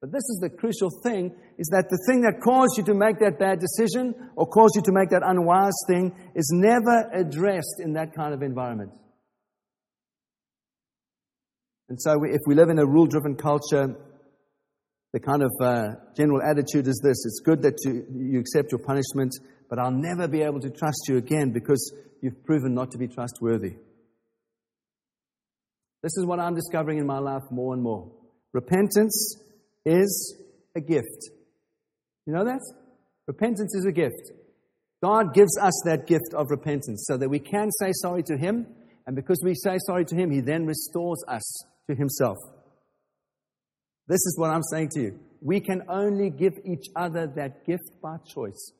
But 0.00 0.10
this 0.10 0.24
is 0.30 0.40
the 0.42 0.50
crucial 0.50 0.90
thing 1.04 1.32
is 1.58 1.68
that 1.68 1.88
the 1.88 1.98
thing 2.08 2.22
that 2.22 2.40
caused 2.42 2.76
you 2.76 2.82
to 2.84 2.94
make 2.94 3.20
that 3.20 3.38
bad 3.38 3.60
decision 3.60 4.14
or 4.34 4.48
caused 4.48 4.74
you 4.74 4.82
to 4.82 4.92
make 4.92 5.10
that 5.10 5.22
unwise 5.24 5.78
thing 5.88 6.12
is 6.34 6.50
never 6.52 7.08
addressed 7.12 7.78
in 7.78 7.92
that 7.92 8.12
kind 8.12 8.34
of 8.34 8.42
environment. 8.42 8.90
And 11.92 12.00
so, 12.00 12.16
we, 12.16 12.30
if 12.30 12.40
we 12.46 12.54
live 12.54 12.70
in 12.70 12.78
a 12.78 12.86
rule 12.86 13.04
driven 13.04 13.36
culture, 13.36 13.94
the 15.12 15.20
kind 15.20 15.42
of 15.42 15.50
uh, 15.60 15.88
general 16.16 16.40
attitude 16.40 16.88
is 16.88 16.98
this 17.04 17.26
it's 17.26 17.42
good 17.44 17.60
that 17.64 17.76
you, 17.84 18.06
you 18.10 18.40
accept 18.40 18.72
your 18.72 18.78
punishment, 18.78 19.34
but 19.68 19.78
I'll 19.78 19.90
never 19.90 20.26
be 20.26 20.40
able 20.40 20.60
to 20.60 20.70
trust 20.70 21.02
you 21.06 21.18
again 21.18 21.52
because 21.52 21.94
you've 22.22 22.42
proven 22.46 22.72
not 22.72 22.92
to 22.92 22.98
be 22.98 23.08
trustworthy. 23.08 23.74
This 26.02 26.16
is 26.16 26.24
what 26.24 26.40
I'm 26.40 26.54
discovering 26.54 26.96
in 26.96 27.06
my 27.06 27.18
life 27.18 27.42
more 27.50 27.74
and 27.74 27.82
more. 27.82 28.10
Repentance 28.54 29.36
is 29.84 30.38
a 30.74 30.80
gift. 30.80 31.28
You 32.24 32.32
know 32.32 32.46
that? 32.46 32.60
Repentance 33.26 33.74
is 33.74 33.84
a 33.84 33.92
gift. 33.92 34.32
God 35.02 35.34
gives 35.34 35.58
us 35.58 35.78
that 35.84 36.06
gift 36.06 36.32
of 36.32 36.46
repentance 36.48 37.04
so 37.06 37.18
that 37.18 37.28
we 37.28 37.38
can 37.38 37.68
say 37.70 37.90
sorry 37.92 38.22
to 38.22 38.38
Him, 38.38 38.66
and 39.06 39.14
because 39.14 39.42
we 39.44 39.54
say 39.54 39.76
sorry 39.86 40.06
to 40.06 40.16
Him, 40.16 40.30
He 40.30 40.40
then 40.40 40.64
restores 40.64 41.22
us 41.28 41.66
to 41.88 41.96
Himself. 41.96 42.38
This 44.08 44.20
is 44.26 44.36
what 44.38 44.50
I'm 44.50 44.62
saying 44.62 44.90
to 44.94 45.00
you. 45.00 45.20
We 45.40 45.60
can 45.60 45.82
only 45.88 46.30
give 46.30 46.54
each 46.64 46.86
other 46.94 47.26
that 47.36 47.66
gift 47.66 48.00
by 48.02 48.16
choice. 48.32 48.72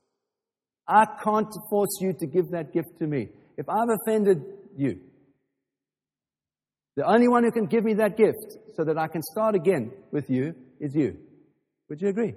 I 0.87 1.05
can't 1.23 1.53
force 1.71 1.99
you 2.01 2.13
to 2.19 2.27
give 2.27 2.51
that 2.51 2.73
gift 2.73 2.99
to 2.99 3.07
me. 3.07 3.29
If 3.57 3.69
I've 3.69 3.89
offended 4.03 4.43
you, 4.77 5.01
the 6.97 7.07
only 7.07 7.29
one 7.29 7.45
who 7.45 7.51
can 7.51 7.67
give 7.67 7.85
me 7.85 7.95
that 7.95 8.17
gift 8.17 8.57
so 8.77 8.85
that 8.85 8.99
I 8.99 9.09
can 9.09 9.23
start 9.23 9.55
again 9.55 9.93
with 10.11 10.29
you 10.29 10.55
is 10.81 10.95
you. 10.95 11.17
Would 11.89 12.01
you 12.01 12.09
agree? 12.09 12.35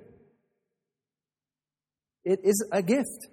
It 2.24 2.40
is 2.44 2.68
a 2.72 2.82
gift. 2.82 3.28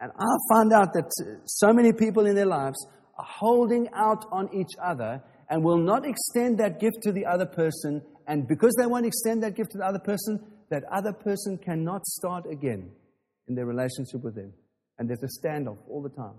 And 0.00 0.10
I 0.18 0.54
found 0.54 0.72
out 0.72 0.92
that 0.94 1.10
so 1.44 1.72
many 1.72 1.92
people 1.92 2.26
in 2.26 2.34
their 2.34 2.46
lives 2.46 2.86
are 3.18 3.26
holding 3.28 3.88
out 3.94 4.24
on 4.32 4.48
each 4.54 4.72
other 4.82 5.22
and 5.50 5.62
will 5.62 5.78
not 5.78 6.06
extend 6.06 6.58
that 6.58 6.80
gift 6.80 6.96
to 7.02 7.12
the 7.12 7.26
other 7.26 7.46
person. 7.46 8.02
And 8.26 8.46
because 8.48 8.74
they 8.78 8.86
won't 8.86 9.06
extend 9.06 9.42
that 9.42 9.56
gift 9.56 9.72
to 9.72 9.78
the 9.78 9.86
other 9.86 9.98
person, 9.98 10.40
that 10.70 10.84
other 10.90 11.12
person 11.12 11.58
cannot 11.58 12.04
start 12.06 12.44
again 12.50 12.90
in 13.48 13.54
their 13.54 13.66
relationship 13.66 14.22
with 14.22 14.34
them. 14.34 14.52
And 14.98 15.08
there's 15.08 15.22
a 15.22 15.46
standoff 15.46 15.78
all 15.88 16.02
the 16.02 16.08
time. 16.08 16.36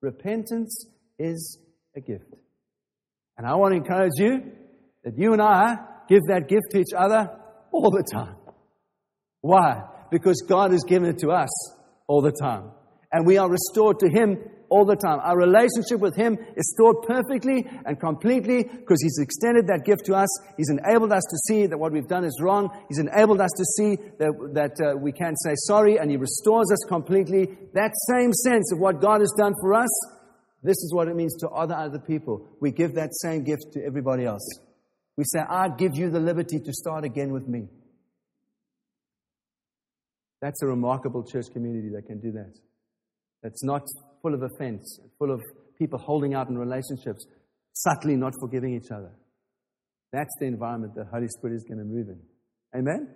Repentance 0.00 0.86
is 1.18 1.58
a 1.96 2.00
gift. 2.00 2.34
And 3.36 3.46
I 3.46 3.54
want 3.56 3.72
to 3.72 3.76
encourage 3.76 4.12
you 4.16 4.52
that 5.04 5.18
you 5.18 5.32
and 5.32 5.42
I 5.42 5.76
give 6.08 6.22
that 6.28 6.48
gift 6.48 6.70
to 6.70 6.78
each 6.78 6.94
other 6.96 7.30
all 7.72 7.90
the 7.90 8.04
time. 8.12 8.36
Why? 9.40 9.82
Because 10.10 10.42
God 10.48 10.70
has 10.72 10.84
given 10.84 11.08
it 11.08 11.18
to 11.18 11.30
us 11.30 11.50
all 12.06 12.22
the 12.22 12.32
time. 12.32 12.70
And 13.12 13.26
we 13.26 13.36
are 13.36 13.50
restored 13.50 13.98
to 14.00 14.08
Him 14.08 14.38
all 14.74 14.84
the 14.84 14.96
time. 14.96 15.20
Our 15.22 15.38
relationship 15.38 16.00
with 16.00 16.16
Him 16.16 16.36
is 16.56 16.74
stored 16.74 16.96
perfectly 17.06 17.64
and 17.86 17.98
completely 18.00 18.64
because 18.64 19.00
He's 19.00 19.18
extended 19.20 19.68
that 19.68 19.84
gift 19.84 20.04
to 20.06 20.14
us. 20.14 20.28
He's 20.56 20.68
enabled 20.68 21.12
us 21.12 21.22
to 21.22 21.36
see 21.46 21.66
that 21.66 21.78
what 21.78 21.92
we've 21.92 22.08
done 22.08 22.24
is 22.24 22.36
wrong. 22.42 22.68
He's 22.88 22.98
enabled 22.98 23.40
us 23.40 23.52
to 23.56 23.64
see 23.76 23.96
that, 24.18 24.32
that 24.54 24.74
uh, 24.84 24.98
we 24.98 25.12
can 25.12 25.36
say 25.36 25.52
sorry 25.54 25.98
and 25.98 26.10
He 26.10 26.16
restores 26.16 26.72
us 26.72 26.84
completely. 26.88 27.46
That 27.74 27.92
same 28.10 28.32
sense 28.32 28.72
of 28.72 28.80
what 28.80 29.00
God 29.00 29.20
has 29.20 29.32
done 29.38 29.54
for 29.60 29.74
us, 29.74 29.90
this 30.64 30.78
is 30.82 30.92
what 30.92 31.06
it 31.06 31.14
means 31.14 31.36
to 31.36 31.48
other 31.50 31.74
other 31.74 32.00
people. 32.00 32.48
We 32.60 32.72
give 32.72 32.94
that 32.94 33.10
same 33.12 33.44
gift 33.44 33.74
to 33.74 33.84
everybody 33.84 34.24
else. 34.24 34.48
We 35.16 35.22
say, 35.24 35.38
I 35.38 35.68
give 35.68 35.92
you 35.94 36.10
the 36.10 36.18
liberty 36.18 36.58
to 36.58 36.72
start 36.72 37.04
again 37.04 37.32
with 37.32 37.46
me. 37.46 37.68
That's 40.42 40.60
a 40.62 40.66
remarkable 40.66 41.22
church 41.22 41.46
community 41.52 41.90
that 41.94 42.06
can 42.06 42.18
do 42.18 42.32
that. 42.32 42.52
That's 43.44 43.62
not 43.62 43.82
full 44.22 44.34
of 44.34 44.42
offense, 44.42 44.98
full 45.18 45.30
of 45.30 45.40
people 45.78 45.98
holding 45.98 46.34
out 46.34 46.48
in 46.48 46.58
relationships, 46.58 47.24
subtly 47.74 48.16
not 48.16 48.32
forgiving 48.40 48.74
each 48.74 48.90
other. 48.90 49.12
That's 50.12 50.34
the 50.40 50.46
environment 50.46 50.94
the 50.96 51.04
Holy 51.12 51.28
Spirit 51.28 51.54
is 51.54 51.64
going 51.64 51.78
to 51.78 51.84
move 51.84 52.08
in. 52.08 52.20
Amen? 52.76 53.14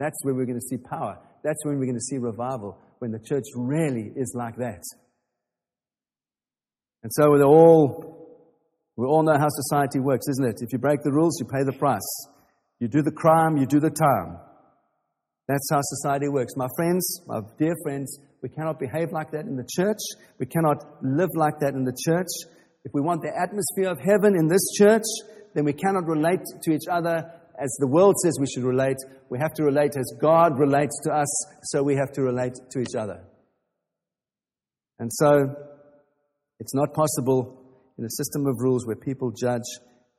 That's 0.00 0.16
where 0.22 0.34
we're 0.34 0.46
going 0.46 0.58
to 0.58 0.66
see 0.66 0.78
power. 0.78 1.18
That's 1.44 1.64
when 1.64 1.78
we're 1.78 1.84
going 1.84 1.98
to 1.98 2.00
see 2.00 2.18
revival, 2.18 2.78
when 2.98 3.12
the 3.12 3.20
church 3.20 3.44
really 3.54 4.10
is 4.16 4.34
like 4.36 4.56
that. 4.56 4.82
And 7.02 7.12
so 7.12 7.30
we're 7.30 7.44
all 7.44 8.16
we 8.96 9.06
all 9.06 9.22
know 9.22 9.38
how 9.38 9.48
society 9.48 10.00
works, 10.00 10.26
isn't 10.28 10.44
it? 10.44 10.56
If 10.60 10.72
you 10.72 10.78
break 10.78 11.04
the 11.04 11.12
rules, 11.12 11.38
you 11.38 11.46
pay 11.46 11.62
the 11.62 11.78
price. 11.78 12.26
You 12.80 12.88
do 12.88 13.00
the 13.00 13.12
crime, 13.12 13.56
you 13.56 13.64
do 13.64 13.78
the 13.78 13.90
time. 13.90 14.38
That's 15.46 15.68
how 15.70 15.78
society 15.82 16.28
works. 16.28 16.54
My 16.56 16.66
friends, 16.76 17.20
my 17.28 17.40
dear 17.58 17.74
friends, 17.84 18.18
we 18.42 18.48
cannot 18.48 18.78
behave 18.78 19.12
like 19.12 19.30
that 19.32 19.46
in 19.46 19.56
the 19.56 19.68
church. 19.76 19.98
We 20.38 20.46
cannot 20.46 20.84
live 21.02 21.30
like 21.34 21.58
that 21.60 21.74
in 21.74 21.84
the 21.84 21.96
church. 22.06 22.28
If 22.84 22.92
we 22.94 23.00
want 23.00 23.22
the 23.22 23.32
atmosphere 23.36 23.90
of 23.90 23.98
heaven 23.98 24.36
in 24.38 24.46
this 24.46 24.62
church, 24.78 25.02
then 25.54 25.64
we 25.64 25.72
cannot 25.72 26.06
relate 26.06 26.40
to 26.62 26.72
each 26.72 26.86
other 26.90 27.32
as 27.60 27.76
the 27.80 27.88
world 27.88 28.14
says 28.22 28.38
we 28.38 28.46
should 28.46 28.64
relate. 28.64 28.96
We 29.28 29.38
have 29.38 29.52
to 29.54 29.64
relate 29.64 29.96
as 29.96 30.14
God 30.20 30.58
relates 30.58 30.98
to 31.04 31.12
us, 31.12 31.28
so 31.64 31.82
we 31.82 31.96
have 31.96 32.12
to 32.12 32.22
relate 32.22 32.54
to 32.70 32.80
each 32.80 32.94
other. 32.96 33.24
And 35.00 35.10
so, 35.12 35.54
it's 36.60 36.74
not 36.74 36.94
possible 36.94 37.60
in 37.98 38.04
a 38.04 38.10
system 38.10 38.46
of 38.46 38.54
rules 38.58 38.86
where 38.86 38.96
people 38.96 39.32
judge 39.32 39.66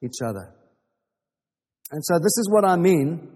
each 0.04 0.22
other. 0.24 0.54
And 1.92 2.04
so, 2.04 2.16
this 2.16 2.38
is 2.38 2.50
what 2.52 2.66
I 2.66 2.76
mean. 2.76 3.36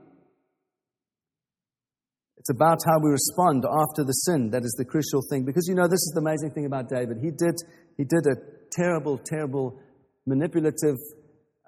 It's 2.44 2.50
about 2.50 2.80
how 2.86 3.00
we 3.00 3.10
respond 3.10 3.64
after 3.64 4.04
the 4.04 4.12
sin 4.12 4.50
that 4.50 4.66
is 4.66 4.76
the 4.78 4.84
crucial 4.84 5.22
thing. 5.30 5.46
Because 5.46 5.66
you 5.66 5.76
know, 5.76 5.88
this 5.88 6.02
is 6.04 6.12
the 6.14 6.20
amazing 6.20 6.52
thing 6.52 6.66
about 6.66 6.90
David. 6.90 7.20
He 7.22 7.32
did, 7.32 7.56
he 7.96 8.04
did 8.04 8.28
a 8.28 8.36
terrible, 8.70 9.18
terrible, 9.18 9.80
manipulative, 10.26 10.98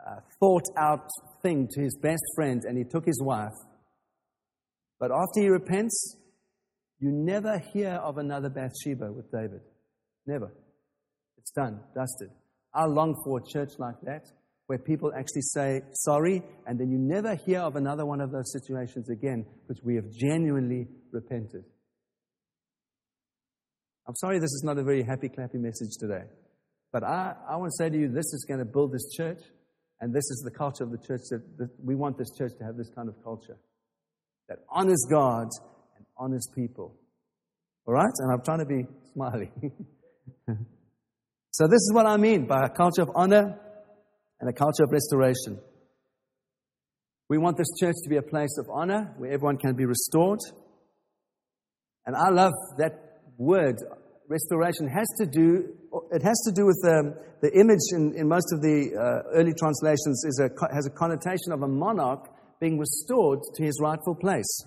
uh, 0.06 0.20
thought 0.38 0.66
out 0.78 1.08
thing 1.42 1.70
to 1.72 1.82
his 1.82 1.98
best 2.02 2.22
friend, 2.36 2.64
and 2.66 2.78
he 2.78 2.84
took 2.84 3.06
his 3.06 3.22
wife. 3.24 3.54
But 5.00 5.12
after 5.12 5.40
he 5.40 5.48
repents, 5.48 6.18
you 7.00 7.10
never 7.10 7.58
hear 7.72 7.92
of 8.04 8.18
another 8.18 8.50
Bathsheba 8.50 9.14
with 9.14 9.32
David. 9.32 9.62
Never. 10.28 10.52
It's 11.38 11.52
done, 11.52 11.80
dusted. 11.96 12.32
I 12.74 12.84
long 12.84 13.16
for 13.24 13.40
a 13.40 13.50
church 13.50 13.80
like 13.80 14.02
that 14.04 14.26
where 14.68 14.80
people 14.80 15.12
actually 15.16 15.42
say 15.42 15.82
sorry 15.94 16.42
and 16.66 16.80
then 16.80 16.90
you 16.90 16.98
never 16.98 17.36
hear 17.36 17.60
of 17.60 17.76
another 17.76 18.06
one 18.06 18.22
of 18.22 18.32
those 18.32 18.52
situations 18.52 19.10
again 19.10 19.46
because 19.68 19.84
we 19.84 19.96
have 19.96 20.06
genuinely 20.12 20.88
repented. 21.12 21.64
I'm 24.08 24.16
sorry 24.16 24.40
this 24.40 24.52
is 24.52 24.64
not 24.64 24.78
a 24.78 24.84
very 24.84 25.04
happy, 25.04 25.30
clappy 25.30 25.56
message 25.56 25.98
today. 26.00 26.24
But 26.92 27.04
I, 27.04 27.34
I 27.50 27.58
want 27.58 27.72
to 27.78 27.84
say 27.84 27.90
to 27.90 27.98
you, 27.98 28.08
this 28.08 28.34
is 28.34 28.46
going 28.48 28.60
to 28.60 28.66
build 28.66 28.94
this 28.94 29.12
church, 29.18 29.40
and 30.00 30.14
this 30.14 30.24
is 30.24 30.44
the 30.46 30.52
culture 30.52 30.84
of 30.84 30.92
the 30.92 31.00
church 31.06 31.22
that, 31.32 31.42
that 31.58 31.70
we 31.84 31.96
want 31.96 32.18
this 32.18 32.30
church 32.38 32.52
to 32.60 32.64
have 32.64 32.78
this 32.78 32.90
kind 32.96 33.10
of 33.10 33.16
culture 33.24 33.58
that 34.48 34.60
honors 34.70 35.04
God 35.10 35.48
and 35.98 36.06
honors 36.18 36.48
people. 36.56 36.96
All 37.88 37.94
right? 37.94 38.14
And 38.20 38.32
I'm 38.32 38.42
trying 38.44 38.60
to 38.60 38.66
be 38.66 38.86
smiley. 39.14 39.52
So, 41.58 41.68
this 41.68 41.80
is 41.84 41.94
what 41.94 42.06
I 42.06 42.18
mean 42.18 42.48
by 42.48 42.66
a 42.66 42.70
culture 42.70 43.02
of 43.02 43.12
honor 43.16 43.58
and 44.40 44.50
a 44.50 44.54
culture 44.54 44.84
of 44.84 44.92
restoration. 44.92 45.60
We 47.30 47.38
want 47.38 47.58
this 47.58 47.68
church 47.80 47.96
to 48.04 48.10
be 48.10 48.18
a 48.18 48.22
place 48.22 48.56
of 48.60 48.68
honor 48.72 49.14
where 49.18 49.32
everyone 49.32 49.58
can 49.58 49.76
be 49.76 49.86
restored. 49.86 50.40
And 52.06 52.16
I 52.16 52.30
love 52.30 52.54
that 52.78 53.22
word, 53.38 53.78
restoration 54.30 54.88
has 54.88 55.08
to 55.20 55.26
do, 55.26 55.74
it 56.12 56.22
has 56.22 56.40
to 56.46 56.52
do 56.54 56.66
with 56.66 56.80
the, 56.84 56.98
um, 57.00 57.14
the 57.42 57.52
image 57.60 57.82
in, 57.94 58.14
in 58.16 58.28
most 58.28 58.54
of 58.54 58.62
the 58.62 58.94
uh, 58.94 59.38
early 59.40 59.54
translations 59.58 60.24
is 60.26 60.40
a, 60.40 60.50
has 60.74 60.86
a 60.86 60.92
connotation 60.92 61.52
of 61.52 61.64
a 61.64 61.68
monarch 61.68 62.30
being 62.60 62.78
restored 62.78 63.40
to 63.56 63.64
his 63.64 63.80
rightful 63.82 64.16
place. 64.16 64.64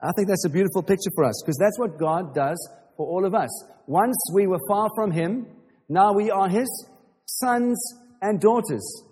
I 0.00 0.12
think 0.16 0.28
that's 0.28 0.44
a 0.44 0.50
beautiful 0.50 0.82
picture 0.82 1.10
for 1.14 1.24
us 1.24 1.42
because 1.42 1.58
that's 1.58 1.78
what 1.78 1.98
God 1.98 2.34
does 2.34 2.58
for 2.96 3.06
all 3.06 3.24
of 3.24 3.34
us. 3.34 3.50
Once 3.86 4.16
we 4.32 4.46
were 4.46 4.60
far 4.68 4.88
from 4.94 5.10
him, 5.10 5.46
now 5.88 6.12
we 6.12 6.30
are 6.30 6.48
his 6.48 6.68
sons 7.26 7.78
and 8.24 8.40
daughters. 8.40 9.04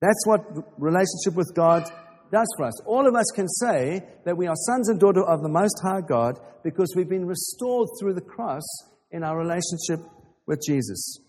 That's 0.00 0.26
what 0.26 0.40
relationship 0.78 1.34
with 1.34 1.52
God 1.54 1.84
does 2.32 2.48
for 2.56 2.64
us. 2.64 2.80
All 2.86 3.06
of 3.06 3.14
us 3.14 3.26
can 3.34 3.46
say 3.46 4.02
that 4.24 4.36
we 4.36 4.46
are 4.46 4.56
sons 4.56 4.88
and 4.88 4.98
daughters 4.98 5.24
of 5.28 5.42
the 5.42 5.50
Most 5.50 5.78
High 5.82 6.00
God 6.00 6.38
because 6.64 6.94
we've 6.96 7.08
been 7.08 7.26
restored 7.26 7.88
through 8.00 8.14
the 8.14 8.22
cross 8.22 8.62
in 9.10 9.22
our 9.22 9.36
relationship 9.36 10.00
with 10.46 10.62
Jesus. 10.66 11.20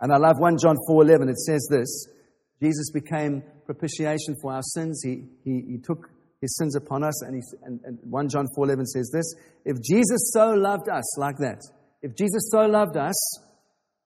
And 0.00 0.12
I 0.12 0.16
love 0.16 0.36
1 0.38 0.56
John 0.58 0.76
4:11. 0.88 1.28
It 1.28 1.38
says 1.38 1.68
this: 1.70 2.08
Jesus 2.62 2.90
became 2.90 3.42
propitiation 3.66 4.34
for 4.40 4.52
our 4.52 4.62
sins. 4.62 5.02
He, 5.04 5.24
he, 5.44 5.62
he 5.72 5.78
took 5.78 6.08
his 6.40 6.56
sins 6.56 6.76
upon 6.76 7.04
us, 7.04 7.22
and, 7.22 7.34
he, 7.34 7.42
and, 7.64 7.80
and 7.84 7.98
1 8.02 8.28
John 8.30 8.46
4:11 8.56 8.86
says 8.86 9.10
this: 9.12 9.34
If 9.66 9.82
Jesus 9.82 10.32
so 10.32 10.54
loved 10.54 10.88
us 10.88 11.18
like 11.18 11.36
that, 11.38 11.60
if 12.00 12.16
Jesus 12.16 12.48
so 12.50 12.66
loved 12.66 12.96
us, 12.96 13.14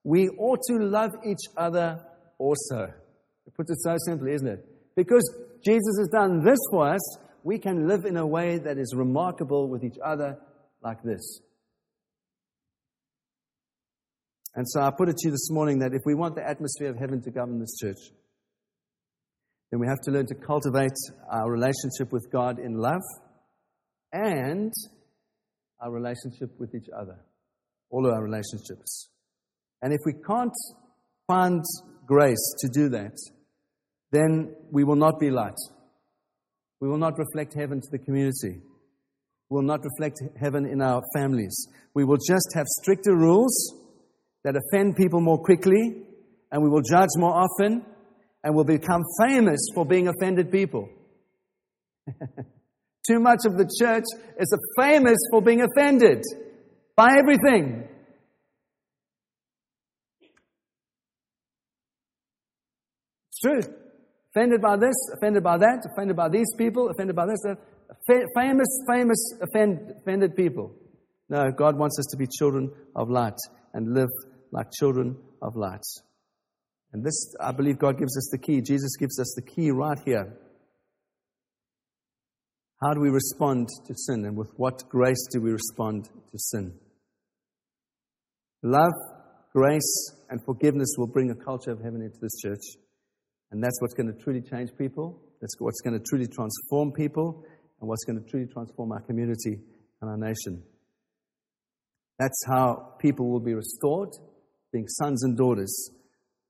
we 0.09 0.31
ought 0.39 0.61
to 0.67 0.79
love 0.79 1.11
each 1.23 1.53
other 1.55 2.03
also. 2.39 2.85
It 3.47 3.55
puts 3.55 3.71
it 3.71 3.77
so 3.83 3.95
simply, 4.07 4.33
isn't 4.33 4.49
it? 4.49 4.65
Because 4.97 5.23
Jesus 5.63 5.99
has 5.99 6.09
done 6.09 6.43
this 6.43 6.57
for 6.71 6.89
us, 6.89 7.19
we 7.45 7.59
can 7.59 7.87
live 7.87 8.07
in 8.07 8.17
a 8.17 8.27
way 8.27 8.57
that 8.57 8.79
is 8.79 8.95
remarkable 8.97 9.69
with 9.69 9.85
each 9.85 9.99
other 10.03 10.39
like 10.83 11.03
this. 11.03 11.43
And 14.55 14.67
so 14.67 14.81
I 14.81 14.91
put 14.97 15.11
it 15.11 15.19
to 15.19 15.29
you 15.29 15.31
this 15.31 15.51
morning 15.51 15.81
that 15.81 15.93
if 15.93 16.01
we 16.07 16.15
want 16.15 16.37
the 16.37 16.49
atmosphere 16.49 16.89
of 16.89 16.97
heaven 16.97 17.21
to 17.25 17.31
govern 17.31 17.61
this 17.61 17.77
church, 17.79 18.01
then 19.71 19.79
we 19.79 19.89
have 19.89 20.01
to 20.05 20.11
learn 20.11 20.27
to 20.29 20.35
cultivate 20.35 20.97
our 21.31 21.51
relationship 21.51 22.13
with 22.13 22.33
God 22.33 22.59
in 22.59 22.79
love 22.79 23.03
and 24.15 24.73
our 25.83 25.93
relationship 25.93 26.59
with 26.59 26.75
each 26.75 26.89
other, 26.99 27.19
all 27.91 28.07
of 28.07 28.15
our 28.15 28.23
relationships. 28.23 29.11
And 29.83 29.93
if 29.93 30.01
we 30.05 30.13
can't 30.13 30.55
find 31.27 31.63
grace 32.07 32.55
to 32.59 32.69
do 32.69 32.89
that, 32.91 33.17
then 34.11 34.55
we 34.71 34.85
will 34.85 34.97
not 34.97 35.21
be 35.21 35.31
light. 35.31 35.59
We 36.81 36.89
will 36.89 36.99
not 36.99 37.19
reflect 37.19 37.55
heaven 37.55 37.81
to 37.81 37.89
the 37.91 37.99
community. 37.99 38.61
We 39.51 39.55
will 39.55 39.63
not 39.63 39.85
reflect 39.85 40.21
heaven 40.41 40.67
in 40.67 40.81
our 40.81 41.03
families. 41.15 41.69
We 41.95 42.05
will 42.05 42.17
just 42.19 42.53
have 42.55 42.67
stricter 42.67 43.17
rules 43.17 43.75
that 44.45 44.55
offend 44.57 44.97
people 44.97 45.21
more 45.21 45.39
quickly, 45.39 46.05
and 46.51 46.63
we 46.63 46.69
will 46.69 46.83
judge 46.83 47.11
more 47.17 47.35
often, 47.35 47.85
and 48.45 48.55
will 48.55 48.65
become 48.65 49.03
famous 49.21 49.61
for 49.75 49.85
being 49.85 50.09
offended 50.09 50.51
people. 50.51 50.89
Too 53.09 53.21
much 53.21 53.41
of 53.47 53.57
the 53.57 53.69
church 53.81 54.05
is 54.39 54.57
famous 54.77 55.19
for 55.31 55.43
being 55.43 55.63
offended 55.63 56.23
by 56.95 57.17
everything. 57.19 57.89
True. 63.43 63.61
Offended 64.35 64.61
by 64.61 64.77
this, 64.77 64.95
offended 65.17 65.43
by 65.43 65.59
that, 65.59 65.85
offended 65.93 66.17
by 66.17 66.29
these 66.29 66.53
people, 66.57 66.91
offended 66.91 67.17
by 67.17 67.27
this. 67.27 67.39
Uh, 67.45 67.55
famous, 68.37 68.69
famous 68.87 69.33
offend, 69.41 69.93
offended 70.01 70.37
people. 70.37 70.75
No, 71.29 71.51
God 71.51 71.77
wants 71.77 71.99
us 71.99 72.07
to 72.11 72.17
be 72.17 72.27
children 72.27 72.71
of 72.95 73.11
light 73.11 73.39
and 73.75 73.95
live 73.95 74.09
like 74.53 74.67
children 74.73 75.17
of 75.43 75.57
light. 75.57 75.85
And 76.93 77.05
this, 77.05 77.35
I 77.41 77.53
believe 77.53 77.79
God 77.79 77.99
gives 77.99 78.17
us 78.17 78.29
the 78.31 78.39
key. 78.39 78.63
Jesus 78.63 78.97
gives 78.97 79.21
us 79.21 79.35
the 79.37 79.43
key 79.43 79.71
right 79.71 79.99
here. 80.05 80.39
How 82.83 82.95
do 82.95 83.01
we 83.01 83.11
respond 83.11 83.69
to 83.87 83.95
sin? 83.95 84.25
And 84.25 84.37
with 84.37 84.53
what 84.57 84.89
grace 84.89 85.27
do 85.33 85.41
we 85.41 85.51
respond 85.51 86.05
to 86.05 86.39
sin? 86.39 86.75
Love, 88.63 88.93
grace, 89.53 90.13
and 90.31 90.43
forgiveness 90.45 90.95
will 90.97 91.09
bring 91.09 91.31
a 91.31 91.35
culture 91.35 91.73
of 91.73 91.81
heaven 91.81 92.03
into 92.03 92.19
this 92.21 92.41
church. 92.41 92.63
And 93.51 93.63
that's 93.63 93.81
what's 93.81 93.95
going 93.95 94.13
to 94.13 94.23
truly 94.23 94.43
change 94.43 94.71
people. 94.77 95.23
That's 95.41 95.55
what's 95.59 95.81
going 95.81 95.99
to 95.99 96.05
truly 96.05 96.27
transform 96.27 96.93
people. 96.93 97.45
And 97.81 97.89
what's 97.89 98.05
going 98.05 98.23
to 98.23 98.29
truly 98.29 98.47
transform 98.47 98.93
our 98.93 99.01
community 99.01 99.61
and 100.01 100.11
our 100.11 100.17
nation. 100.17 100.63
That's 102.19 102.45
how 102.49 102.95
people 102.99 103.31
will 103.31 103.41
be 103.41 103.55
restored, 103.55 104.11
being 104.73 104.89
sons 104.89 105.23
and 105.23 105.37
daughters 105.37 105.91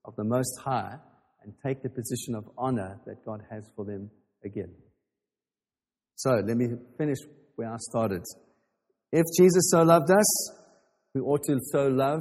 of 0.05 0.17
the 0.17 0.25
Most 0.25 0.59
High, 0.65 0.97
and 1.43 1.53
take 1.65 1.83
the 1.83 1.91
position 1.91 2.35
of 2.35 2.45
honor 2.57 2.99
that 3.07 3.25
God 3.25 3.43
has 3.51 3.71
for 3.77 3.85
them 3.85 4.11
again. 4.45 4.75
So 6.17 6.31
let 6.31 6.57
me 6.57 6.69
finish 6.97 7.19
where 7.57 7.73
I 7.73 7.77
started. 7.79 8.23
If 9.13 9.25
Jesus 9.39 9.71
so 9.71 9.83
loved 9.83 10.11
us, 10.11 10.53
we 11.15 11.21
ought 11.21 11.43
to 11.45 11.59
so 11.73 11.89
love 11.89 12.21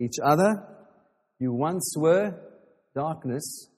each 0.00 0.16
other. 0.24 0.54
You 1.40 1.52
once 1.52 1.94
were 1.96 2.34
darkness, 2.94 3.68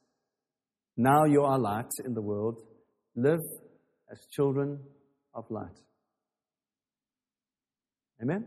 now 0.97 1.25
you 1.25 1.43
are 1.43 1.59
light 1.59 1.91
in 2.05 2.15
the 2.15 2.23
world. 2.23 2.61
Live 3.15 3.41
as 4.11 4.27
children 4.31 4.79
of 5.35 5.45
light. 5.51 5.79
Amen? 8.23 8.47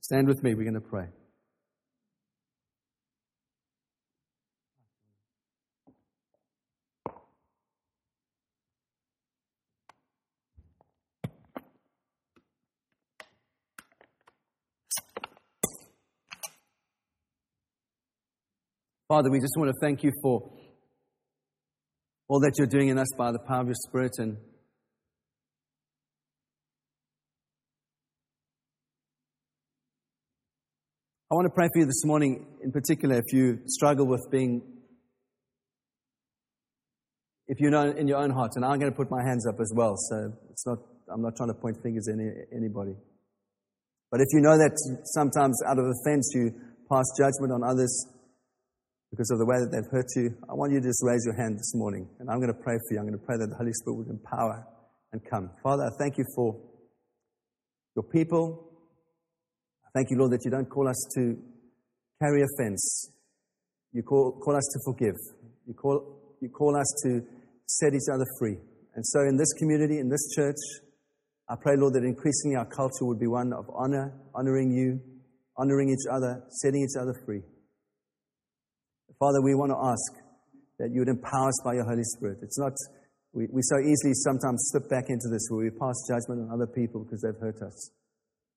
Stand 0.00 0.28
with 0.28 0.42
me. 0.42 0.54
We're 0.54 0.62
going 0.62 0.74
to 0.74 0.80
pray. 0.80 1.08
Father, 19.08 19.30
we 19.30 19.38
just 19.38 19.54
want 19.56 19.70
to 19.70 19.74
thank 19.80 20.02
you 20.02 20.10
for 20.20 20.55
all 22.28 22.40
that 22.40 22.54
you're 22.58 22.66
doing 22.66 22.88
in 22.88 22.98
us 22.98 23.08
by 23.16 23.30
the 23.30 23.38
power 23.38 23.60
of 23.60 23.66
your 23.66 23.76
Spirit. 23.76 24.12
And 24.18 24.36
I 31.30 31.34
want 31.34 31.46
to 31.46 31.54
pray 31.54 31.68
for 31.72 31.80
you 31.80 31.86
this 31.86 32.04
morning, 32.04 32.46
in 32.62 32.72
particular, 32.72 33.16
if 33.16 33.32
you 33.32 33.60
struggle 33.66 34.06
with 34.06 34.26
being, 34.30 34.62
if 37.46 37.60
you 37.60 37.70
know 37.70 37.90
in 37.90 38.08
your 38.08 38.18
own 38.18 38.30
heart, 38.30 38.52
and 38.56 38.64
I'm 38.64 38.78
going 38.78 38.90
to 38.90 38.96
put 38.96 39.10
my 39.10 39.22
hands 39.24 39.46
up 39.46 39.60
as 39.60 39.72
well, 39.74 39.94
so 39.96 40.32
it's 40.50 40.66
not, 40.66 40.78
I'm 41.12 41.22
not 41.22 41.36
trying 41.36 41.50
to 41.50 41.54
point 41.54 41.76
fingers 41.82 42.08
at 42.08 42.14
any, 42.14 42.30
anybody. 42.54 42.94
But 44.10 44.20
if 44.20 44.26
you 44.32 44.40
know 44.40 44.56
that 44.56 44.72
sometimes 45.04 45.60
out 45.68 45.78
of 45.78 45.84
offense 45.84 46.30
you 46.34 46.52
pass 46.90 47.04
judgment 47.18 47.52
on 47.52 47.62
others, 47.62 48.06
because 49.10 49.30
of 49.30 49.38
the 49.38 49.46
way 49.46 49.56
that 49.58 49.70
they've 49.70 49.90
hurt 49.90 50.06
you, 50.16 50.34
I 50.50 50.54
want 50.54 50.72
you 50.72 50.80
to 50.80 50.86
just 50.86 51.02
raise 51.04 51.22
your 51.24 51.36
hand 51.36 51.58
this 51.58 51.74
morning. 51.74 52.08
And 52.18 52.28
I'm 52.30 52.38
going 52.38 52.52
to 52.52 52.60
pray 52.60 52.74
for 52.74 52.94
you. 52.94 52.98
I'm 52.98 53.06
going 53.06 53.18
to 53.18 53.24
pray 53.24 53.36
that 53.38 53.46
the 53.48 53.56
Holy 53.56 53.72
Spirit 53.72 53.96
would 53.96 54.10
empower 54.10 54.66
and 55.12 55.20
come. 55.30 55.50
Father, 55.62 55.84
I 55.84 55.90
thank 55.98 56.18
you 56.18 56.24
for 56.34 56.56
your 57.94 58.02
people. 58.02 58.68
I 59.86 59.88
thank 59.94 60.10
you, 60.10 60.18
Lord, 60.18 60.32
that 60.32 60.44
you 60.44 60.50
don't 60.50 60.68
call 60.68 60.88
us 60.88 60.98
to 61.14 61.38
carry 62.20 62.42
offense. 62.42 63.10
You 63.92 64.02
call, 64.02 64.38
call 64.44 64.56
us 64.56 64.68
to 64.74 64.80
forgive. 64.84 65.16
You 65.66 65.74
call, 65.74 66.36
you 66.40 66.48
call 66.50 66.76
us 66.76 66.86
to 67.04 67.22
set 67.66 67.94
each 67.94 68.08
other 68.12 68.26
free. 68.38 68.56
And 68.94 69.06
so 69.06 69.20
in 69.20 69.36
this 69.36 69.52
community, 69.54 69.98
in 69.98 70.08
this 70.08 70.34
church, 70.34 70.56
I 71.48 71.54
pray, 71.60 71.76
Lord, 71.76 71.94
that 71.94 72.02
increasingly 72.02 72.56
our 72.56 72.66
culture 72.66 73.04
would 73.04 73.20
be 73.20 73.28
one 73.28 73.52
of 73.52 73.66
honor, 73.72 74.12
honoring 74.34 74.72
you, 74.72 75.00
honoring 75.56 75.90
each 75.90 76.06
other, 76.10 76.42
setting 76.50 76.82
each 76.82 77.00
other 77.00 77.14
free. 77.24 77.42
Father, 79.18 79.40
we 79.40 79.54
want 79.54 79.72
to 79.72 79.80
ask 79.80 80.20
that 80.78 80.92
you 80.92 81.00
would 81.00 81.08
empower 81.08 81.48
us 81.48 81.60
by 81.64 81.72
your 81.72 81.88
Holy 81.88 82.04
Spirit. 82.04 82.38
It's 82.42 82.58
not, 82.58 82.72
we, 83.32 83.48
we 83.50 83.62
so 83.64 83.80
easily 83.80 84.12
sometimes 84.12 84.68
slip 84.68 84.90
back 84.90 85.08
into 85.08 85.32
this 85.32 85.48
where 85.48 85.64
we 85.64 85.70
pass 85.70 85.96
judgment 86.04 86.44
on 86.44 86.52
other 86.52 86.66
people 86.66 87.00
because 87.04 87.24
they've 87.24 87.40
hurt 87.40 87.62
us. 87.64 87.90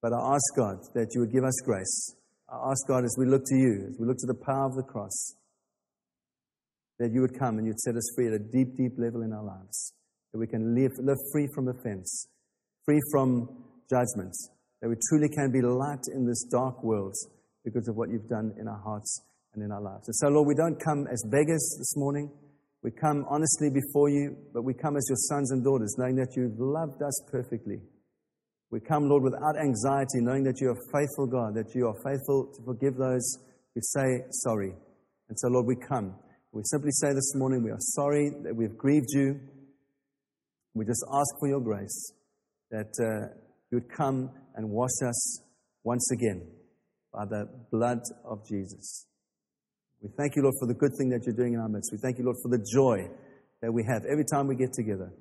But 0.01 0.12
I 0.12 0.36
ask 0.36 0.43
God 0.57 0.84
that 0.95 1.16
you 1.16 1.22
would 1.22 1.32
give 1.32 1.45
us 1.45 1.55
grace. 1.64 2.16
I 2.51 2.60
ask 2.72 2.88
God 2.88 3.05
as 3.05 3.16
we 3.18 3.26
look 3.26 3.43
to 3.45 3.55
you, 3.55 3.88
as 3.88 3.97
we 3.99 4.05
look 4.05 4.18
to 4.20 4.28
the 4.28 4.36
power 4.45 4.68
of 4.68 4.76
the 4.76 4.84
cross, 4.84 5.36
that 6.99 7.12
you 7.14 7.22
would 7.22 7.39
come 7.39 7.57
and 7.57 7.66
you'd 7.66 7.80
set 7.80 7.95
us 7.95 8.12
free 8.16 8.28
at 8.28 8.34
a 8.34 8.39
deep, 8.39 8.76
deep 8.76 8.99
level 8.99 9.22
in 9.24 9.32
our 9.32 9.43
lives. 9.43 9.93
That 10.34 10.39
we 10.39 10.47
can 10.47 10.76
live, 10.76 10.91
live 10.99 11.18
free 11.32 11.47
from 11.55 11.70
offense, 11.70 12.28
free 12.84 12.99
from 13.12 13.47
judgment. 13.89 14.36
That 14.82 14.89
we 14.89 14.95
truly 15.07 15.30
can 15.30 15.51
be 15.51 15.62
light 15.62 16.03
in 16.14 16.28
this 16.28 16.43
dark 16.51 16.84
world 16.84 17.16
because 17.64 17.88
of 17.88 17.95
what 17.95 18.10
you've 18.10 18.28
done 18.28 18.51
in 18.60 18.68
our 18.68 18.82
hearts 18.84 19.24
and 19.54 19.64
in 19.64 19.72
our 19.72 19.82
lives. 19.82 20.08
And 20.08 20.16
so, 20.16 20.28
Lord, 20.28 20.47
we 20.47 20.56
don't 20.56 20.80
come 20.80 21.08
as 21.12 21.24
beggars 21.30 21.76
this 21.78 21.95
morning. 21.97 22.32
We 22.82 22.91
come 22.91 23.26
honestly 23.30 23.70
before 23.70 24.10
you, 24.10 24.38
but 24.54 24.64
we 24.64 24.74
come 24.74 24.95
as 24.95 25.06
your 25.10 25.18
sons 25.18 25.52
and 25.52 25.64
daughters, 25.64 25.95
knowing 25.97 26.16
that 26.16 26.36
you've 26.36 26.60
loved 26.60 27.02
us 27.02 27.22
perfectly. 27.32 27.82
We 28.72 28.80
come, 28.80 29.10
Lord, 29.10 29.24
without 29.24 29.58
anxiety, 29.60 30.22
knowing 30.22 30.43
that 30.43 30.62
you 30.62 30.70
are 30.70 30.78
faithful 30.93 31.26
God, 31.26 31.56
that 31.56 31.74
you 31.76 31.88
are 31.88 31.95
faithful 32.06 32.54
to 32.56 32.64
forgive 32.64 32.95
those 32.95 33.38
who 33.74 33.82
say 33.82 34.24
sorry. 34.30 34.74
And 35.28 35.38
so, 35.39 35.50
Lord, 35.50 35.66
we 35.66 35.76
come. 35.76 36.16
We 36.52 36.62
simply 36.66 36.91
say 36.91 37.10
this 37.14 37.34
morning, 37.36 37.64
we 37.64 37.72
are 37.72 37.80
sorry 37.80 38.32
that 38.43 38.56
we've 38.56 38.78
grieved 38.78 39.10
you. 39.10 39.39
We 40.74 40.86
just 40.86 41.04
ask 41.12 41.39
for 41.39 41.47
your 41.47 41.60
grace, 41.60 42.14
that 42.72 42.93
uh, 43.02 43.34
you 43.72 43.80
would 43.80 43.89
come 43.89 44.30
and 44.56 44.70
wash 44.70 45.02
us 45.06 45.41
once 45.84 46.10
again 46.12 46.47
by 47.12 47.26
the 47.26 47.50
blood 47.72 48.00
of 48.24 48.47
Jesus. 48.47 49.09
We 50.02 50.10
thank 50.18 50.36
you, 50.36 50.43
Lord, 50.43 50.56
for 50.60 50.68
the 50.68 50.74
good 50.74 50.91
thing 50.97 51.10
that 51.10 51.26
you're 51.26 51.36
doing 51.36 51.54
in 51.54 51.60
our 51.60 51.68
midst. 51.68 51.91
We 51.91 51.97
thank 51.97 52.18
you, 52.18 52.24
Lord, 52.24 52.38
for 52.41 52.50
the 52.50 52.66
joy 52.74 53.10
that 53.62 53.74
we 53.74 53.84
have 53.84 54.06
every 54.06 54.24
time 54.24 54.47
we 54.47 54.56
get 54.56 54.72
together, 54.74 55.12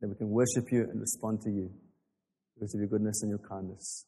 that 0.00 0.08
we 0.08 0.14
can 0.14 0.30
worship 0.30 0.72
you 0.72 0.82
and 0.82 1.00
respond 1.00 1.42
to 1.42 1.50
you 1.50 1.70
because 2.54 2.74
of 2.74 2.80
your 2.80 2.88
goodness 2.88 3.22
and 3.22 3.30
your 3.30 3.40
kindness. 3.46 4.06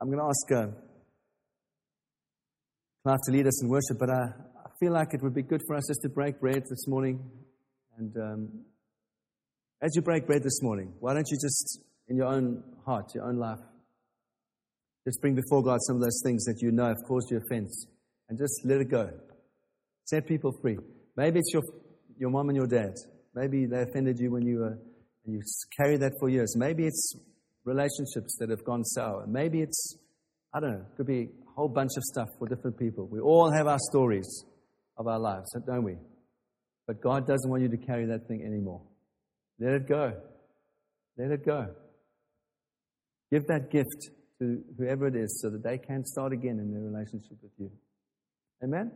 I'm 0.00 0.08
going 0.08 0.18
to 0.18 0.26
ask 0.26 0.52
uh, 0.52 0.66
to 3.24 3.32
lead 3.32 3.46
us 3.46 3.62
in 3.62 3.68
worship, 3.68 3.98
but 3.98 4.10
I, 4.10 4.22
I, 4.22 4.70
feel 4.78 4.92
like 4.92 5.12
it 5.12 5.22
would 5.22 5.34
be 5.34 5.42
good 5.42 5.60
for 5.66 5.76
us 5.76 5.84
just 5.88 6.00
to 6.02 6.08
break 6.08 6.40
bread 6.40 6.62
this 6.68 6.86
morning. 6.88 7.20
And 7.98 8.16
um, 8.16 8.48
as 9.82 9.94
you 9.94 10.00
break 10.00 10.26
bread 10.26 10.42
this 10.42 10.62
morning, 10.62 10.94
why 11.00 11.12
don't 11.12 11.26
you 11.30 11.36
just 11.36 11.80
in 12.08 12.16
your 12.16 12.26
own 12.26 12.62
heart, 12.84 13.14
your 13.14 13.24
own 13.24 13.36
life. 13.36 13.58
Just 15.04 15.20
bring 15.20 15.34
before 15.34 15.62
God 15.62 15.78
some 15.82 15.96
of 15.96 16.02
those 16.02 16.20
things 16.24 16.44
that 16.44 16.60
you 16.60 16.70
know 16.72 16.86
have 16.86 17.02
caused 17.08 17.30
you 17.30 17.38
offense 17.38 17.86
and 18.28 18.38
just 18.38 18.62
let 18.64 18.80
it 18.80 18.90
go. 18.90 19.10
Set 20.04 20.26
people 20.26 20.52
free. 20.60 20.76
Maybe 21.16 21.38
it's 21.38 21.52
your, 21.52 21.62
your 22.18 22.30
mom 22.30 22.48
and 22.48 22.56
your 22.56 22.66
dad. 22.66 22.94
Maybe 23.34 23.66
they 23.66 23.82
offended 23.82 24.18
you 24.18 24.30
when 24.30 24.46
you 24.46 24.58
were, 24.58 24.78
and 25.24 25.34
you 25.34 25.40
carry 25.76 25.96
that 25.98 26.12
for 26.18 26.28
years. 26.28 26.56
Maybe 26.56 26.84
it's 26.84 27.14
relationships 27.64 28.36
that 28.40 28.50
have 28.50 28.64
gone 28.64 28.84
sour. 28.84 29.26
Maybe 29.26 29.60
it's, 29.60 29.96
I 30.52 30.60
don't 30.60 30.72
know, 30.72 30.84
it 30.90 30.96
could 30.96 31.06
be 31.06 31.22
a 31.22 31.52
whole 31.54 31.68
bunch 31.68 31.92
of 31.96 32.02
stuff 32.04 32.28
for 32.38 32.48
different 32.48 32.78
people. 32.78 33.08
We 33.10 33.20
all 33.20 33.52
have 33.52 33.66
our 33.66 33.78
stories 33.90 34.44
of 34.96 35.06
our 35.06 35.18
lives, 35.18 35.48
don't 35.66 35.84
we? 35.84 35.96
But 36.86 37.00
God 37.00 37.26
doesn't 37.26 37.48
want 37.48 37.62
you 37.62 37.68
to 37.68 37.76
carry 37.76 38.06
that 38.06 38.26
thing 38.26 38.42
anymore. 38.44 38.82
Let 39.58 39.74
it 39.74 39.88
go. 39.88 40.12
Let 41.16 41.30
it 41.30 41.44
go. 41.44 41.68
Give 43.30 43.46
that 43.46 43.70
gift 43.70 44.10
to 44.40 44.62
whoever 44.76 45.06
it 45.06 45.14
is 45.14 45.40
so 45.40 45.50
that 45.50 45.62
they 45.62 45.78
can 45.78 46.04
start 46.04 46.32
again 46.32 46.58
in 46.58 46.72
their 46.72 46.82
relationship 46.82 47.36
with 47.42 47.52
you. 47.58 47.70
Amen? 48.64 48.90